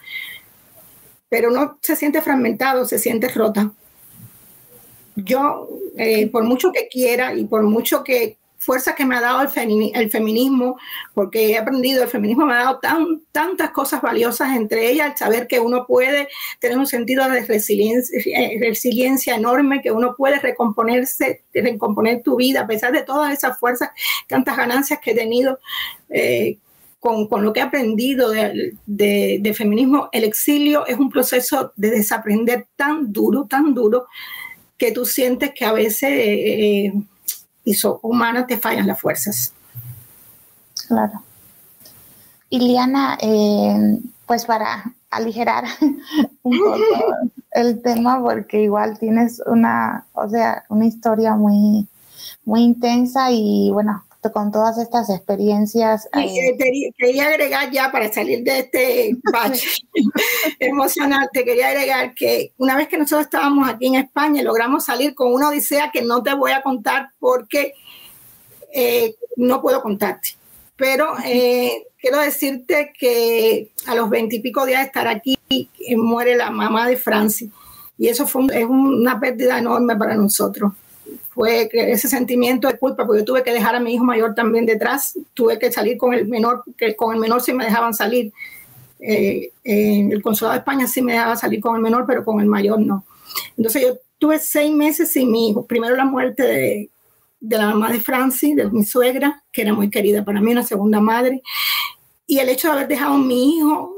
pero 1.29 1.51
no 1.51 1.79
se 1.81 1.95
siente 1.95 2.21
fragmentado, 2.23 2.85
se 2.85 2.99
siente 2.99 3.29
rota. 3.29 3.71
Yo, 5.15 5.69
eh, 5.97 6.29
por 6.29 6.43
mucho 6.43 6.73
que 6.73 6.89
quiera 6.89 7.35
y 7.35 7.45
por 7.45 7.63
mucho 7.63 8.03
que, 8.03 8.37
fuerza 8.65 8.95
que 8.95 9.05
me 9.05 9.17
ha 9.17 9.21
dado 9.21 9.43
el, 9.43 10.11
feminismo, 10.11 10.79
porque 11.13 11.51
he 11.51 11.59
aprendido, 11.59 12.03
el 12.03 12.09
feminismo 12.09 12.47
me 12.47 12.55
ha 12.55 12.65
dado 12.65 12.79
tan, 12.79 13.23
tantas 13.31 13.71
cosas 13.71 14.01
valiosas, 14.01 14.57
entre 14.57 14.91
ellas 14.91 15.13
el 15.13 15.17
saber 15.17 15.47
que 15.47 15.61
uno 15.61 15.87
puede 15.87 16.29
tener 16.61 16.79
un 16.79 16.87
sentido 16.87 17.29
de 17.29 17.45
resiliencia, 17.45 19.35
eh, 19.35 19.37
enorme, 19.37 19.83
que 19.83 19.93
uno 19.93 20.15
puede 20.17 20.41
recomponerse, 20.41 21.43
recomponer 21.53 22.23
tu 22.23 22.37
vida, 22.37 22.63
a 22.63 22.67
pesar 22.67 22.93
de 22.93 23.03
todas 23.03 23.33
esas 23.33 23.59
fuerzas, 23.59 23.91
tantas 24.29 24.57
ganancias 24.57 24.99
que 25.01 25.11
he 25.11 25.15
tenido. 25.15 25.59
Eh, 26.09 26.59
con, 27.01 27.29
con, 27.29 27.45
lo 27.45 27.53
que 27.53 27.61
he 27.61 27.63
aprendido 27.63 28.31
de, 28.31 28.73
de, 28.87 29.55
feminismo, 29.55 30.09
el 30.11 30.25
exilio 30.25 30.87
es 30.87 30.99
un 30.99 31.11
proceso 31.11 31.71
de 31.77 31.91
desaprender 31.91 32.67
tan 32.77 33.13
duro, 33.13 33.45
tan 33.45 33.75
duro, 33.75 34.07
que 34.79 34.91
tú 34.91 35.05
sientes 35.05 35.53
que 35.55 35.67
a 35.67 35.73
veces 35.75 36.11
eh, 36.11 36.93
y 37.65 37.75
son 37.75 37.99
humanas, 38.03 38.47
te 38.47 38.59
fallan 38.59 38.87
las 38.87 39.01
fuerzas. 39.01 39.53
Claro. 40.87 41.23
Iliana, 42.51 43.19
eh, 43.21 43.99
pues 44.27 44.45
para 44.45 44.93
aligerar 45.11 45.65
un 46.43 46.59
poco 46.59 46.79
el 47.53 47.83
tema, 47.83 48.21
porque 48.21 48.63
igual 48.63 48.99
tienes 48.99 49.41
una, 49.47 50.07
o 50.13 50.29
sea, 50.29 50.65
una 50.69 50.87
historia 50.87 51.35
muy, 51.35 51.89
muy 52.45 52.63
intensa 52.63 53.31
y 53.31 53.71
bueno, 53.71 54.05
con 54.33 54.51
todas 54.53 54.79
estas 54.79 55.11
experiencias. 55.11 56.09
Eh, 56.13 56.93
quería 56.97 57.27
agregar 57.27 57.71
ya 57.71 57.91
para 57.91 58.13
salir 58.13 58.43
de 58.43 58.61
este 58.61 59.17
bache 59.33 59.69
emocional, 60.59 61.29
te 61.33 61.45
quería 61.45 61.69
agregar 61.69 62.15
que 62.15 62.53
una 62.59 62.77
vez 62.77 62.89
que 62.89 62.99
nosotros 62.99 63.27
estábamos 63.27 63.69
aquí 63.69 63.87
en 63.87 63.97
España, 63.97 64.43
logramos 64.43 64.85
salir 64.85 65.15
con 65.15 65.33
una 65.33 65.49
odisea 65.49 65.91
que 65.93 66.03
no 66.03 66.23
te 66.23 66.35
voy 66.35 66.53
a 66.53 66.63
contar 66.63 67.09
porque 67.19 67.75
eh, 68.73 69.15
no 69.37 69.61
puedo 69.63 69.83
contarte. 69.83 70.31
Pero 70.77 71.15
eh, 71.25 71.87
quiero 72.01 72.19
decirte 72.19 72.93
que 72.99 73.71
a 73.87 73.95
los 73.95 74.11
veintipico 74.11 74.67
días 74.67 74.81
de 74.81 74.87
estar 74.87 75.07
aquí, 75.07 75.39
muere 75.97 76.37
la 76.37 76.51
mamá 76.51 76.89
de 76.89 76.97
Francis. 76.97 77.51
Y 77.97 78.09
eso 78.09 78.27
fue 78.27 78.47
es 78.53 78.65
una 78.65 79.21
pérdida 79.21 79.59
enorme 79.59 79.95
para 79.95 80.17
nosotros 80.17 80.73
fue 81.35 81.69
ese 81.73 82.09
sentimiento 82.09 82.69
de 82.69 82.79
culpa, 82.79 83.05
porque 83.05 83.21
yo 83.21 83.25
tuve 83.25 83.43
que 83.43 83.53
dejar 83.53 83.75
a 83.75 83.81
mi 83.81 83.95
hijo 83.95 84.05
mayor 84.05 84.35
también 84.35 84.67
detrás, 84.67 85.19
tuve 85.35 85.59
que 85.59 85.73
salir 85.73 85.97
con 85.99 86.15
el 86.15 86.29
menor, 86.29 86.63
que 86.79 86.95
con 86.95 87.13
el 87.13 87.21
menor 87.21 87.43
sí 87.43 87.53
me 87.53 87.65
dejaban 87.65 87.93
salir. 87.93 88.33
Eh, 89.01 89.51
en 89.65 90.13
el 90.13 90.23
consulado 90.23 90.55
de 90.55 90.61
España 90.61 90.87
sí 90.87 91.03
me 91.03 91.13
dejaba 91.13 91.37
salir 91.37 91.61
con 91.61 91.75
el 91.75 91.83
menor, 91.83 92.05
pero 92.07 92.25
con 92.25 92.41
el 92.41 92.47
mayor 92.47 92.81
no. 92.81 93.05
Entonces 93.57 93.83
yo 93.83 93.99
tuve 94.19 94.39
seis 94.39 94.73
meses 94.73 95.11
sin 95.11 95.31
mi 95.33 95.51
hijo. 95.51 95.67
Primero 95.67 95.97
la 95.97 96.05
muerte 96.05 96.45
de, 96.45 96.91
de 97.41 97.59
la 97.59 97.67
mamá 97.71 97.91
de 97.91 98.01
Francis, 98.01 98.55
de 98.55 98.71
mi 98.71 98.85
suegra, 98.85 99.43
que 99.51 99.63
era 99.63 99.75
muy 99.75 99.91
querida 99.91 100.25
para 100.25 100.41
mí, 100.41 100.53
una 100.53 100.63
segunda 100.63 101.01
madre. 101.01 101.43
Y 102.29 102.39
el 102.39 102.49
hecho 102.49 102.69
de 102.69 102.75
haber 102.75 102.89
dejado 102.89 103.15
a 103.15 103.19
mi 103.19 103.57
hijo, 103.57 103.93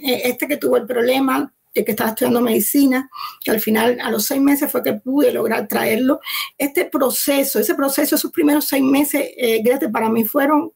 eh, 0.00 0.22
este 0.24 0.48
que 0.48 0.56
tuvo 0.56 0.78
el 0.78 0.86
problema, 0.86 1.52
que 1.84 1.92
estaba 1.92 2.10
estudiando 2.10 2.40
medicina, 2.40 3.08
que 3.42 3.50
al 3.50 3.60
final 3.60 3.98
a 4.00 4.10
los 4.10 4.24
seis 4.26 4.40
meses 4.40 4.70
fue 4.70 4.82
que 4.82 4.94
pude 4.94 5.32
lograr 5.32 5.66
traerlo. 5.68 6.20
Este 6.56 6.84
proceso, 6.84 7.58
ese 7.58 7.74
proceso, 7.74 8.14
esos 8.14 8.30
primeros 8.30 8.66
seis 8.66 8.82
meses, 8.82 9.30
eh, 9.36 9.62
Grete, 9.62 9.88
para 9.88 10.08
mí 10.08 10.24
fueron 10.24 10.72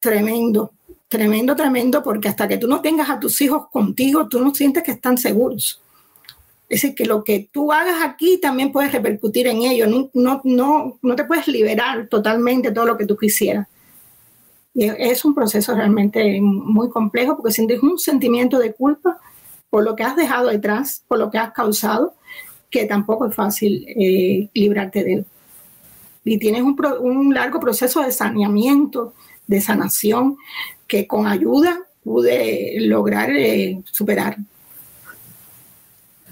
tremendo, 0.00 0.72
tremendo, 1.08 1.56
tremendo, 1.56 2.02
porque 2.02 2.28
hasta 2.28 2.48
que 2.48 2.58
tú 2.58 2.68
no 2.68 2.80
tengas 2.80 3.10
a 3.10 3.18
tus 3.20 3.40
hijos 3.40 3.68
contigo, 3.70 4.28
tú 4.28 4.40
no 4.40 4.54
sientes 4.54 4.82
que 4.82 4.92
están 4.92 5.18
seguros. 5.18 5.82
Es 6.68 6.82
decir, 6.82 6.96
que 6.96 7.04
lo 7.04 7.22
que 7.22 7.48
tú 7.52 7.72
hagas 7.72 8.02
aquí 8.02 8.38
también 8.38 8.72
puede 8.72 8.88
repercutir 8.88 9.46
en 9.46 9.62
ellos. 9.62 9.88
No, 9.88 10.10
no, 10.14 10.40
no, 10.42 10.98
no 11.00 11.16
te 11.16 11.24
puedes 11.24 11.46
liberar 11.46 12.08
totalmente 12.08 12.72
todo 12.72 12.86
lo 12.86 12.96
que 12.96 13.06
tú 13.06 13.16
quisieras. 13.16 13.68
Y 14.74 14.84
es 14.84 15.24
un 15.24 15.34
proceso 15.34 15.74
realmente 15.74 16.38
muy 16.40 16.90
complejo 16.90 17.36
porque 17.36 17.52
sientes 17.52 17.82
un 17.82 17.98
sentimiento 17.98 18.58
de 18.58 18.74
culpa 18.74 19.18
por 19.70 19.84
lo 19.84 19.96
que 19.96 20.04
has 20.04 20.16
dejado 20.16 20.48
detrás, 20.48 21.02
por 21.08 21.18
lo 21.18 21.30
que 21.30 21.38
has 21.38 21.52
causado, 21.52 22.14
que 22.70 22.84
tampoco 22.86 23.26
es 23.26 23.34
fácil 23.34 23.84
eh, 23.88 24.48
librarte 24.54 25.04
de 25.04 25.12
él. 25.14 25.26
Y 26.24 26.38
tienes 26.38 26.62
un, 26.62 27.34
largo 27.34 27.60
proceso 27.60 28.02
de 28.02 28.10
saneamiento, 28.10 29.14
de 29.46 29.60
sanación, 29.60 30.36
que 30.86 31.06
con 31.06 31.26
ayuda 31.26 31.78
pude 32.02 32.76
lograr 32.80 33.30
eh, 33.30 33.82
superar. 33.90 34.36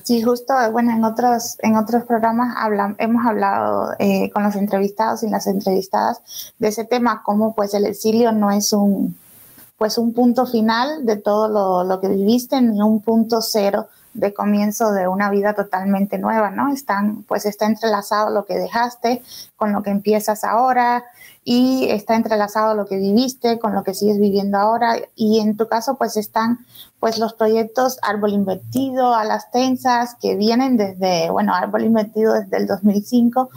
Sí, 0.02 0.20
justo, 0.22 0.52
bueno, 0.70 0.92
en 0.92 1.02
otros, 1.02 1.56
en 1.60 1.76
otros 1.76 2.04
programas 2.04 2.54
hemos 2.98 3.26
hablado 3.26 3.92
eh, 3.98 4.30
con 4.32 4.42
los 4.42 4.54
entrevistados 4.54 5.22
y 5.22 5.30
las 5.30 5.46
entrevistadas 5.46 6.52
de 6.58 6.68
ese 6.68 6.84
tema, 6.84 7.22
cómo 7.24 7.54
pues 7.54 7.72
el 7.72 7.86
exilio 7.86 8.30
no 8.30 8.50
es 8.50 8.74
un, 8.74 9.16
pues 9.76 9.98
un 9.98 10.12
punto 10.12 10.46
final 10.46 11.04
de 11.04 11.16
todo 11.16 11.48
lo, 11.48 11.84
lo 11.84 12.00
que 12.00 12.08
viviste 12.08 12.60
ni 12.60 12.80
un 12.80 13.00
punto 13.00 13.40
cero 13.42 13.88
de 14.14 14.32
comienzo 14.32 14.92
de 14.92 15.08
una 15.08 15.28
vida 15.28 15.54
totalmente 15.54 16.18
nueva, 16.18 16.50
¿no? 16.50 16.72
Están, 16.72 17.24
pues 17.24 17.44
está 17.46 17.66
entrelazado 17.66 18.30
lo 18.30 18.44
que 18.44 18.54
dejaste 18.54 19.22
con 19.56 19.72
lo 19.72 19.82
que 19.82 19.90
empiezas 19.90 20.44
ahora 20.44 21.04
y 21.42 21.88
está 21.90 22.14
entrelazado 22.14 22.74
lo 22.74 22.86
que 22.86 22.96
viviste 22.96 23.58
con 23.58 23.74
lo 23.74 23.82
que 23.82 23.92
sigues 23.92 24.18
viviendo 24.18 24.56
ahora 24.56 24.96
y 25.14 25.40
en 25.40 25.56
tu 25.56 25.66
caso 25.66 25.96
pues 25.96 26.16
están 26.16 26.64
pues 27.00 27.18
los 27.18 27.34
proyectos 27.34 27.98
Árbol 28.02 28.32
Invertido, 28.32 29.14
Alas 29.14 29.50
Tensas 29.50 30.16
que 30.20 30.36
vienen 30.36 30.76
desde, 30.76 31.30
bueno, 31.30 31.54
Árbol 31.54 31.84
Invertido 31.84 32.32
desde 32.32 32.56
el 32.56 32.66
2005 32.66 33.50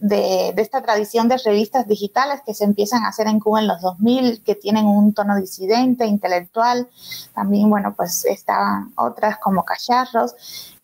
de, 0.00 0.54
esta 0.56 0.82
tradición 0.82 1.28
de 1.28 1.38
revistas 1.38 1.86
digitales 1.86 2.40
que 2.44 2.54
se 2.54 2.64
empiezan 2.64 3.04
a 3.04 3.08
hacer 3.08 3.26
en 3.26 3.40
Cuba 3.40 3.60
en 3.60 3.68
los 3.68 3.80
2000, 3.80 4.42
que 4.42 4.54
tienen 4.54 4.86
un 4.86 5.12
tono 5.12 5.36
disidente, 5.36 6.06
intelectual. 6.06 6.88
También, 7.34 7.68
bueno, 7.70 7.94
pues 7.96 8.24
estaban 8.24 8.92
otras 8.96 9.38
como 9.38 9.64
Cacharros. 9.64 10.34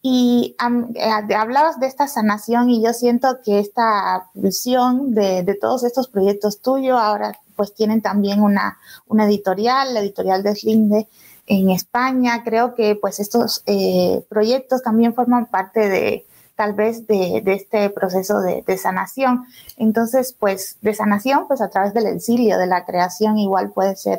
Y 0.03 0.57
eh, 0.95 1.35
hablabas 1.35 1.81
de 1.81 1.87
esta 1.87 2.09
sanación 2.09 2.69
y 2.69 2.85
yo 2.85 2.93
siento 2.93 3.39
que 3.43 3.59
esta 3.59 4.29
visión 4.35 5.15
de, 5.15 5.57
todos 5.61 5.85
estos 5.85 6.09
proyectos 6.09 6.61
tuyos 6.61 6.99
ahora 7.01 7.33
pues 7.57 7.73
tienen 7.73 8.03
también 8.03 8.43
una, 8.43 8.79
una 9.07 9.25
editorial, 9.25 9.95
la 9.95 10.01
editorial 10.01 10.43
de 10.43 10.57
Slinde 10.57 11.09
en 11.47 11.71
España. 11.71 12.43
Creo 12.45 12.75
que 12.75 12.97
pues 12.97 13.21
estos 13.21 13.63
eh, 13.67 14.25
proyectos 14.29 14.83
también 14.83 15.15
forman 15.15 15.47
parte 15.47 15.89
de, 15.89 16.27
tal 16.57 16.75
vez 16.75 17.07
de, 17.07 17.43
este 17.47 17.91
proceso 17.91 18.41
de, 18.41 18.79
sanación. 18.79 19.45
Entonces, 19.77 20.35
pues 20.39 20.79
de 20.81 20.95
sanación, 20.95 21.47
pues 21.49 21.61
a 21.61 21.69
través 21.69 21.95
del 21.95 22.07
exilio, 22.07 22.59
de 22.59 22.67
la 22.67 22.85
creación, 22.85 23.39
igual 23.39 23.71
puede 23.71 23.97
ser 23.97 24.19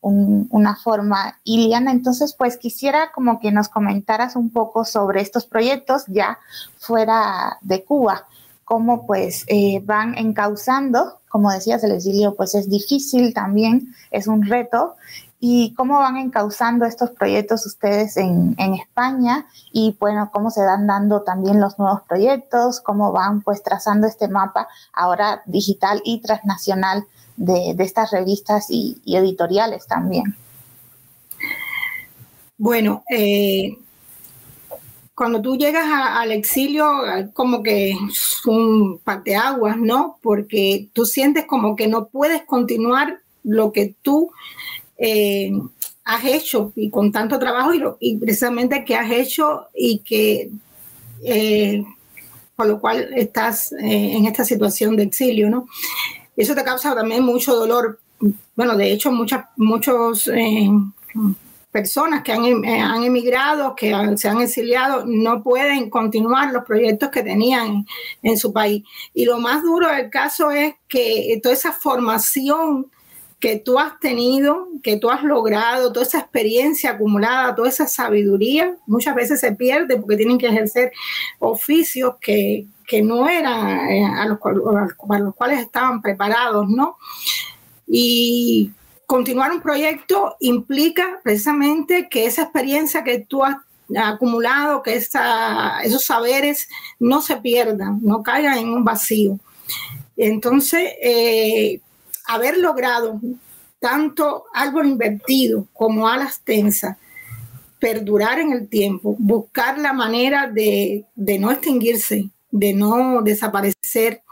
una 0.00 0.76
forma. 0.76 1.38
Iliana, 1.44 1.90
entonces, 1.90 2.34
pues 2.34 2.56
quisiera 2.56 3.10
como 3.12 3.40
que 3.40 3.52
nos 3.52 3.68
comentaras 3.68 4.36
un 4.36 4.50
poco 4.50 4.84
sobre 4.84 5.20
estos 5.20 5.46
proyectos 5.46 6.04
ya 6.06 6.38
fuera 6.78 7.58
de 7.62 7.84
Cuba, 7.84 8.26
cómo 8.64 9.06
pues 9.06 9.44
eh, 9.48 9.80
van 9.84 10.16
encauzando, 10.16 11.18
como 11.28 11.50
decías, 11.50 11.82
el 11.84 11.92
exilio 11.92 12.34
pues 12.34 12.54
es 12.54 12.68
difícil 12.68 13.34
también, 13.34 13.94
es 14.10 14.26
un 14.26 14.46
reto, 14.46 14.94
y 15.40 15.72
cómo 15.74 15.98
van 15.98 16.16
encauzando 16.16 16.84
estos 16.84 17.10
proyectos 17.10 17.64
ustedes 17.66 18.16
en, 18.16 18.56
España 18.58 19.46
y 19.72 19.96
bueno, 20.00 20.30
cómo 20.32 20.50
se 20.50 20.62
dan 20.62 20.86
dando 20.86 21.22
también 21.22 21.60
los 21.60 21.78
nuevos 21.78 22.02
proyectos, 22.08 22.80
cómo 22.80 23.12
van 23.12 23.42
pues 23.42 23.62
trazando 23.62 24.06
este 24.06 24.28
mapa 24.28 24.68
ahora 24.92 25.42
digital 25.46 26.00
y 26.04 26.20
transnacional 26.20 27.04
de, 27.36 27.76
estas 27.78 28.10
revistas 28.10 28.66
y, 28.68 29.00
editoriales 29.06 29.86
también. 29.86 30.36
Bueno, 32.56 33.04
eh, 33.08 33.78
cuando 35.14 35.40
tú 35.40 35.56
llegas 35.56 35.86
al 35.88 36.32
exilio, 36.32 36.90
como 37.32 37.62
que 37.62 37.90
es 37.90 38.44
un 38.46 38.98
parteaguas, 38.98 39.76
¿no? 39.76 40.18
Porque 40.20 40.88
tú 40.92 41.04
sientes 41.04 41.46
como 41.46 41.76
que 41.76 41.86
no 41.86 42.08
puedes 42.08 42.42
continuar 42.42 43.20
lo 43.44 43.72
que 43.72 43.94
tú 44.02 44.30
eh, 44.98 45.52
has 46.04 46.24
hecho 46.24 46.72
y 46.74 46.90
con 46.90 47.12
tanto 47.12 47.38
trabajo 47.38 47.70
y, 48.00 48.16
precisamente 48.16 48.84
que 48.84 48.96
has 48.96 49.10
hecho 49.10 49.66
y 49.74 50.00
que 50.00 50.50
eh, 51.22 51.84
lo 52.58 52.80
cual 52.80 53.10
estás 53.14 53.72
eh, 53.72 54.16
en 54.16 54.26
esta 54.26 54.44
situación 54.44 54.96
de 54.96 55.04
exilio, 55.04 55.48
¿no? 55.48 55.68
Eso 56.36 56.54
te 56.54 56.64
causa 56.64 56.94
también 56.94 57.22
mucho 57.22 57.54
dolor. 57.54 58.00
Bueno, 58.56 58.76
de 58.76 58.90
hecho, 58.90 59.12
muchas 59.12 59.44
muchos, 59.56 60.28
personas 61.70 62.22
que 62.24 62.32
han, 62.32 62.64
han, 62.64 63.04
emigrado, 63.04 63.76
que 63.76 63.94
se 64.16 64.28
han 64.28 64.40
exiliado, 64.40 65.04
no 65.06 65.42
pueden 65.42 65.90
continuar 65.90 66.52
los 66.52 66.64
proyectos 66.64 67.10
que 67.10 67.22
tenían 67.22 67.86
en 68.22 68.38
su 68.38 68.52
país. 68.52 68.82
Y 69.14 69.24
lo 69.24 69.38
más 69.38 69.62
duro 69.62 69.88
del 69.88 70.10
caso 70.10 70.50
es 70.50 70.74
que 70.88 71.38
toda 71.42 71.54
esa 71.54 71.72
formación 71.72 72.90
que 73.40 73.56
tú 73.56 73.78
has 73.78 73.98
tenido, 74.00 74.68
que 74.82 74.96
tú 74.96 75.10
has 75.10 75.22
logrado, 75.22 75.92
toda 75.92 76.04
esa 76.04 76.18
experiencia 76.18 76.90
acumulada, 76.90 77.54
toda 77.54 77.68
esa 77.68 77.86
sabiduría, 77.86 78.76
muchas 78.86 79.14
veces 79.14 79.40
se 79.40 79.52
pierde 79.52 79.96
porque 79.96 80.16
tienen 80.16 80.38
que 80.38 80.48
ejercer 80.48 80.92
oficios 81.38 82.14
que, 82.20 82.66
no 83.02 83.28
eran 83.28 83.90
eh, 83.90 84.04
a 84.04 84.24
los, 84.26 84.38
para 84.38 85.20
los 85.20 85.34
cuales 85.34 85.60
estaban 85.60 86.00
preparados, 86.00 86.68
¿no? 86.68 86.96
Y 87.86 88.72
continuar 89.06 89.52
un 89.52 89.60
proyecto 89.60 90.36
implica 90.40 91.20
precisamente 91.22 92.08
que 92.08 92.24
esa 92.24 92.42
experiencia 92.42 93.04
que 93.04 93.20
tú 93.20 93.44
has 93.44 93.56
acumulado, 93.96 94.82
que 94.82 94.96
esos 94.96 96.04
saberes 96.04 96.68
no 96.98 97.20
se 97.20 97.36
pierdan, 97.36 98.00
no 98.02 98.22
caigan 98.22 98.58
en 98.58 98.70
un 98.70 98.84
vacío. 98.84 99.38
Entonces, 100.16 100.92
eh, 101.00 101.80
haber 102.28 102.58
logrado 102.58 103.20
tanto 103.80 104.44
árbol 104.52 104.86
invertido 104.86 105.66
como 105.72 106.06
alas 106.06 106.40
tensas, 106.44 106.96
perdurar 107.80 108.38
en 108.38 108.52
el 108.52 108.68
tiempo, 108.68 109.16
buscar 109.18 109.78
la 109.78 109.92
manera 109.92 110.46
de, 110.46 111.06
no 111.16 111.50
extinguirse, 111.50 112.30
de 112.50 112.72
no 112.74 113.22
desaparecer, 113.22 114.22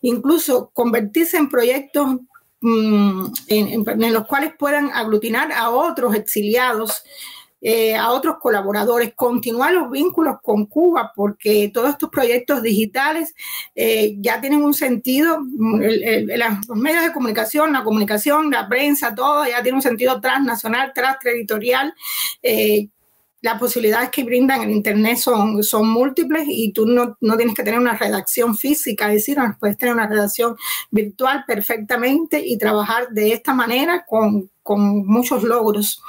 incluso 0.00 0.70
convertirse 0.72 1.38
en 1.38 1.48
proyectos 1.48 2.18
mm, 2.60 3.26
en, 3.48 4.12
los 4.12 4.26
cuales 4.26 4.52
puedan 4.58 4.90
aglutinar 4.92 5.50
a 5.52 5.70
otros 5.70 6.14
exiliados 6.14 7.02
eh, 7.62 7.94
a 7.94 8.10
otros 8.10 8.36
colaboradores, 8.40 9.12
continuar 9.14 9.74
los 9.74 9.90
vínculos 9.90 10.36
con 10.42 10.66
Cuba, 10.66 11.12
porque 11.14 11.70
todos 11.72 11.90
estos 11.90 12.08
proyectos 12.08 12.62
digitales 12.62 13.34
eh, 13.74 14.16
ya 14.18 14.40
tienen 14.40 14.62
un 14.62 14.72
sentido, 14.72 15.38
los 15.38 16.76
medios 16.78 17.04
de 17.04 17.12
comunicación, 17.12 17.72
la 17.72 17.84
comunicación, 17.84 18.50
la 18.50 18.66
prensa, 18.68 19.14
todo 19.14 19.46
ya 19.46 19.62
tiene 19.62 19.76
un 19.76 19.82
sentido 19.82 20.20
transnacional, 20.20 20.92
transterritorial. 20.94 21.94
Eh, 22.42 22.88
las 23.42 23.58
posibilidades 23.58 24.10
que 24.10 24.24
brindan 24.24 24.62
el 24.62 24.70
Internet 24.70 25.16
son, 25.16 25.62
son 25.62 25.88
múltiples 25.88 26.44
y 26.46 26.72
tú 26.72 26.86
no, 26.86 27.16
no, 27.20 27.36
tienes 27.36 27.54
que 27.54 27.62
tener 27.62 27.80
una 27.80 27.96
redacción 27.96 28.56
física, 28.56 29.08
es 29.08 29.14
decir, 29.14 29.38
puedes 29.58 29.78
tener 29.78 29.94
una 29.94 30.06
redacción 30.06 30.56
virtual 30.90 31.44
perfectamente 31.46 32.42
y 32.44 32.58
trabajar 32.58 33.08
de 33.10 33.32
esta 33.32 33.54
manera 33.54 34.04
con, 34.06 34.50
con 34.62 35.06
muchos 35.06 35.42
logros. 35.42 36.02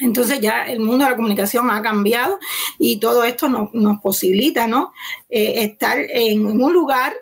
Entonces 0.00 0.40
ya 0.40 0.64
el 0.64 0.80
mundo 0.80 1.04
de 1.04 1.10
la 1.10 1.16
comunicación 1.16 1.70
ha 1.70 1.82
cambiado 1.82 2.38
y 2.78 2.98
todo 2.98 3.24
esto 3.24 3.48
nos, 3.48 4.00
posibilita 4.00 4.66
¿no? 4.66 4.92
Eh, 5.28 5.64
estar 5.64 5.98
en 5.98 6.46
un 6.46 6.72
lugar 6.72 7.14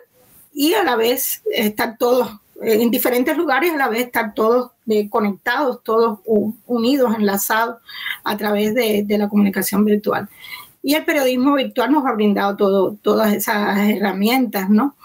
y 0.53 0.73
a 0.73 0.83
la 0.83 0.95
vez 0.95 1.41
estar 1.51 1.97
todos 1.97 2.39
en 2.59 2.89
diferentes 2.89 3.37
lugares, 3.37 3.71
a 3.71 3.77
la 3.77 3.87
vez 3.87 4.05
estar 4.05 4.33
todos 4.33 4.71
eh, 4.87 5.09
conectados, 5.09 5.83
todos 5.83 6.19
unidos, 6.65 7.13
enlazados 7.15 7.77
a 8.23 8.35
través 8.35 8.73
de, 8.73 9.05
la 9.09 9.29
comunicación 9.29 9.85
virtual. 9.85 10.27
Y 10.81 10.95
el 10.95 11.05
periodismo 11.05 11.53
virtual 11.53 11.91
nos 11.91 12.05
ha 12.05 12.13
brindado 12.13 12.55
todo, 12.55 12.97
todas 13.01 13.33
esas 13.33 13.77
herramientas, 13.89 14.69
¿no? 14.69 14.95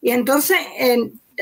Y 0.00 0.10
entonces, 0.10 0.58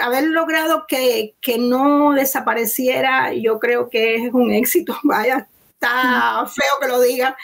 haber 0.00 0.24
logrado 0.24 0.84
que, 0.86 1.34
que, 1.40 1.58
no 1.58 2.12
desapareciera, 2.12 3.32
yo 3.32 3.58
creo 3.58 3.88
que 3.88 4.16
es 4.16 4.34
un 4.34 4.52
éxito. 4.52 4.98
Vaya, 5.04 5.48
está 5.80 6.46
feo 6.46 6.72
que 6.80 6.88
lo 6.88 7.00
diga, 7.00 7.36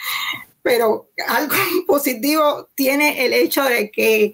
pero 0.61 1.09
algo 1.27 1.53
positivo 1.87 2.69
tiene 2.75 3.25
el 3.25 3.33
hecho 3.33 3.63
de 3.63 3.91
que 3.91 4.33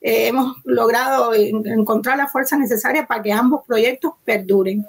eh, 0.00 0.28
hemos 0.28 0.56
logrado 0.64 1.34
encontrar 1.34 2.16
la 2.18 2.28
fuerza 2.28 2.56
necesaria 2.56 3.06
para 3.06 3.22
que 3.22 3.32
ambos 3.32 3.62
proyectos 3.66 4.12
perduren. 4.24 4.86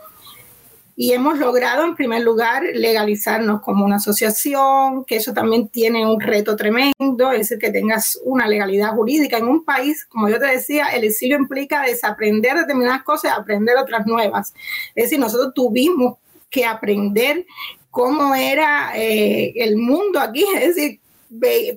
Y 0.95 1.13
hemos 1.13 1.39
logrado, 1.39 1.85
en 1.85 1.95
primer 1.95 2.23
lugar, 2.23 2.61
legalizarnos 2.73 3.61
como 3.61 3.85
una 3.85 3.95
asociación, 3.95 5.05
que 5.05 5.15
eso 5.15 5.31
también 5.31 5.69
tiene 5.69 6.05
un 6.05 6.19
reto 6.19 6.57
tremendo, 6.57 7.31
es 7.31 7.37
decir, 7.37 7.57
que 7.57 7.71
tengas 7.71 8.19
una 8.25 8.49
legalidad 8.49 8.93
jurídica 8.93 9.37
en 9.37 9.47
un 9.47 9.63
país, 9.63 10.05
como 10.05 10.27
yo 10.27 10.39
te 10.39 10.47
decía, 10.47 10.87
el 10.87 11.05
exilio 11.05 11.37
implica 11.37 11.83
desaprender 11.83 12.57
determinadas 12.57 13.03
cosas 13.03 13.31
y 13.31 13.39
aprender 13.39 13.77
otras 13.77 14.05
nuevas. 14.07 14.53
Es 14.93 15.05
decir, 15.05 15.19
nosotros 15.19 15.53
tuvimos 15.55 16.17
que 16.49 16.65
aprender 16.65 17.45
cómo 17.91 18.35
era 18.35 18.91
eh, 18.95 19.53
el 19.55 19.77
mundo 19.77 20.19
aquí, 20.19 20.45
es 20.55 20.75
decir, 20.75 20.99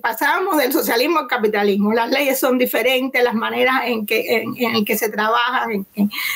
pasábamos 0.01 0.57
del 0.57 0.73
socialismo 0.73 1.19
al 1.19 1.27
capitalismo. 1.27 1.93
Las 1.93 2.09
leyes 2.09 2.39
son 2.39 2.57
diferentes, 2.57 3.23
las 3.23 3.35
maneras 3.35 3.81
en 3.85 4.05
que, 4.05 4.43
en, 4.57 4.83
que 4.83 4.97
se 4.97 5.09
trabaja 5.09 5.67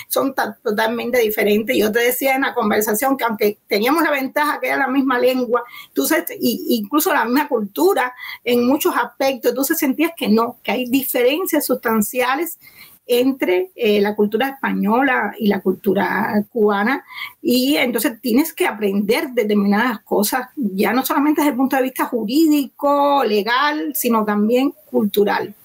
son 0.07 0.35
totalmente 0.63 1.17
diferentes. 1.19 1.75
Yo 1.75 1.91
te 1.91 1.99
decía 1.99 2.35
en 2.35 2.41
la 2.41 2.53
conversación 2.53 3.17
que 3.17 3.23
aunque 3.23 3.57
teníamos 3.67 4.03
la 4.03 4.11
ventaja 4.11 4.59
que 4.59 4.67
era 4.67 4.77
la 4.77 4.87
misma 4.87 5.17
lengua, 5.17 5.63
tú 5.93 6.07
incluso 6.39 7.11
la 7.11 7.25
misma 7.25 7.47
cultura 7.47 8.13
en 8.43 8.67
muchos 8.67 8.95
aspectos, 8.95 9.53
tú 9.55 9.63
sentías 9.63 10.11
que 10.15 10.27
no, 10.27 10.57
que 10.61 10.71
hay 10.71 10.85
diferencias 10.85 11.65
sustanciales 11.65 12.59
entre 13.07 13.71
eh, 13.75 14.01
la 14.01 14.15
cultura 14.15 14.49
española 14.49 15.33
y 15.39 15.47
la 15.47 15.61
cultura 15.61 16.45
cubana 16.51 17.03
y 17.41 17.77
entonces 17.77 18.19
tienes 18.21 18.53
que 18.53 18.67
aprender 18.67 19.29
determinadas 19.29 19.99
cosas, 20.01 20.49
ya 20.55 20.91
no 20.93 21.05
solamente 21.05 21.41
desde 21.41 21.51
el 21.51 21.57
punto 21.57 21.77
de 21.77 21.83
vista 21.83 22.05
jurídico, 22.05 23.23
legal, 23.23 23.93
sino 23.95 24.25
también 24.25 24.73
cultural. 24.89 25.55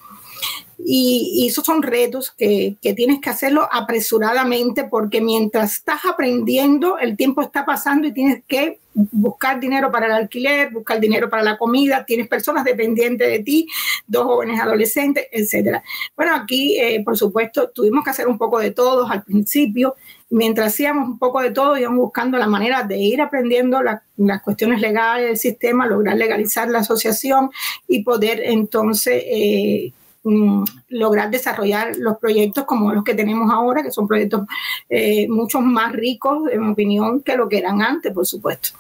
Y, 0.85 1.47
esos 1.49 1.65
son 1.65 1.83
retos 1.83 2.31
que, 2.31 2.77
que, 2.81 2.95
tienes 2.95 3.21
que 3.21 3.31
hacerlo 3.31 3.69
apresuradamente 3.71 4.85
porque 4.85 5.21
mientras 5.21 5.75
estás 5.75 6.05
aprendiendo, 6.05 6.99
el 6.99 7.17
tiempo 7.17 7.43
está 7.43 7.65
pasando 7.65 8.07
y 8.09 8.13
tienes 8.13 8.43
que 8.47 8.81
buscar 8.95 9.59
dinero 9.61 9.91
para 9.91 10.07
el 10.07 10.13
alquiler, 10.13 10.71
buscar 10.71 11.01
dinero 11.01 11.29
para 11.29 11.43
la 11.43 11.59
comida, 11.59 12.05
tienes 12.05 12.29
personas 12.29 12.65
dependientes 12.65 13.29
de 13.29 13.39
ti, 13.41 13.69
dos 14.07 14.25
jóvenes 14.25 14.61
adolescentes, 14.61 15.27
etcétera. 15.31 15.83
Bueno, 16.17 16.35
aquí, 16.35 16.79
eh, 16.79 17.03
por 17.05 17.17
supuesto, 17.17 17.71
tuvimos 17.71 18.05
que 18.05 18.11
hacer 18.11 18.29
un 18.29 18.39
poco 18.39 18.59
de 18.59 18.71
todos 18.71 19.11
al 19.11 19.23
principio. 19.23 19.95
Mientras 20.31 20.69
hacíamos 20.69 21.09
un 21.09 21.19
poco 21.19 21.41
de 21.41 21.51
todo, 21.51 21.77
íbamos 21.77 21.99
buscando 21.99 22.39
la 22.39 22.47
manera 22.47 22.83
de 22.83 22.99
ir 22.99 23.21
aprendiendo 23.21 23.81
las 23.83 24.43
cuestiones 24.43 24.81
legales 24.81 25.27
del 25.27 25.37
sistema, 25.37 25.87
lograr 25.87 26.17
legalizar 26.17 26.69
la 26.69 26.79
asociación 26.81 27.51
y 27.87 28.03
poder 28.03 28.41
entonces 28.45 29.23
eh, 29.27 29.93
Mm, 30.25 30.63
lograr 30.91 31.31
desarrollar 31.31 31.97
los 31.97 32.17
proyectos 32.19 32.65
como 32.65 32.93
los 32.93 33.03
que 33.03 33.15
tenemos 33.15 33.51
ahora, 33.51 33.83
que 33.83 33.91
son 33.91 34.07
proyectos 34.07 34.43
eh, 34.89 35.27
mucho 35.29 35.61
más 35.61 35.93
ricos, 35.93 36.49
en 36.53 36.65
mi 36.65 36.73
opinión, 36.73 37.23
que 37.23 37.37
lo 37.37 37.49
que 37.49 37.59
eran 37.59 37.83
antes, 37.83 38.13
por 38.13 38.25
supuesto. 38.25 38.71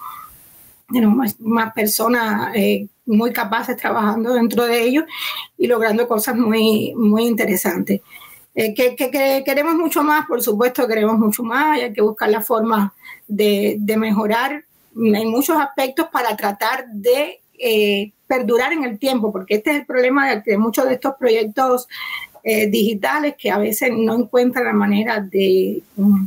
Tenemos 0.93 1.34
más, 1.40 1.72
personas 1.72 2.55
eh, 2.55 2.86
muy 3.07 3.32
capaces 3.32 3.76
trabajando 3.76 4.34
dentro 4.34 4.66
de 4.66 4.84
ellos 4.84 5.05
y 5.59 5.66
logrando 5.66 6.07
cosas 6.07 6.36
muy, 6.36 6.93
muy 6.95 7.26
interesantes. 7.26 8.03
Eh, 8.55 8.72
que, 8.72 8.95
queremos 9.45 9.74
mucho 9.74 10.05
más, 10.05 10.26
por 10.26 10.40
supuesto, 10.43 10.86
queremos 10.86 11.18
mucho 11.18 11.43
más, 11.43 11.80
hay 11.80 11.93
que 11.93 12.03
buscar 12.03 12.30
la 12.30 12.43
forma 12.43 12.95
de, 13.26 13.78
de 13.80 13.97
mejorar 13.97 14.64
en 14.95 15.28
muchos 15.28 15.57
aspectos 15.57 16.07
para 16.12 16.36
tratar 16.36 16.86
de 16.88 17.41
eh, 17.64 18.10
perdurar 18.26 18.72
en 18.72 18.82
el 18.82 18.98
tiempo, 18.98 19.30
porque 19.30 19.54
este 19.54 19.70
es 19.70 19.76
el 19.76 19.86
problema 19.86 20.34
de, 20.34 20.58
muchos 20.58 20.84
de 20.88 20.94
estos 20.94 21.14
proyectos 21.14 21.86
eh, 22.42 22.66
digitales 22.66 23.36
que 23.38 23.52
a 23.52 23.58
veces 23.58 23.90
no 23.96 24.16
encuentran 24.16 24.64
la 24.64 24.72
manera 24.72 25.20
de, 25.20 25.80
mm, 25.94 26.26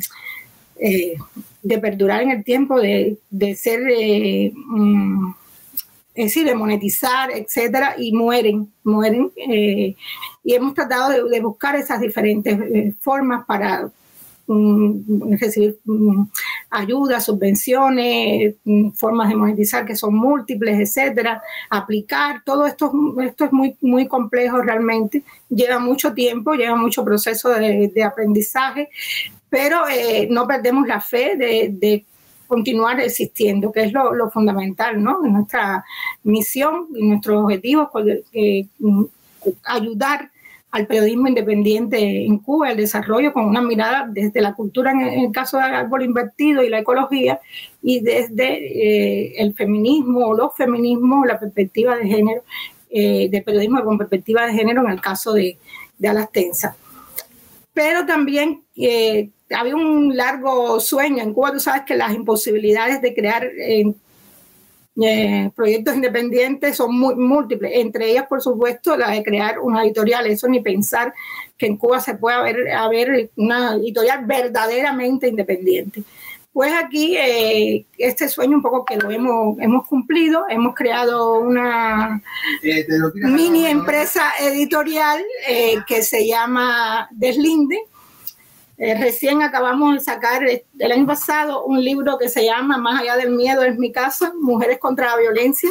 eh, 0.80 1.18
de 1.62 1.78
perdurar 1.80 2.22
en 2.22 2.32
el 2.32 2.44
tiempo, 2.46 2.80
de, 2.80 3.18
ser, 3.58 3.82
mm, 4.54 5.34
es 6.14 6.26
decir, 6.26 6.46
de 6.46 6.56
monetizar, 6.56 7.32
etcétera, 7.32 7.96
y 7.98 8.14
mueren, 8.14 8.72
mueren. 8.86 9.30
y 9.36 10.54
hemos 10.54 10.74
tratado 10.74 11.28
de 11.28 11.40
buscar 11.42 11.76
esas 11.76 12.00
diferentes 12.00 12.96
formas 13.02 13.46
para 13.46 13.92
recibir 14.48 15.80
mm, 15.86 16.24
ayudas, 16.70 17.26
subvenciones, 17.26 18.56
mm, 18.64 18.92
formas 18.92 19.30
de 19.30 19.36
monetizar 19.36 19.86
que 19.86 19.96
son 19.96 20.16
múltiples, 20.16 20.80
etcétera, 20.80 21.42
aplicar, 21.70 22.44
todo 22.44 22.66
esto, 22.66 22.92
esto 23.22 23.46
es 23.46 23.54
muy, 23.54 23.76
muy 23.82 24.08
complejo 24.08 24.62
realmente, 24.62 25.24
lleva 25.50 25.80
mucho 25.80 26.14
tiempo, 26.14 26.54
lleva 26.54 26.76
mucho 26.76 27.04
proceso 27.04 27.50
de, 27.50 28.04
aprendizaje, 28.04 28.90
pero 29.50 29.88
eh, 29.88 30.28
no 30.30 30.48
perdemos 30.48 30.88
la 30.88 31.02
fe 31.02 31.36
de, 31.38 32.06
continuar 32.48 33.00
existiendo, 33.00 33.72
que 33.72 33.86
es 33.86 33.92
lo, 33.92 34.30
fundamental, 34.30 35.02
¿no? 35.02 35.20
Nuestra 35.22 35.84
misión 36.24 36.90
y 36.96 37.08
nuestro 37.08 37.42
objetivo 37.42 37.90
eh, 38.32 38.68
ayudar 39.64 40.30
al 40.76 40.88
periodismo 40.88 41.30
independiente 41.30 42.26
en 42.26 42.38
Cuba, 42.40 42.72
el 42.72 42.76
desarrollo 42.76 43.32
con 43.32 43.46
una 43.46 43.62
mirada 43.62 44.10
desde 44.12 44.42
la 44.42 44.54
cultura 44.54 44.92
en 44.92 45.00
el 45.00 45.32
caso 45.32 45.56
del 45.56 45.74
árbol 45.74 46.04
invertido 46.04 46.62
y 46.64 46.70
la 46.70 46.80
ecología 46.80 47.40
y 47.82 48.02
desde 48.02 48.58
eh, 48.58 49.36
el 49.38 49.54
feminismo 49.54 50.28
o 50.28 50.36
los 50.36 50.54
feminismos, 50.54 51.26
la 51.26 51.40
perspectiva 51.40 51.96
de 51.96 52.08
género, 52.08 52.44
eh, 52.90 53.30
de 53.30 53.42
periodismo 53.42 53.86
con 53.86 53.98
perspectiva 53.98 54.46
de 54.46 54.52
género 54.52 54.84
en 54.84 54.92
el 54.92 55.00
caso 55.00 55.32
de, 55.32 55.58
de 55.98 56.08
Alastensa. 56.10 56.76
Pero 57.74 58.06
también 58.06 58.64
eh, 58.76 59.30
había 59.52 59.78
un 59.78 60.18
largo 60.18 60.82
sueño 60.82 61.24
en 61.24 61.34
Cuba, 61.34 61.54
tú 61.54 61.62
sabes 61.62 61.84
que 61.84 61.96
las 61.96 62.14
imposibilidades 62.14 63.02
de 63.02 63.16
crear 63.16 63.50
eh, 65.02 65.52
proyectos 65.56 65.96
independientes 65.96 66.78
son 66.78 66.98
muy, 66.98 67.16
múltiples, 67.16 67.72
entre 67.76 68.12
ellas, 68.12 68.26
por 68.30 68.42
supuesto, 68.42 68.96
la 68.96 69.12
de 69.12 69.24
crear 69.24 69.60
una 69.60 69.84
editorial. 69.84 70.26
Eso 70.28 70.48
ni 70.48 70.62
pensar 70.62 71.14
que 71.58 71.66
en 71.66 71.78
Cuba 71.78 72.00
se 72.00 72.16
pueda 72.16 72.38
haber, 72.38 72.72
haber 72.72 73.30
una 73.36 73.76
editorial 73.76 74.26
verdaderamente 74.26 75.28
independiente. 75.28 76.04
Pues 76.54 76.72
aquí 76.74 77.18
eh, 77.18 77.86
este 77.98 78.30
sueño 78.30 78.56
un 78.56 78.64
poco 78.64 78.86
que 78.86 78.96
lo 78.96 79.12
hemos, 79.12 79.60
hemos 79.60 79.86
cumplido, 79.86 80.46
hemos 80.48 80.74
creado 80.74 81.40
una 81.40 82.22
eh, 82.64 82.88
mini 83.14 83.66
empresa 83.66 84.32
editorial 84.40 85.22
que 85.86 86.02
se 86.02 86.26
llama 86.26 87.10
Deslinde, 87.12 87.78
eh, 88.78 88.96
recién 89.00 89.42
acabamos 89.42 89.96
de 89.96 90.00
sacar 90.02 90.44
el 90.44 90.92
año 90.92 91.06
pasado 91.06 91.64
un 91.66 91.84
libro 91.84 92.18
que 92.18 92.28
se 92.28 92.44
llama 92.44 92.78
Más 92.78 93.02
allá 93.02 93.16
del 93.16 93.32
miedo 93.32 93.64
es 93.64 93.78
mi 93.78 93.92
casa, 93.92 94.34
Mujeres 94.40 94.80
contra 94.80 95.08
la 95.08 95.18
violencia, 95.18 95.70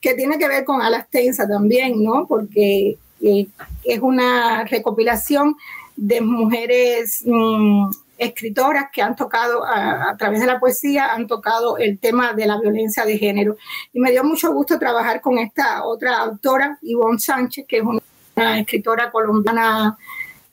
que 0.00 0.14
tiene 0.14 0.38
que 0.38 0.48
ver 0.48 0.64
con 0.64 0.82
Alastensa 0.82 1.46
también, 1.46 2.02
¿no? 2.02 2.26
Porque 2.26 2.98
eh, 3.22 3.46
es 3.84 4.00
una 4.00 4.64
recopilación 4.64 5.56
de 5.94 6.20
mujeres 6.20 7.22
mm, 7.24 7.90
escritoras 8.18 8.86
que 8.92 9.02
han 9.02 9.14
tocado 9.14 9.64
a, 9.64 10.16
través 10.16 10.40
de 10.40 10.46
la 10.46 10.58
poesía, 10.58 11.12
han 11.12 11.26
tocado 11.26 11.78
el 11.78 11.98
tema 11.98 12.32
de 12.32 12.46
la 12.46 12.58
violencia 12.60 13.04
de 13.04 13.18
género. 13.18 13.56
Y 13.92 14.00
me 14.00 14.10
dio 14.10 14.24
mucho 14.24 14.52
gusto 14.52 14.78
trabajar 14.78 15.20
con 15.20 15.38
esta 15.38 15.84
otra 15.84 16.18
autora, 16.18 16.78
Ivonne 16.82 17.18
Sánchez, 17.18 17.66
que 17.68 17.78
es 17.78 17.82
una 17.82 18.58
escritora 18.58 19.10
colombiana 19.10 19.96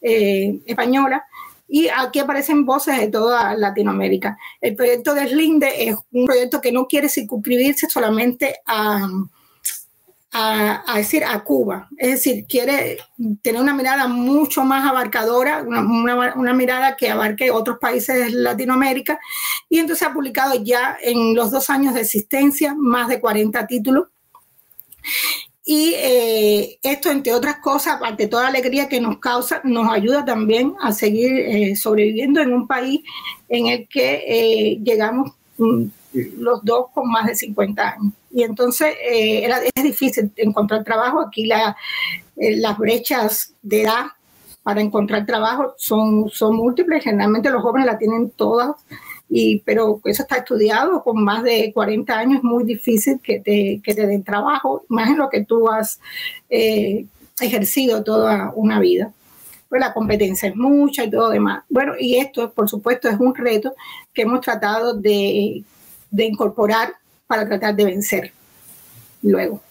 eh, 0.01 0.59
española, 0.65 1.25
y 1.69 1.87
aquí 1.87 2.19
aparecen 2.19 2.65
voces 2.65 2.97
de 2.97 3.07
toda 3.07 3.55
Latinoamérica. 3.55 4.37
El 4.59 4.75
proyecto 4.75 5.13
de 5.13 5.27
Slinde 5.27 5.89
es 5.89 5.95
un 6.11 6.25
proyecto 6.25 6.59
que 6.59 6.71
no 6.71 6.87
quiere 6.87 7.07
circunscribirse 7.07 7.87
solamente 7.87 8.55
a, 8.65 9.07
a, 10.31 10.93
decir 10.97 11.23
a 11.23 11.43
Cuba, 11.43 11.87
es 11.97 12.09
decir, 12.09 12.45
quiere 12.47 12.97
tener 13.41 13.61
una 13.61 13.73
mirada 13.73 14.07
mucho 14.07 14.63
más 14.63 14.85
abarcadora, 14.89 15.61
una, 15.61 16.33
una, 16.35 16.53
mirada 16.53 16.95
que 16.97 17.09
abarque 17.09 17.51
otros 17.51 17.77
países 17.79 18.15
de 18.15 18.29
Latinoamérica, 18.31 19.19
y 19.69 19.79
entonces 19.79 20.07
ha 20.07 20.13
publicado 20.13 20.55
ya 20.63 20.97
en 21.01 21.35
los 21.35 21.51
dos 21.51 21.69
años 21.69 21.93
de 21.93 22.01
existencia 22.01 22.75
más 22.75 23.07
de 23.07 23.19
40 23.19 23.67
títulos 23.67 24.07
y 25.71 25.93
eh, 25.97 26.79
esto, 26.81 27.11
entre 27.11 27.31
otras 27.31 27.57
cosas, 27.57 27.97
aparte 27.97 28.23
de 28.23 28.29
toda 28.29 28.41
la 28.41 28.49
alegría 28.49 28.89
que 28.89 28.99
nos 28.99 29.19
causa, 29.19 29.61
nos 29.63 29.87
ayuda 29.93 30.25
también 30.25 30.73
a 30.81 30.91
seguir 30.91 31.31
eh, 31.31 31.75
sobreviviendo 31.75 32.41
en 32.41 32.53
un 32.53 32.65
país 32.65 33.01
en 33.49 33.67
el 33.67 33.87
que 33.87 34.23
eh, 34.27 34.79
llegamos 34.81 35.31
mm, 35.59 35.83
los 36.39 36.65
dos 36.65 36.87
con 36.91 37.11
más 37.11 37.27
de 37.27 37.35
50 37.35 37.87
años. 37.87 38.13
Y 38.31 38.41
entonces 38.41 38.95
era, 38.99 39.59
es 39.59 39.83
difícil 39.83 40.31
encontrar 40.37 40.83
trabajo. 40.83 41.19
Aquí 41.21 41.45
la, 41.45 41.77
las 42.35 42.75
brechas 42.75 43.53
de 43.61 43.83
edad 43.83 44.05
para 44.63 44.81
encontrar 44.81 45.27
trabajo 45.27 45.75
son, 45.77 46.31
son 46.31 46.55
múltiples. 46.55 47.03
Generalmente 47.03 47.51
los 47.51 47.61
jóvenes 47.61 47.85
la 47.85 47.99
tienen 47.99 48.31
todas 48.31 48.71
y, 49.29 49.59
pero 49.59 50.01
eso 50.05 50.23
está 50.23 50.37
estudiado, 50.37 51.03
con 51.03 51.23
más 51.23 51.43
de 51.43 51.71
40 51.73 52.17
años 52.17 52.37
es 52.39 52.43
muy 52.43 52.63
difícil 52.63 53.19
que 53.21 53.39
te, 53.39 53.79
que 53.83 53.93
te 53.93 54.07
den 54.07 54.23
trabajo, 54.23 54.85
más 54.89 55.09
en 55.09 55.17
lo 55.17 55.29
que 55.29 55.45
tú 55.45 55.69
has 55.69 55.99
eh, 56.49 57.05
ejercido 57.39 58.03
toda 58.03 58.51
una 58.55 58.79
vida. 58.79 59.13
Pues 59.69 59.81
la 59.81 59.93
competencia 59.93 60.49
es 60.49 60.55
mucha 60.55 61.03
y 61.03 61.11
todo 61.11 61.29
demás. 61.29 61.63
Bueno, 61.69 61.93
y 61.99 62.17
esto, 62.17 62.51
por 62.51 62.67
supuesto, 62.67 63.07
es 63.07 63.19
un 63.19 63.35
reto 63.35 63.75
que 64.13 64.23
hemos 64.23 64.41
tratado 64.41 64.95
de, 64.95 65.63
de 66.09 66.25
incorporar 66.25 66.95
para 67.27 67.47
tratar 67.47 67.75
de 67.75 67.85
vencer 67.85 68.33
luego. 69.21 69.61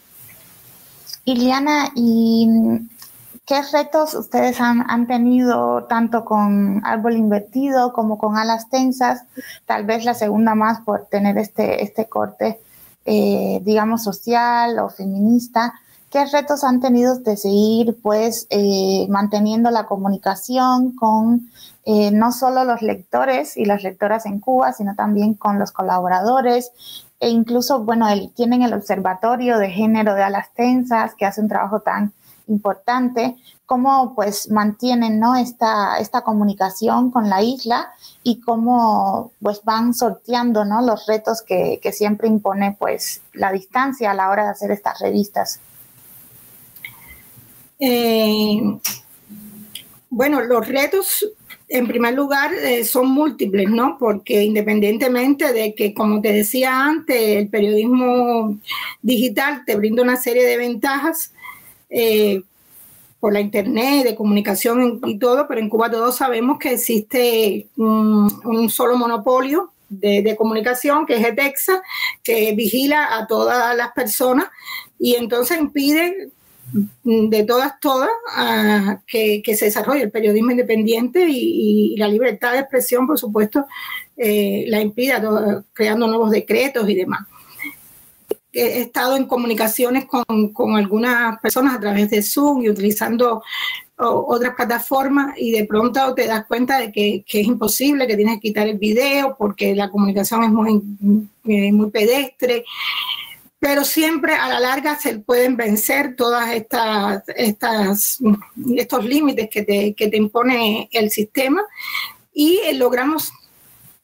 Iliana, 1.24 1.90
y 1.96 2.48
¿Qué 3.48 3.62
retos 3.72 4.12
ustedes 4.12 4.60
han, 4.60 5.06
tenido 5.06 5.84
tanto 5.84 6.26
con 6.26 6.82
árbol 6.84 7.16
invertido 7.16 7.94
como 7.94 8.18
con 8.18 8.36
alas 8.36 8.68
tensas? 8.68 9.22
Tal 9.64 9.86
vez 9.86 10.04
la 10.04 10.12
segunda 10.12 10.54
más 10.54 10.80
por 10.82 11.06
tener 11.06 11.38
este, 11.38 11.82
este 11.82 12.10
corte, 12.10 12.60
eh, 13.06 13.62
digamos, 13.64 14.04
social 14.04 14.78
o 14.80 14.90
feminista. 14.90 15.72
¿Qué 16.10 16.26
retos 16.26 16.62
han 16.62 16.80
tenido 16.80 17.20
de 17.20 17.38
seguir, 17.38 17.96
pues, 18.02 18.46
eh, 18.50 19.06
manteniendo 19.08 19.70
la 19.70 19.86
comunicación 19.86 20.94
con 20.94 21.48
eh, 21.86 22.10
no 22.10 22.32
solo 22.32 22.64
los 22.64 22.82
lectores 22.82 23.56
y 23.56 23.64
las 23.64 23.82
lectoras 23.82 24.26
en 24.26 24.40
Cuba, 24.40 24.74
sino 24.74 24.94
también 24.94 25.32
con 25.32 25.58
los 25.58 25.72
colaboradores 25.72 26.70
e 27.18 27.30
incluso, 27.30 27.82
bueno, 27.82 28.08
tienen 28.36 28.60
el 28.60 28.74
Observatorio 28.74 29.58
de 29.58 29.70
Género 29.70 30.14
de 30.14 30.22
Alas 30.22 30.52
Tensas, 30.54 31.14
que 31.14 31.24
hace 31.24 31.40
un 31.40 31.48
trabajo 31.48 31.80
tan 31.80 32.12
importante, 32.48 33.36
cómo 33.66 34.14
pues 34.14 34.50
mantienen 34.50 35.20
¿no? 35.20 35.36
esta, 35.36 35.98
esta 35.98 36.22
comunicación 36.22 37.10
con 37.10 37.28
la 37.28 37.42
isla 37.42 37.90
y 38.22 38.40
cómo 38.40 39.32
pues 39.40 39.62
van 39.64 39.94
sorteando 39.94 40.64
¿no? 40.64 40.82
los 40.82 41.06
retos 41.06 41.42
que, 41.42 41.80
siempre 41.92 42.28
impone 42.28 42.76
pues 42.78 43.22
la 43.32 43.52
distancia 43.52 44.10
a 44.10 44.14
la 44.14 44.30
hora 44.30 44.44
de 44.44 44.50
hacer 44.50 44.70
estas 44.70 45.00
revistas. 45.00 45.60
Eh, 47.80 48.60
bueno, 50.10 50.40
los 50.40 50.66
retos 50.66 51.24
en 51.68 51.86
primer 51.86 52.14
lugar, 52.14 52.52
eh, 52.54 52.82
son 52.84 53.10
múltiples, 53.10 53.68
¿no? 53.68 53.98
Porque 53.98 54.42
independientemente 54.42 55.52
de 55.52 55.74
que, 55.74 55.92
como 55.92 56.20
te 56.22 56.32
decía 56.32 56.84
antes, 56.84 57.16
el 57.16 57.48
periodismo 57.48 58.58
digital 59.02 59.64
te 59.66 59.76
brinda 59.76 60.02
una 60.02 60.16
serie 60.16 60.46
de 60.46 60.56
ventajas, 60.56 61.32
eh, 61.88 62.42
por 63.20 63.32
la 63.32 63.40
internet, 63.40 64.04
de 64.04 64.14
comunicación 64.14 65.00
y 65.04 65.18
todo, 65.18 65.46
pero 65.48 65.60
en 65.60 65.68
Cuba 65.68 65.90
todos 65.90 66.16
sabemos 66.16 66.58
que 66.58 66.72
existe 66.72 67.66
un, 67.76 68.70
solo 68.70 68.96
monopolio 68.96 69.72
de, 69.88 70.36
comunicación, 70.36 71.04
que 71.04 71.16
es 71.16 71.26
ETEXA, 71.26 71.82
que 72.22 72.52
vigila 72.52 73.16
a 73.16 73.26
todas 73.26 73.76
las 73.76 73.92
personas 73.92 74.46
y 75.00 75.16
entonces 75.16 75.58
impide 75.58 76.30
de 77.02 77.44
todas, 77.44 77.80
todas, 77.80 78.10
que, 79.06 79.42
se 79.56 79.64
desarrolle 79.64 80.02
el 80.02 80.10
periodismo 80.12 80.52
independiente 80.52 81.26
y, 81.28 81.96
la 81.96 82.06
libertad 82.06 82.52
de 82.52 82.60
expresión, 82.60 83.06
por 83.06 83.18
supuesto, 83.18 83.66
eh, 84.16 84.64
la 84.68 84.80
impide, 84.80 85.14
creando 85.72 86.06
nuevos 86.06 86.30
decretos 86.30 86.88
y 86.88 86.94
demás 86.94 87.26
he 88.52 88.80
estado 88.80 89.16
en 89.16 89.26
comunicaciones 89.26 90.06
con, 90.06 90.52
con, 90.52 90.76
algunas 90.76 91.38
personas 91.40 91.74
a 91.74 91.80
través 91.80 92.10
de 92.10 92.22
Zoom 92.22 92.62
y 92.62 92.70
utilizando 92.70 93.42
otras 93.96 94.54
plataformas 94.54 95.34
y 95.36 95.50
de 95.50 95.64
pronto 95.64 96.14
te 96.14 96.26
das 96.26 96.46
cuenta 96.46 96.78
de 96.78 96.92
que, 96.92 97.24
que, 97.26 97.40
es 97.40 97.46
imposible, 97.46 98.06
que 98.06 98.16
tienes 98.16 98.34
que 98.34 98.48
quitar 98.48 98.68
el 98.68 98.78
video 98.78 99.36
porque 99.36 99.74
la 99.74 99.90
comunicación 99.90 100.44
es 100.44 100.50
muy, 100.50 100.80
eh, 101.46 101.72
muy 101.72 101.90
pedestre. 101.90 102.64
Pero 103.58 103.84
siempre 103.84 104.34
a 104.34 104.48
la 104.48 104.60
larga 104.60 104.96
se 104.96 105.18
pueden 105.18 105.56
vencer 105.56 106.14
todas 106.14 106.52
estas, 106.52 107.24
estas 107.34 108.20
estos 108.76 109.04
límites 109.04 109.50
que 109.50 109.62
te, 109.62 109.94
que 109.94 110.06
te 110.06 110.16
impone 110.16 110.88
el 110.92 111.10
sistema 111.10 111.64
y 112.32 112.60
logramos 112.74 113.32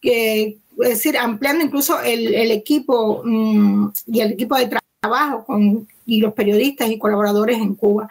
que 0.00 0.58
es 0.82 0.88
decir, 0.88 1.16
ampliando 1.16 1.64
incluso 1.64 2.00
el, 2.00 2.50
equipo 2.50 3.22
mm, 3.24 3.88
y 4.06 4.20
el 4.20 4.32
equipo 4.32 4.56
de 4.56 4.70
trabajo 5.00 5.44
con, 5.44 5.88
y 6.06 6.20
los 6.20 6.32
periodistas 6.34 6.90
y 6.90 6.98
colaboradores 6.98 7.58
en 7.58 7.74
Cuba. 7.74 8.08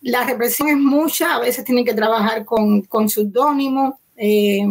La 0.00 0.24
represión 0.24 0.68
es 0.68 0.76
mucha, 0.76 1.34
a 1.34 1.40
veces 1.40 1.64
tienen 1.64 1.84
que 1.84 1.94
trabajar 1.94 2.44
con, 2.44 2.82
con 2.82 3.08
seudónimos, 3.08 3.94
eh, 4.16 4.66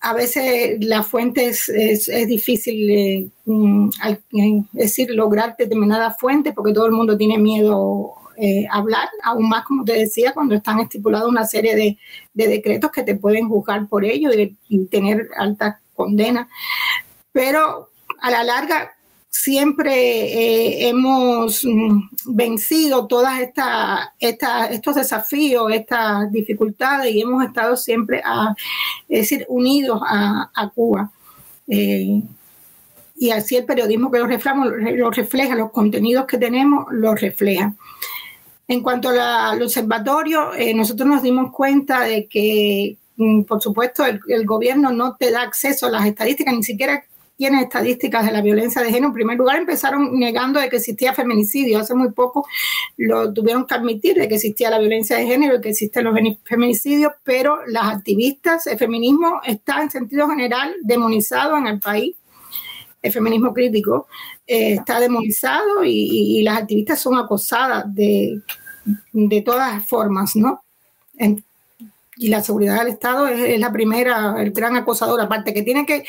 a 0.00 0.14
veces 0.14 0.84
la 0.84 1.02
fuente 1.02 1.46
es, 1.46 2.10
difícil, 2.26 2.90
eh, 2.90 3.28
mm, 3.44 3.90
es 4.32 4.62
decir, 4.72 5.10
lograr 5.10 5.54
determinada 5.56 6.12
fuente 6.12 6.52
porque 6.52 6.72
todo 6.72 6.86
el 6.86 6.92
mundo 6.92 7.16
tiene 7.16 7.38
miedo 7.38 8.14
eh, 8.36 8.66
hablar, 8.70 9.08
aún 9.22 9.48
más 9.48 9.64
como 9.64 9.84
te 9.84 9.92
decía, 9.92 10.32
cuando 10.32 10.54
están 10.54 10.80
estipulados 10.80 11.30
una 11.30 11.46
serie 11.46 11.76
de, 11.76 11.98
de 12.34 12.48
decretos 12.48 12.90
que 12.90 13.04
te 13.04 13.14
pueden 13.14 13.48
juzgar 13.48 13.86
por 13.88 14.04
ello 14.04 14.30
y, 14.32 14.56
y 14.68 14.86
tener 14.86 15.28
altas 15.36 15.76
condena. 16.04 16.48
Pero 17.32 17.90
a 18.20 18.30
la 18.30 18.44
larga 18.44 18.92
siempre 19.32 19.94
eh, 19.94 20.88
hemos 20.88 21.64
mm, 21.64 22.00
vencido 22.26 23.06
todas 23.06 23.40
esta, 23.40 24.14
estos 24.18 24.94
desafíos, 24.94 25.72
estas 25.72 26.30
dificultades 26.30 27.14
y 27.14 27.22
hemos 27.22 27.44
estado 27.44 27.76
siempre 27.76 28.22
a, 28.24 28.54
decir, 29.08 29.46
unidos 29.48 30.00
a, 30.04 30.70
Cuba. 30.74 31.10
Eh, 31.66 32.22
y 33.16 33.30
así 33.30 33.56
el 33.56 33.64
periodismo 33.64 34.10
que 34.10 34.18
lo 34.18 34.26
lo 34.26 35.10
refleja, 35.10 35.54
los 35.54 35.70
contenidos 35.70 36.26
que 36.26 36.38
tenemos 36.38 36.86
los 36.90 37.20
refleja. 37.20 37.74
En 38.68 38.80
cuanto 38.80 39.08
al 39.08 39.62
observatorio, 39.62 40.54
eh, 40.54 40.74
nosotros 40.74 41.08
nos 41.08 41.22
dimos 41.22 41.52
cuenta 41.52 42.02
de 42.02 42.26
que 42.26 42.96
por 43.46 43.60
supuesto, 43.62 44.04
el, 44.04 44.46
gobierno 44.46 44.92
no 44.92 45.16
te 45.16 45.30
da 45.30 45.42
acceso 45.42 45.86
a 45.86 45.90
las 45.90 46.06
estadísticas, 46.06 46.54
ni 46.54 46.62
siquiera 46.62 47.04
tiene 47.36 47.62
estadísticas 47.62 48.24
de 48.24 48.32
la 48.32 48.40
violencia 48.40 48.82
de 48.82 48.88
género. 48.88 49.08
En 49.08 49.14
primer 49.14 49.38
lugar, 49.38 49.56
empezaron 49.56 50.18
negando 50.18 50.60
de 50.60 50.68
que 50.68 50.76
existía 50.76 51.12
feminicidio. 51.12 51.78
Hace 51.78 51.94
muy 51.94 52.12
poco 52.12 52.46
lo 52.96 53.32
tuvieron 53.32 53.66
que 53.66 53.74
admitir 53.74 54.16
de 54.16 54.28
que 54.28 54.36
existía 54.36 54.70
la 54.70 54.78
violencia 54.78 55.16
de 55.16 55.26
género 55.26 55.56
y 55.56 55.60
que 55.60 55.70
existen 55.70 56.04
los 56.04 56.14
feminicidios, 56.44 57.12
pero 57.24 57.66
las 57.66 57.96
activistas, 57.96 58.66
el 58.66 58.78
feminismo 58.78 59.40
está 59.44 59.82
en 59.82 59.90
sentido 59.90 60.28
general 60.28 60.74
demonizado 60.82 61.56
en 61.56 61.66
el 61.66 61.80
país. 61.80 62.16
El 63.02 63.12
feminismo 63.12 63.52
crítico 63.52 64.06
eh, 64.46 64.74
está 64.74 65.00
demonizado 65.00 65.84
y, 65.84 66.42
las 66.44 66.58
activistas 66.58 67.00
son 67.00 67.18
acosadas 67.18 67.92
de, 67.92 68.40
de 69.12 69.42
todas 69.42 69.84
formas, 69.86 70.36
¿no? 70.36 70.62
Y 72.22 72.28
la 72.28 72.40
seguridad 72.42 72.78
del 72.78 72.92
Estado 72.92 73.26
es, 73.26 73.58
la 73.58 73.72
primera, 73.72 74.36
el 74.38 74.52
gran 74.52 74.76
acosador, 74.76 75.20
aparte 75.20 75.52
que 75.52 75.62
tiene 75.62 75.84
que, 75.84 76.04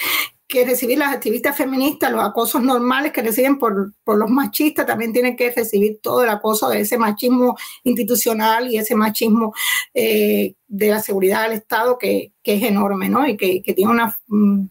que 0.47 0.63
recibir 0.63 0.99
las 0.99 1.11
activistas 1.11 1.57
feministas, 1.57 2.11
los 2.11 2.23
acosos 2.23 2.61
normales 2.61 3.11
que 3.11 3.23
reciben 3.23 3.57
por, 3.57 3.93
por, 4.03 4.19
los 4.19 4.29
machistas, 4.29 4.85
también 4.85 5.11
tienen 5.11 5.35
que 5.35 5.49
recibir 5.49 5.99
todo 6.03 6.23
el 6.23 6.29
acoso 6.29 6.69
de 6.69 6.81
ese 6.81 6.99
machismo 6.99 7.57
institucional 7.83 8.71
y 8.71 8.77
ese 8.77 8.93
machismo 8.95 9.55
eh, 9.95 10.53
de 10.67 10.87
la 10.89 11.01
seguridad 11.01 11.43
del 11.43 11.53
Estado 11.53 11.97
que, 11.97 12.31
que 12.43 12.55
es 12.57 12.63
enorme, 12.63 13.09
¿no? 13.09 13.27
Y 13.27 13.35
que, 13.35 13.63
que 13.63 13.73
tiene 13.73 13.91
una, 13.91 14.19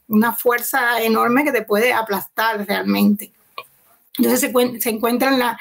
una, 0.07 0.33
fuerza 0.33 1.03
enorme 1.03 1.43
que 1.43 1.51
te 1.51 1.63
puede 1.63 1.93
aplastar 1.93 2.65
realmente. 2.69 3.33
Entonces 4.19 4.41
se, 4.83 4.91
encuentran 4.91 5.39
la, 5.39 5.59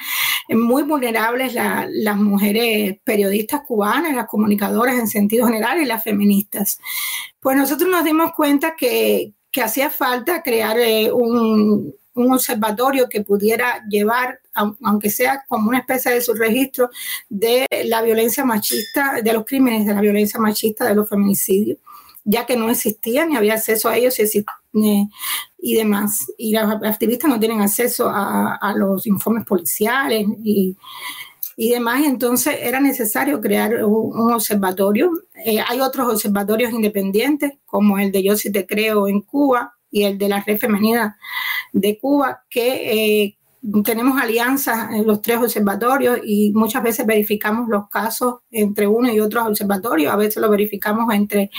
muy 0.50 0.82
vulnerables 0.82 1.54
la, 1.54 1.88
las 1.90 2.16
mujeres 2.16 2.98
periodistas 3.02 3.62
cubanas, 3.66 4.14
las 4.14 4.26
comunicadoras 4.26 4.98
en 4.98 5.08
sentido 5.08 5.46
general 5.46 5.80
y 5.80 5.86
las 5.86 6.04
feministas. 6.04 6.78
Pues 7.40 7.56
nosotros 7.56 7.90
nos 7.90 8.04
dimos 8.04 8.32
cuenta 8.34 8.74
que, 8.76 9.32
hacía 9.62 9.90
falta 9.90 10.42
crear 10.42 10.78
eh, 10.78 11.12
un, 11.12 11.94
un, 12.14 12.32
observatorio 12.32 13.08
que 13.08 13.22
pudiera 13.22 13.84
llevar, 13.86 14.40
aunque 14.54 15.10
sea 15.10 15.44
como 15.46 15.68
una 15.68 15.78
especie 15.78 16.12
de 16.12 16.22
subregistro, 16.22 16.90
de 17.28 17.66
la 17.84 18.00
violencia 18.02 18.44
machista, 18.44 19.20
de 19.22 19.32
los 19.32 19.44
crímenes 19.44 19.86
de 19.86 19.94
la 19.94 20.00
violencia 20.00 20.40
machista, 20.40 20.86
de 20.86 20.94
los 20.94 21.08
feminicidios, 21.08 21.78
ya 22.24 22.46
que 22.46 22.56
no 22.56 22.70
existían 22.70 23.30
ni 23.30 23.36
había 23.36 23.54
acceso 23.54 23.88
a 23.88 23.96
ellos 23.96 24.18
y, 24.18 25.08
y 25.58 25.74
demás. 25.74 26.26
Y 26.38 26.52
las 26.52 26.82
activistas 26.82 27.30
no 27.30 27.40
tienen 27.40 27.60
acceso 27.60 28.08
a, 28.08 28.56
a 28.56 28.74
los 28.74 29.06
informes 29.06 29.44
policiales 29.44 30.26
y 30.42 30.76
y 31.56 31.70
demás. 31.70 32.04
Entonces 32.04 32.56
era 32.60 32.80
necesario 32.80 33.40
crear 33.40 33.84
un, 33.84 34.32
observatorio. 34.32 35.10
Eh, 35.44 35.60
hay 35.66 35.80
otros 35.80 36.12
observatorios 36.12 36.72
independientes, 36.72 37.52
como 37.66 37.98
el 37.98 38.12
de 38.12 38.22
Yo 38.22 38.36
Si 38.36 38.50
Te 38.50 38.66
Creo 38.66 39.08
en 39.08 39.20
Cuba 39.20 39.74
y 39.90 40.04
el 40.04 40.18
de 40.18 40.28
la 40.28 40.40
Red 40.40 40.58
Femenina 40.58 41.18
de 41.72 41.98
Cuba, 41.98 42.42
que 42.48 43.24
eh, 43.24 43.38
tenemos 43.84 44.20
alianzas 44.20 44.90
en 44.92 45.06
los 45.06 45.22
tres 45.22 45.38
observatorios 45.38 46.18
y 46.24 46.52
muchas 46.52 46.82
veces 46.82 47.06
verificamos 47.06 47.68
los 47.68 47.88
casos 47.88 48.40
entre 48.50 48.86
uno 48.86 49.12
y 49.12 49.20
otro 49.20 49.46
observatorio, 49.46 50.10
a 50.10 50.16
veces 50.16 50.42
lo 50.42 50.50
verificamos 50.50 51.14
entre, 51.14 51.50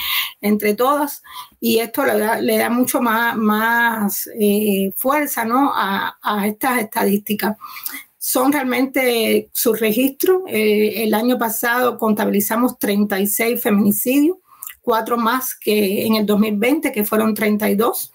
entre 0.42 0.74
todas 0.74 1.24
y 1.60 1.80
esto 1.80 2.04
le 2.06 2.58
da, 2.58 2.70
mucho 2.70 3.02
más, 3.02 3.38
más 3.38 4.30
eh, 4.40 4.92
fuerza 4.98 5.46
¿no? 5.46 5.72
a, 5.74 6.18
a 6.22 6.48
estas 6.48 6.82
estadísticas 6.82 7.58
son 8.26 8.54
realmente 8.54 9.50
sus 9.52 9.82
registros. 9.82 10.44
Eh, 10.48 11.04
el 11.04 11.14
año 11.14 11.38
pasado 11.38 11.98
contabilizamos 11.98 12.80
36 12.80 13.62
feminicidios, 13.62 14.38
cuatro 14.80 15.18
más 15.18 15.56
que 15.60 16.06
en 16.06 16.16
el 16.16 16.26
2020, 16.26 16.94
que 16.94 17.04
fueron 17.04 17.34
32. 17.34 18.14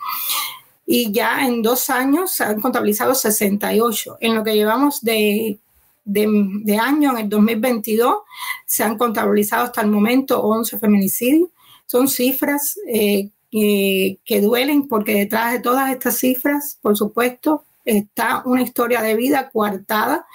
Y 0.90 1.12
ya 1.12 1.46
en 1.46 1.60
dos 1.60 1.90
años 1.90 2.30
se 2.30 2.44
han 2.44 2.62
contabilizado 2.62 3.14
68. 3.14 4.16
En 4.20 4.34
lo 4.34 4.42
que 4.42 4.54
llevamos 4.54 5.02
de, 5.02 5.58
de, 6.02 6.78
año, 6.78 7.10
en 7.10 7.18
el 7.18 7.28
2022, 7.28 8.16
se 8.64 8.84
han 8.84 8.96
contabilizado 8.96 9.64
hasta 9.64 9.82
el 9.82 9.88
momento 9.88 10.40
11 10.40 10.78
feminicidios. 10.78 11.50
Son 11.84 12.08
cifras 12.08 12.80
eh, 12.90 13.28
que 13.50 14.40
duelen 14.40 14.88
porque 14.88 15.12
detrás 15.12 15.52
de 15.52 15.60
todas 15.60 15.90
estas 15.90 16.16
cifras, 16.16 16.78
por 16.80 16.96
supuesto, 16.96 17.64
está 17.84 18.42
una 18.46 18.62
historia 18.62 19.02
de 19.02 19.14
vida 19.14 19.50
coartada 19.50 20.26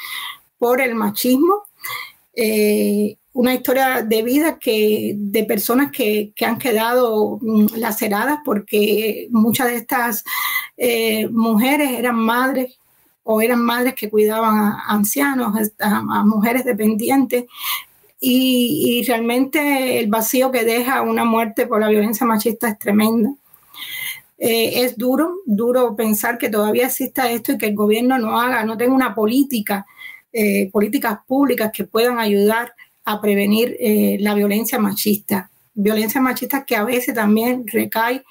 por 0.60 0.82
el 0.82 0.94
machismo, 0.94 1.64
eh, 2.36 3.18
una 3.34 3.54
historia 3.54 4.04
de 4.04 4.22
vida 4.22 4.60
que, 4.60 5.16
de 5.18 5.44
personas 5.44 5.92
que, 5.92 6.34
han 6.46 6.60
quedado 6.60 7.40
mm, 7.42 7.76
laceradas 7.78 8.40
porque 8.46 9.28
muchas 9.32 9.68
de 9.68 9.76
estas 9.76 10.24
eh, 10.78 11.28
mujeres 11.30 11.92
eran 11.92 12.16
madres 12.16 12.78
o 13.24 13.42
eran 13.42 13.62
madres 13.62 13.96
que 13.96 14.10
cuidaban 14.10 14.56
a 14.58 14.84
ancianos, 14.90 15.72
a, 15.80 16.24
mujeres 16.26 16.66
dependientes, 16.66 17.46
y, 18.20 19.00
y, 19.02 19.04
realmente 19.06 20.00
el 20.00 20.08
vacío 20.10 20.50
que 20.52 20.64
deja 20.64 21.02
una 21.02 21.26
muerte 21.26 21.68
por 21.68 21.82
la 21.82 21.90
violencia 21.90 22.26
machista 22.26 22.70
es 22.70 22.80
tremenda. 22.80 23.34
Eh, 24.46 24.84
es 24.84 24.98
duro, 24.98 25.38
duro 25.46 25.96
pensar 25.96 26.38
que 26.38 26.50
todavía 26.50 26.88
exista 26.88 27.32
esto 27.32 27.54
y 27.54 27.58
que 27.58 27.68
el 27.68 27.76
gobierno 27.76 28.18
no 28.18 28.40
haga, 28.40 28.66
no 28.66 28.76
tenga 28.76 28.94
una 28.94 29.16
política, 29.16 29.86
eh, 30.34 30.70
políticas 30.70 31.20
públicas 31.26 31.72
que 31.74 31.86
puedan 31.86 32.20
ayudar 32.20 32.74
a 33.06 33.22
prevenir 33.22 33.76
eh, 33.80 34.18
la 34.20 34.34
violencia 34.34 34.80
machista. 34.80 35.50
Violencia 35.74 36.22
machista 36.22 36.66
que 36.66 36.76
a 36.76 36.84
veces 36.84 37.16
también 37.16 37.66
recae 37.68 38.24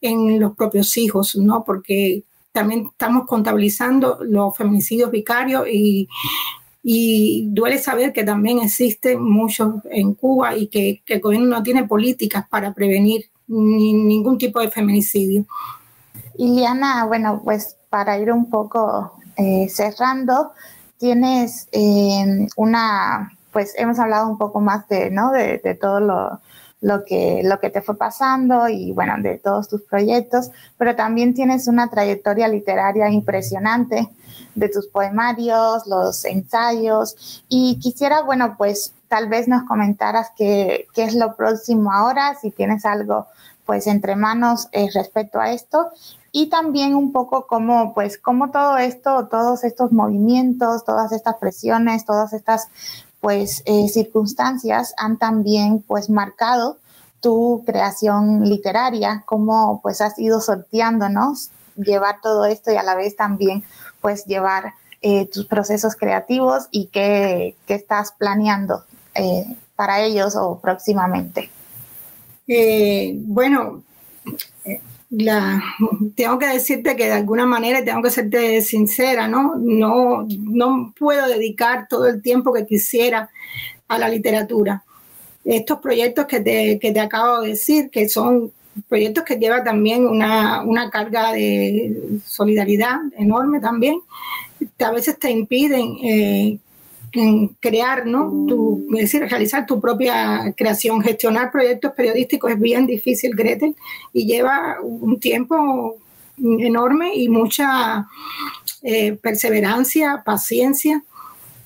en 0.00 0.38
los 0.38 0.54
propios 0.54 0.96
hijos, 0.96 1.36
¿no? 1.36 1.64
Porque 1.64 2.24
también 2.52 2.88
estamos 2.90 3.26
contabilizando 3.26 4.18
los 4.22 4.56
feminicidios 4.56 5.10
vicarios 5.10 5.66
y, 5.68 6.08
duele 7.52 7.78
saber 7.78 8.12
que 8.12 8.24
también 8.24 8.58
existen 8.60 9.22
muchos 9.22 9.74
en 9.90 10.14
Cuba 10.14 10.56
y 10.56 10.66
que, 10.68 11.02
el 11.06 11.20
gobierno 11.20 11.48
no 11.48 11.62
tiene 11.62 11.84
políticas 11.84 12.48
para 12.48 12.72
prevenir 12.72 13.26
ni 13.48 13.92
ningún 13.92 14.38
tipo 14.38 14.60
de 14.60 14.70
feminicidio. 14.70 15.44
Iliana, 16.38 17.04
bueno, 17.04 17.42
pues 17.44 17.76
para 17.90 18.18
ir 18.18 18.32
un 18.32 18.48
poco 18.48 19.12
eh, 19.36 19.68
cerrando, 19.68 20.52
tienes 20.98 21.68
eh, 21.72 22.46
una, 22.56 23.30
pues 23.52 23.74
hemos 23.76 23.98
hablado 23.98 24.28
un 24.28 24.38
poco 24.38 24.60
más 24.60 24.88
de, 24.88 25.10
¿no? 25.10 25.30
De, 25.32 25.58
todo 25.80 26.00
lo, 26.00 26.40
lo, 26.80 27.04
que, 27.04 27.42
lo 27.44 27.58
que 27.60 27.70
te 27.70 27.82
fue 27.82 27.96
pasando 27.96 28.68
y 28.68 28.92
bueno, 28.92 29.14
de 29.18 29.38
todos 29.38 29.68
tus 29.68 29.82
proyectos, 29.82 30.50
pero 30.78 30.96
también 30.96 31.34
tienes 31.34 31.68
una 31.68 31.88
trayectoria 31.88 32.48
literaria 32.48 33.08
impresionante 33.10 34.08
de 34.54 34.68
tus 34.68 34.86
poemarios, 34.88 35.86
los 35.86 36.24
ensayos 36.24 37.44
y 37.48 37.78
quisiera, 37.78 38.22
bueno, 38.22 38.56
pues 38.58 38.94
tal 39.08 39.28
vez 39.28 39.48
nos 39.48 39.64
comentaras 39.64 40.28
qué, 40.36 40.86
qué 40.94 41.04
es 41.04 41.14
lo 41.14 41.34
próximo 41.36 41.92
ahora, 41.92 42.36
si 42.40 42.50
tienes 42.50 42.84
algo 42.84 43.26
pues 43.70 43.86
entre 43.86 44.16
manos 44.16 44.68
eh, 44.72 44.88
respecto 44.92 45.38
a 45.38 45.52
esto 45.52 45.90
y 46.32 46.48
también 46.48 46.94
un 46.96 47.12
poco 47.12 47.46
cómo 47.46 47.94
pues 47.94 48.18
cómo 48.18 48.50
todo 48.50 48.78
esto, 48.78 49.28
todos 49.28 49.62
estos 49.62 49.92
movimientos, 49.92 50.84
todas 50.84 51.12
estas 51.12 51.36
presiones, 51.36 52.04
todas 52.04 52.32
estas 52.32 52.68
pues 53.20 53.62
eh, 53.66 53.88
circunstancias 53.88 54.94
han 54.96 55.18
también 55.18 55.82
pues 55.82 56.10
marcado 56.10 56.78
tu 57.20 57.62
creación 57.66 58.44
literaria, 58.48 59.22
cómo 59.26 59.80
pues 59.82 60.00
has 60.00 60.18
ido 60.18 60.40
sorteándonos, 60.40 61.50
llevar 61.76 62.16
todo 62.22 62.46
esto 62.46 62.72
y 62.72 62.76
a 62.76 62.82
la 62.82 62.94
vez 62.94 63.16
también 63.16 63.62
pues 64.00 64.24
llevar 64.24 64.74
eh, 65.02 65.26
tus 65.26 65.46
procesos 65.46 65.96
creativos 65.96 66.68
y 66.70 66.86
qué, 66.86 67.56
qué 67.66 67.74
estás 67.74 68.12
planeando 68.12 68.84
para 69.76 70.00
ellos 70.00 70.36
o 70.36 70.58
próximamente. 70.58 71.50
Eh, 72.46 73.14
bueno, 73.16 73.82
la, 75.10 75.60
tengo 76.14 76.38
que 76.38 76.46
decirte 76.46 76.94
que 76.96 77.06
de 77.06 77.12
alguna 77.12 77.44
manera 77.44 77.84
tengo 77.84 78.02
que 78.02 78.10
serte 78.10 78.62
sincera, 78.62 79.26
¿no? 79.26 79.56
¿no? 79.56 80.26
No 80.28 80.94
puedo 80.96 81.26
dedicar 81.26 81.88
todo 81.88 82.06
el 82.06 82.22
tiempo 82.22 82.52
que 82.52 82.64
quisiera 82.64 83.28
a 83.88 83.98
la 83.98 84.08
literatura. 84.08 84.84
Estos 85.44 85.80
proyectos 85.80 86.26
que 86.26 86.40
te, 86.40 86.78
que 86.78 86.92
te 86.92 87.00
acabo 87.00 87.40
de 87.40 87.50
decir, 87.50 87.90
que 87.90 88.08
son 88.08 88.52
proyectos 88.88 89.24
que 89.24 89.36
llevan 89.36 89.64
también 89.64 90.06
una, 90.06 90.62
una 90.62 90.90
carga 90.90 91.32
de 91.32 92.20
solidaridad 92.24 93.00
enorme 93.18 93.60
también, 93.60 94.00
a 94.78 94.90
veces 94.92 95.18
te 95.18 95.30
impiden 95.30 95.96
eh, 96.04 96.58
crear, 97.60 98.06
¿no? 98.06 98.46
Tu, 98.46 98.86
es 98.94 99.00
decir, 99.00 99.22
realizar 99.28 99.66
tu 99.66 99.80
propia 99.80 100.52
creación. 100.56 101.02
Gestionar 101.02 101.50
proyectos 101.50 101.92
periodísticos 101.92 102.52
es 102.52 102.60
bien 102.60 102.86
difícil, 102.86 103.34
Gretel, 103.34 103.74
y 104.12 104.26
lleva 104.26 104.78
un 104.82 105.18
tiempo 105.18 105.96
enorme 106.38 107.14
y 107.14 107.28
mucha 107.28 108.06
eh, 108.82 109.12
perseverancia, 109.12 110.22
paciencia. 110.24 111.02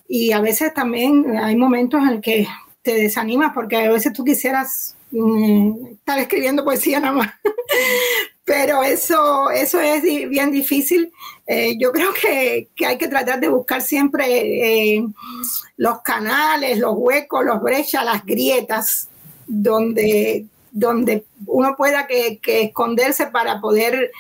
Y 0.09 0.33
a 0.33 0.41
veces 0.41 0.75
también 0.75 1.37
hay 1.39 1.57
momentos 1.57 2.03
en 2.03 2.21
que 2.21 2.47
te 2.83 2.95
desanimas 2.95 3.53
porque 3.55 3.77
a 3.77 3.91
veces 3.91 4.13
tú 4.13 4.25
quisieras 4.25 4.97
mm, 5.11 5.87
estar 5.93 6.19
escribiendo 6.19 6.65
poesía 6.65 7.01
nada 7.01 7.15
más. 7.15 7.31
Pero 8.45 8.83
eso, 8.83 9.51
eso 9.51 9.81
es 9.81 10.03
bien 10.03 10.51
difícil. 10.51 11.11
Eh, 11.47 11.77
yo 11.79 11.93
creo 11.93 12.13
que, 12.13 12.69
que, 12.77 12.85
hay 12.87 12.99
que 12.99 13.09
tratar 13.09 13.41
de 13.41 13.49
buscar 13.49 13.81
siempre 13.81 14.97
eh, 14.97 15.07
los 15.79 16.03
canales, 16.03 16.79
los 16.79 16.95
huecos, 16.95 17.45
los 17.45 17.63
brechas, 17.63 18.05
las 18.05 18.25
grietas, 18.25 19.09
donde, 19.47 20.47
donde 20.71 21.25
uno 21.47 21.75
pueda 21.75 22.07
que, 22.07 22.39
esconderse 22.45 23.29
para 23.29 23.61
poder 23.61 24.11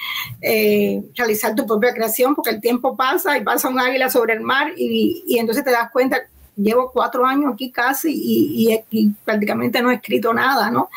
eh, 0.40 1.02
realizar 1.14 1.54
tu 1.54 1.66
propia 1.66 1.92
creación, 1.92 2.34
porque 2.34 2.50
el 2.50 2.60
tiempo 2.62 2.96
pasa 2.96 3.36
y 3.36 3.44
pasa 3.44 3.68
un 3.68 3.78
águila 3.78 4.08
sobre 4.08 4.34
el 4.34 4.40
mar 4.40 4.72
y, 4.76 5.22
y 5.26 5.38
entonces 5.38 5.64
te 5.64 5.70
das 5.70 5.90
cuenta 5.90 6.28
llevo 6.56 6.90
cuatro 6.92 7.26
años 7.26 7.52
aquí 7.52 7.70
casi 7.70 8.12
y, 8.12 8.82
y, 8.90 9.10
prácticamente 9.24 9.82
no 9.82 9.90
he 9.90 9.94
escrito 9.94 10.32
nada, 10.32 10.70
¿no? 10.70 10.88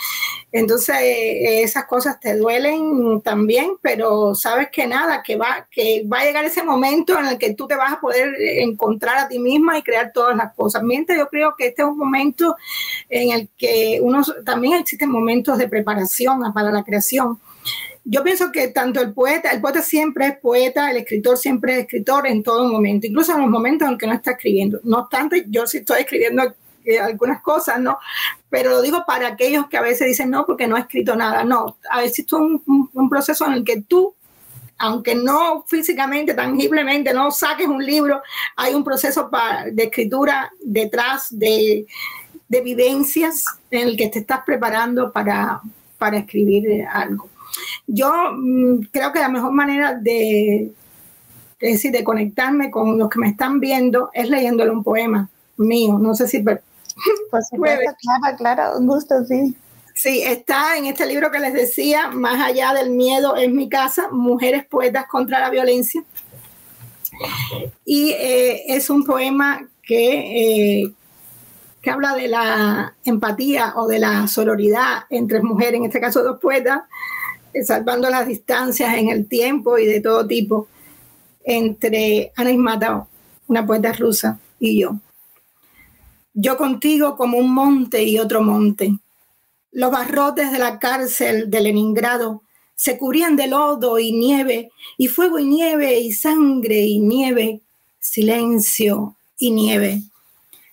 Entonces, 0.51 0.95
eh, 1.01 1.61
esas 1.63 1.85
cosas 1.85 2.19
te 2.19 2.37
duelen 2.37 3.21
también, 3.21 3.71
pero 3.81 4.33
sabes 4.35 4.69
que 4.71 4.87
nada, 4.87 5.21
que 5.23 5.35
va, 5.35 5.67
que 5.69 6.05
va 6.11 6.19
a 6.19 6.25
llegar 6.25 6.45
ese 6.45 6.63
momento 6.63 7.17
en 7.19 7.27
el 7.27 7.37
que 7.37 7.53
tú 7.53 7.67
te 7.67 7.75
vas 7.75 7.93
a 7.93 7.99
poder 7.99 8.33
encontrar 8.39 9.17
a 9.17 9.27
ti 9.27 9.39
misma 9.39 9.77
y 9.77 9.83
crear 9.83 10.11
todas 10.13 10.35
las 10.35 10.53
cosas. 10.53 10.83
Mientras 10.83 11.17
yo 11.17 11.27
creo 11.27 11.55
que 11.57 11.67
este 11.67 11.81
es 11.81 11.87
un 11.87 11.97
momento 11.97 12.55
en 13.09 13.31
el 13.31 13.49
que 13.57 13.99
uno 14.01 14.21
también 14.45 14.75
existen 14.75 15.09
momentos 15.09 15.57
de 15.57 15.67
preparación 15.67 16.41
para 16.53 16.71
la 16.71 16.83
creación 16.83 17.39
yo 18.09 18.23
pienso 18.23 18.53
que 18.53 18.69
tanto 18.69 19.01
el 19.01 19.13
poeta, 19.13 19.51
el 19.51 19.59
poeta 19.59 19.81
siempre 19.81 20.27
es 20.27 20.37
poeta, 20.37 20.89
el 20.89 20.97
escritor 20.97 21.37
siempre 21.37 21.73
es 21.73 21.79
escritor 21.79 22.25
en 22.25 22.41
todo 22.41 22.65
momento, 22.71 23.05
incluso 23.05 23.33
en 23.33 23.41
los 23.41 23.49
momentos 23.49 23.89
en 23.89 23.97
que 23.97 24.07
no 24.07 24.13
está 24.13 24.31
escribiendo. 24.31 24.79
No 24.83 24.99
obstante, 24.99 25.45
yo 25.49 25.67
sí 25.67 25.79
estoy 25.79 26.01
escribiendo 26.01 26.55
eh, 26.85 26.99
algunas 26.99 27.41
cosas, 27.41 27.81
¿no? 27.81 27.99
Pero 28.49 28.69
lo 28.69 28.81
digo 28.81 29.03
para 29.05 29.27
aquellos 29.27 29.67
que 29.67 29.75
a 29.75 29.81
veces 29.81 30.07
dicen 30.07 30.29
no 30.29 30.45
porque 30.45 30.67
no 30.67 30.77
he 30.77 30.79
escrito 30.79 31.17
nada. 31.17 31.43
No, 31.43 31.77
a 31.91 31.99
veces 31.99 32.19
es 32.19 32.31
un, 32.31 33.09
proceso 33.09 33.45
en 33.45 33.53
el 33.53 33.65
que 33.65 33.81
tú, 33.81 34.15
aunque 34.77 35.13
no 35.13 35.65
físicamente, 35.67 36.33
tangiblemente, 36.33 37.13
no 37.13 37.29
saques 37.29 37.67
un 37.67 37.85
libro, 37.85 38.21
hay 38.55 38.73
un 38.73 38.85
proceso 38.85 39.29
de 39.69 39.83
escritura 39.83 40.49
detrás 40.63 41.27
de, 41.29 41.85
de 42.47 42.61
vivencias 42.61 43.43
en 43.69 43.89
el 43.89 43.97
que 43.97 44.07
te 44.07 44.19
estás 44.19 44.43
preparando 44.45 45.11
para, 45.11 45.59
para 45.97 46.19
escribir 46.19 46.85
algo. 46.89 47.29
Yo 47.87 48.11
mm, 48.35 48.87
creo 48.91 49.11
que 49.11 49.19
la 49.19 49.29
mejor 49.29 49.51
manera 49.53 49.93
de, 49.93 50.71
decir, 51.59 51.91
de 51.91 52.03
conectarme 52.03 52.69
con 52.69 52.97
los 52.97 53.09
que 53.09 53.19
me 53.19 53.29
están 53.29 53.59
viendo 53.59 54.09
es 54.13 54.29
leyéndole 54.29 54.71
un 54.71 54.83
poema 54.83 55.29
mío. 55.57 55.97
No 55.97 56.13
sé 56.13 56.27
si... 56.27 56.43
Pues 57.29 57.49
claro, 57.51 58.37
claro, 58.37 58.79
un 58.79 58.87
gusto, 58.87 59.23
sí. 59.23 59.55
Sí, 59.93 60.23
está 60.23 60.77
en 60.77 60.85
este 60.85 61.05
libro 61.05 61.31
que 61.31 61.39
les 61.39 61.53
decía, 61.53 62.09
Más 62.09 62.43
allá 62.43 62.73
del 62.73 62.89
miedo 62.91 63.35
es 63.35 63.51
mi 63.51 63.69
casa, 63.69 64.09
Mujeres 64.11 64.65
Poetas 64.65 65.05
contra 65.07 65.39
la 65.39 65.49
Violencia. 65.49 66.03
Y 67.85 68.11
eh, 68.11 68.75
es 68.75 68.89
un 68.89 69.03
poema 69.03 69.67
que, 69.81 70.81
eh, 70.83 70.91
que 71.81 71.89
habla 71.89 72.15
de 72.15 72.27
la 72.27 72.93
empatía 73.05 73.73
o 73.75 73.87
de 73.87 73.99
la 73.99 74.27
sororidad 74.27 75.05
entre 75.09 75.41
mujeres, 75.41 75.75
en 75.75 75.85
este 75.85 75.99
caso 75.99 76.23
dos 76.23 76.39
poetas, 76.39 76.81
salvando 77.65 78.09
las 78.09 78.27
distancias 78.27 78.95
en 78.95 79.09
el 79.09 79.27
tiempo 79.27 79.77
y 79.77 79.85
de 79.85 80.01
todo 80.01 80.25
tipo, 80.27 80.67
entre 81.43 82.31
Ana 82.35 82.51
Ismatov, 82.51 83.05
una 83.47 83.65
poeta 83.65 83.93
rusa, 83.93 84.39
y 84.59 84.81
yo. 84.81 84.99
Yo 86.33 86.57
contigo 86.57 87.15
como 87.15 87.37
un 87.37 87.53
monte 87.53 88.03
y 88.03 88.19
otro 88.19 88.41
monte. 88.41 88.99
Los 89.71 89.91
barrotes 89.91 90.51
de 90.51 90.59
la 90.59 90.79
cárcel 90.79 91.49
de 91.49 91.61
Leningrado 91.61 92.43
se 92.75 92.97
cubrían 92.97 93.35
de 93.35 93.47
lodo 93.47 93.97
y 93.97 94.11
nieve, 94.11 94.71
y 94.97 95.07
fuego 95.07 95.39
y 95.39 95.45
nieve, 95.45 95.99
y 95.99 96.13
sangre 96.13 96.79
y 96.81 96.99
nieve, 96.99 97.61
silencio 97.99 99.15
y 99.39 99.51
nieve. 99.51 100.03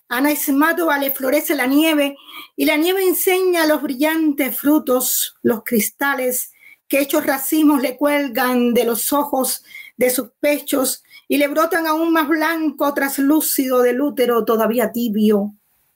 Ana 0.07 0.31
Ismatova 0.31 0.99
le 0.99 1.11
florece 1.11 1.55
la 1.55 1.65
nieve 1.65 2.15
y 2.55 2.65
la 2.65 2.77
nieve 2.77 3.03
enseña 3.03 3.65
los 3.65 3.81
brillantes 3.81 4.55
frutos, 4.55 5.35
los 5.41 5.63
cristales 5.63 6.51
que 6.87 6.99
hechos 6.99 7.25
racimos 7.25 7.81
le 7.81 7.97
cuelgan 7.97 8.73
de 8.73 8.85
los 8.85 9.11
ojos 9.13 9.63
de 9.97 10.09
sus 10.09 10.29
pechos 10.39 11.03
y 11.27 11.37
le 11.37 11.47
brotan 11.47 11.87
aún 11.87 12.11
más 12.11 12.27
blanco, 12.27 12.93
traslúcido 12.93 13.81
del 13.81 14.01
útero, 14.01 14.45
todavía 14.45 14.91
tibio, 14.91 15.53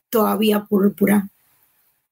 todavía 0.09 0.65
púrpura. 0.65 1.29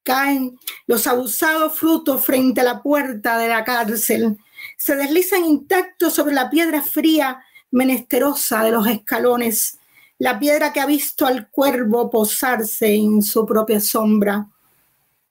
Caen 0.03 0.57
los 0.85 1.07
abusados 1.07 1.77
frutos 1.77 2.23
frente 2.23 2.61
a 2.61 2.63
la 2.63 2.81
puerta 2.81 3.37
de 3.37 3.49
la 3.49 3.63
cárcel, 3.63 4.37
se 4.77 4.95
deslizan 4.95 5.45
intactos 5.45 6.13
sobre 6.13 6.33
la 6.35 6.49
piedra 6.49 6.81
fría, 6.81 7.43
menesterosa 7.71 8.63
de 8.63 8.71
los 8.71 8.87
escalones, 8.87 9.79
la 10.19 10.39
piedra 10.39 10.73
que 10.73 10.79
ha 10.79 10.85
visto 10.85 11.25
al 11.25 11.49
cuervo 11.49 12.09
posarse 12.09 12.95
en 12.95 13.21
su 13.21 13.45
propia 13.45 13.79
sombra. 13.79 14.47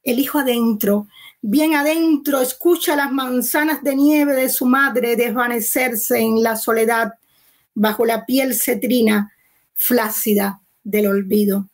El 0.02 0.20
hijo 0.20 0.38
adentro, 0.38 1.08
Bien 1.48 1.76
adentro 1.76 2.40
escucha 2.40 2.96
las 2.96 3.12
manzanas 3.12 3.80
de 3.84 3.94
nieve 3.94 4.34
de 4.34 4.48
su 4.48 4.66
madre 4.66 5.14
desvanecerse 5.14 6.18
en 6.18 6.42
la 6.42 6.56
soledad 6.56 7.12
bajo 7.72 8.04
la 8.04 8.26
piel 8.26 8.52
cetrina 8.52 9.32
flácida 9.72 10.60
del 10.82 11.06
olvido. 11.06 11.68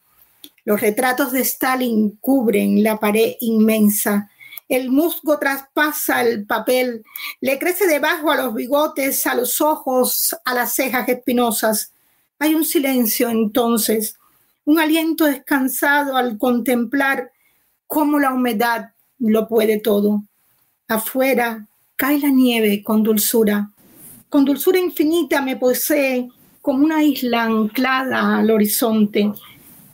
Los 0.67 0.79
retratos 0.79 1.33
de 1.33 1.41
Stalin 1.41 2.19
cubren 2.21 2.83
la 2.83 3.01
pared 3.01 3.33
inmensa. 3.41 4.29
El 4.69 4.91
musgo 4.91 5.39
traspasa 5.39 6.21
el 6.21 6.45
papel, 6.45 7.03
le 7.41 7.59
crece 7.59 7.87
debajo 7.87 8.31
a 8.31 8.37
los 8.37 8.55
bigotes, 8.55 9.27
a 9.27 9.35
los 9.35 9.63
ojos, 9.63 10.37
a 10.45 10.53
las 10.53 10.75
cejas 10.75 11.09
espinosas. 11.09 11.95
Hay 12.39 12.55
un 12.55 12.67
silencio 12.67 13.31
entonces, 13.31 14.17
un 14.67 14.79
aliento 14.79 15.25
descansado 15.25 16.19
al 16.19 16.37
contemplar 16.37 17.33
cómo 17.87 18.19
la 18.19 18.35
humedad 18.35 18.93
lo 19.31 19.49
puede 19.49 19.79
todo. 19.79 20.25
Afuera 20.89 21.67
cae 21.97 22.19
la 22.19 22.31
nieve 22.31 22.83
con 22.83 23.03
dulzura. 23.03 23.71
Con 24.29 24.45
dulzura 24.45 24.79
infinita 24.79 25.41
me 25.43 25.57
posee 25.57 26.29
como 26.61 26.85
una 26.85 27.03
isla 27.03 27.45
anclada 27.45 28.39
al 28.39 28.51
horizonte. 28.51 29.33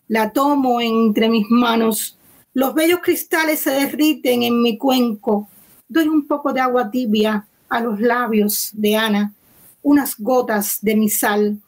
La 0.09 0.31
tomo 0.31 0.81
entre 0.81 1.29
mis 1.29 1.49
manos. 1.51 2.17
Los 2.55 2.75
bellos 2.75 3.01
cristales 3.03 3.61
se 3.61 3.71
derriten 3.71 4.43
en 4.43 4.63
mi 4.63 4.79
cuenco. 4.79 5.49
Doy 5.89 6.09
un 6.09 6.27
poco 6.27 6.53
de 6.53 6.61
agua 6.61 6.91
tibia 6.91 7.47
a 7.69 7.81
los 7.81 8.01
labios 8.01 8.71
de 8.73 8.97
Ana, 8.97 9.35
unas 9.83 10.19
gotas 10.19 10.79
de 10.81 10.97
mi 10.97 11.09
sal. 11.11 11.59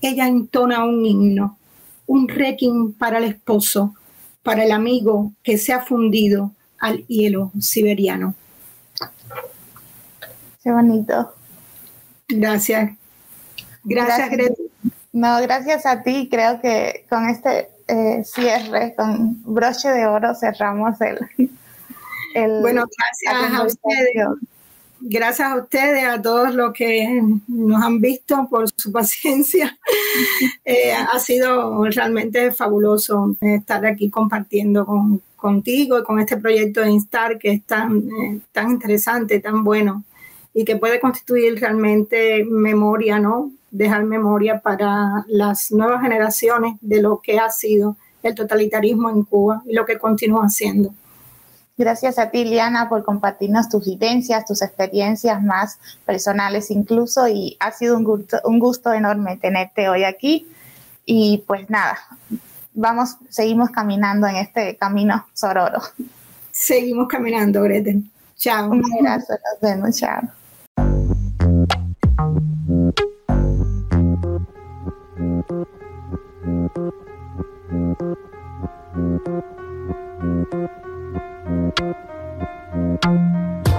Ella 0.00 0.28
entona 0.28 0.84
un 0.84 1.04
himno, 1.04 1.58
un 2.06 2.28
requiem 2.28 2.92
para 2.92 3.18
el 3.18 3.24
esposo, 3.24 3.94
para 4.42 4.64
el 4.64 4.72
amigo 4.72 5.32
que 5.42 5.58
se 5.58 5.72
ha 5.72 5.82
fundido 5.82 6.52
al 6.80 7.06
hielo 7.06 7.52
siberiano. 7.60 8.34
Qué 10.62 10.70
bonito. 10.70 11.34
Gracias. 12.28 12.92
Gracias, 13.84 14.30
Greta. 14.30 14.62
No, 15.12 15.40
gracias 15.40 15.86
a 15.86 16.02
ti. 16.02 16.28
Creo 16.30 16.60
que 16.60 17.06
con 17.08 17.28
este 17.28 17.70
eh, 17.88 18.22
cierre, 18.24 18.94
con 18.94 19.42
broche 19.42 19.90
de 19.90 20.06
oro, 20.06 20.34
cerramos 20.34 21.00
el. 21.00 21.18
el 22.34 22.60
bueno, 22.60 22.84
gracias 23.26 23.52
a 23.52 23.62
ustedes. 23.64 24.26
Gracias 25.02 25.50
a 25.50 25.56
ustedes, 25.56 26.06
a 26.06 26.20
todos 26.20 26.54
los 26.54 26.72
que 26.74 27.22
nos 27.48 27.82
han 27.82 28.00
visto 28.00 28.46
por 28.50 28.68
su 28.76 28.92
paciencia. 28.92 29.78
Eh, 30.64 30.92
ha 30.92 31.18
sido 31.18 31.84
realmente 31.84 32.52
fabuloso 32.52 33.34
estar 33.40 33.84
aquí 33.86 34.10
compartiendo 34.10 34.84
con, 34.84 35.22
contigo 35.36 35.98
y 35.98 36.02
con 36.04 36.20
este 36.20 36.36
proyecto 36.36 36.82
de 36.82 36.90
Instar 36.90 37.38
que 37.38 37.52
es 37.52 37.64
tan, 37.64 37.98
eh, 37.98 38.40
tan 38.52 38.72
interesante, 38.72 39.40
tan 39.40 39.64
bueno 39.64 40.04
y 40.52 40.64
que 40.64 40.76
puede 40.76 41.00
constituir 41.00 41.58
realmente 41.58 42.44
memoria, 42.44 43.18
¿no? 43.18 43.52
Dejar 43.70 44.04
memoria 44.04 44.60
para 44.60 45.24
las 45.28 45.70
nuevas 45.70 46.02
generaciones 46.02 46.74
de 46.80 47.00
lo 47.00 47.20
que 47.20 47.38
ha 47.38 47.48
sido 47.50 47.96
el 48.22 48.34
totalitarismo 48.34 49.08
en 49.10 49.22
Cuba 49.22 49.62
y 49.64 49.74
lo 49.74 49.86
que 49.86 49.98
continúa 49.98 50.48
siendo. 50.50 50.92
Gracias 51.80 52.18
a 52.18 52.30
ti, 52.30 52.44
Liana, 52.44 52.90
por 52.90 53.04
compartirnos 53.04 53.70
tus 53.70 53.86
vivencias, 53.86 54.44
tus 54.44 54.60
experiencias 54.60 55.42
más 55.42 55.78
personales 56.04 56.70
incluso, 56.70 57.26
y 57.26 57.56
ha 57.58 57.72
sido 57.72 57.96
un 57.96 58.04
gusto, 58.04 58.36
un 58.44 58.58
gusto 58.58 58.92
enorme 58.92 59.38
tenerte 59.38 59.88
hoy 59.88 60.04
aquí. 60.04 60.46
Y 61.06 61.42
pues 61.46 61.70
nada, 61.70 61.96
vamos, 62.74 63.16
seguimos 63.30 63.70
caminando 63.70 64.26
en 64.26 64.36
este 64.36 64.76
camino 64.76 65.26
sororo. 65.32 65.80
Seguimos 66.52 67.08
caminando, 67.08 67.62
Greten. 67.62 68.10
Chao. 68.36 68.68
Un 68.68 68.84
abrazo, 68.98 69.32
nos 69.32 69.60
vemos, 69.62 69.96
chao. 69.96 70.20
Thank 81.50 81.80
you. 83.66 83.69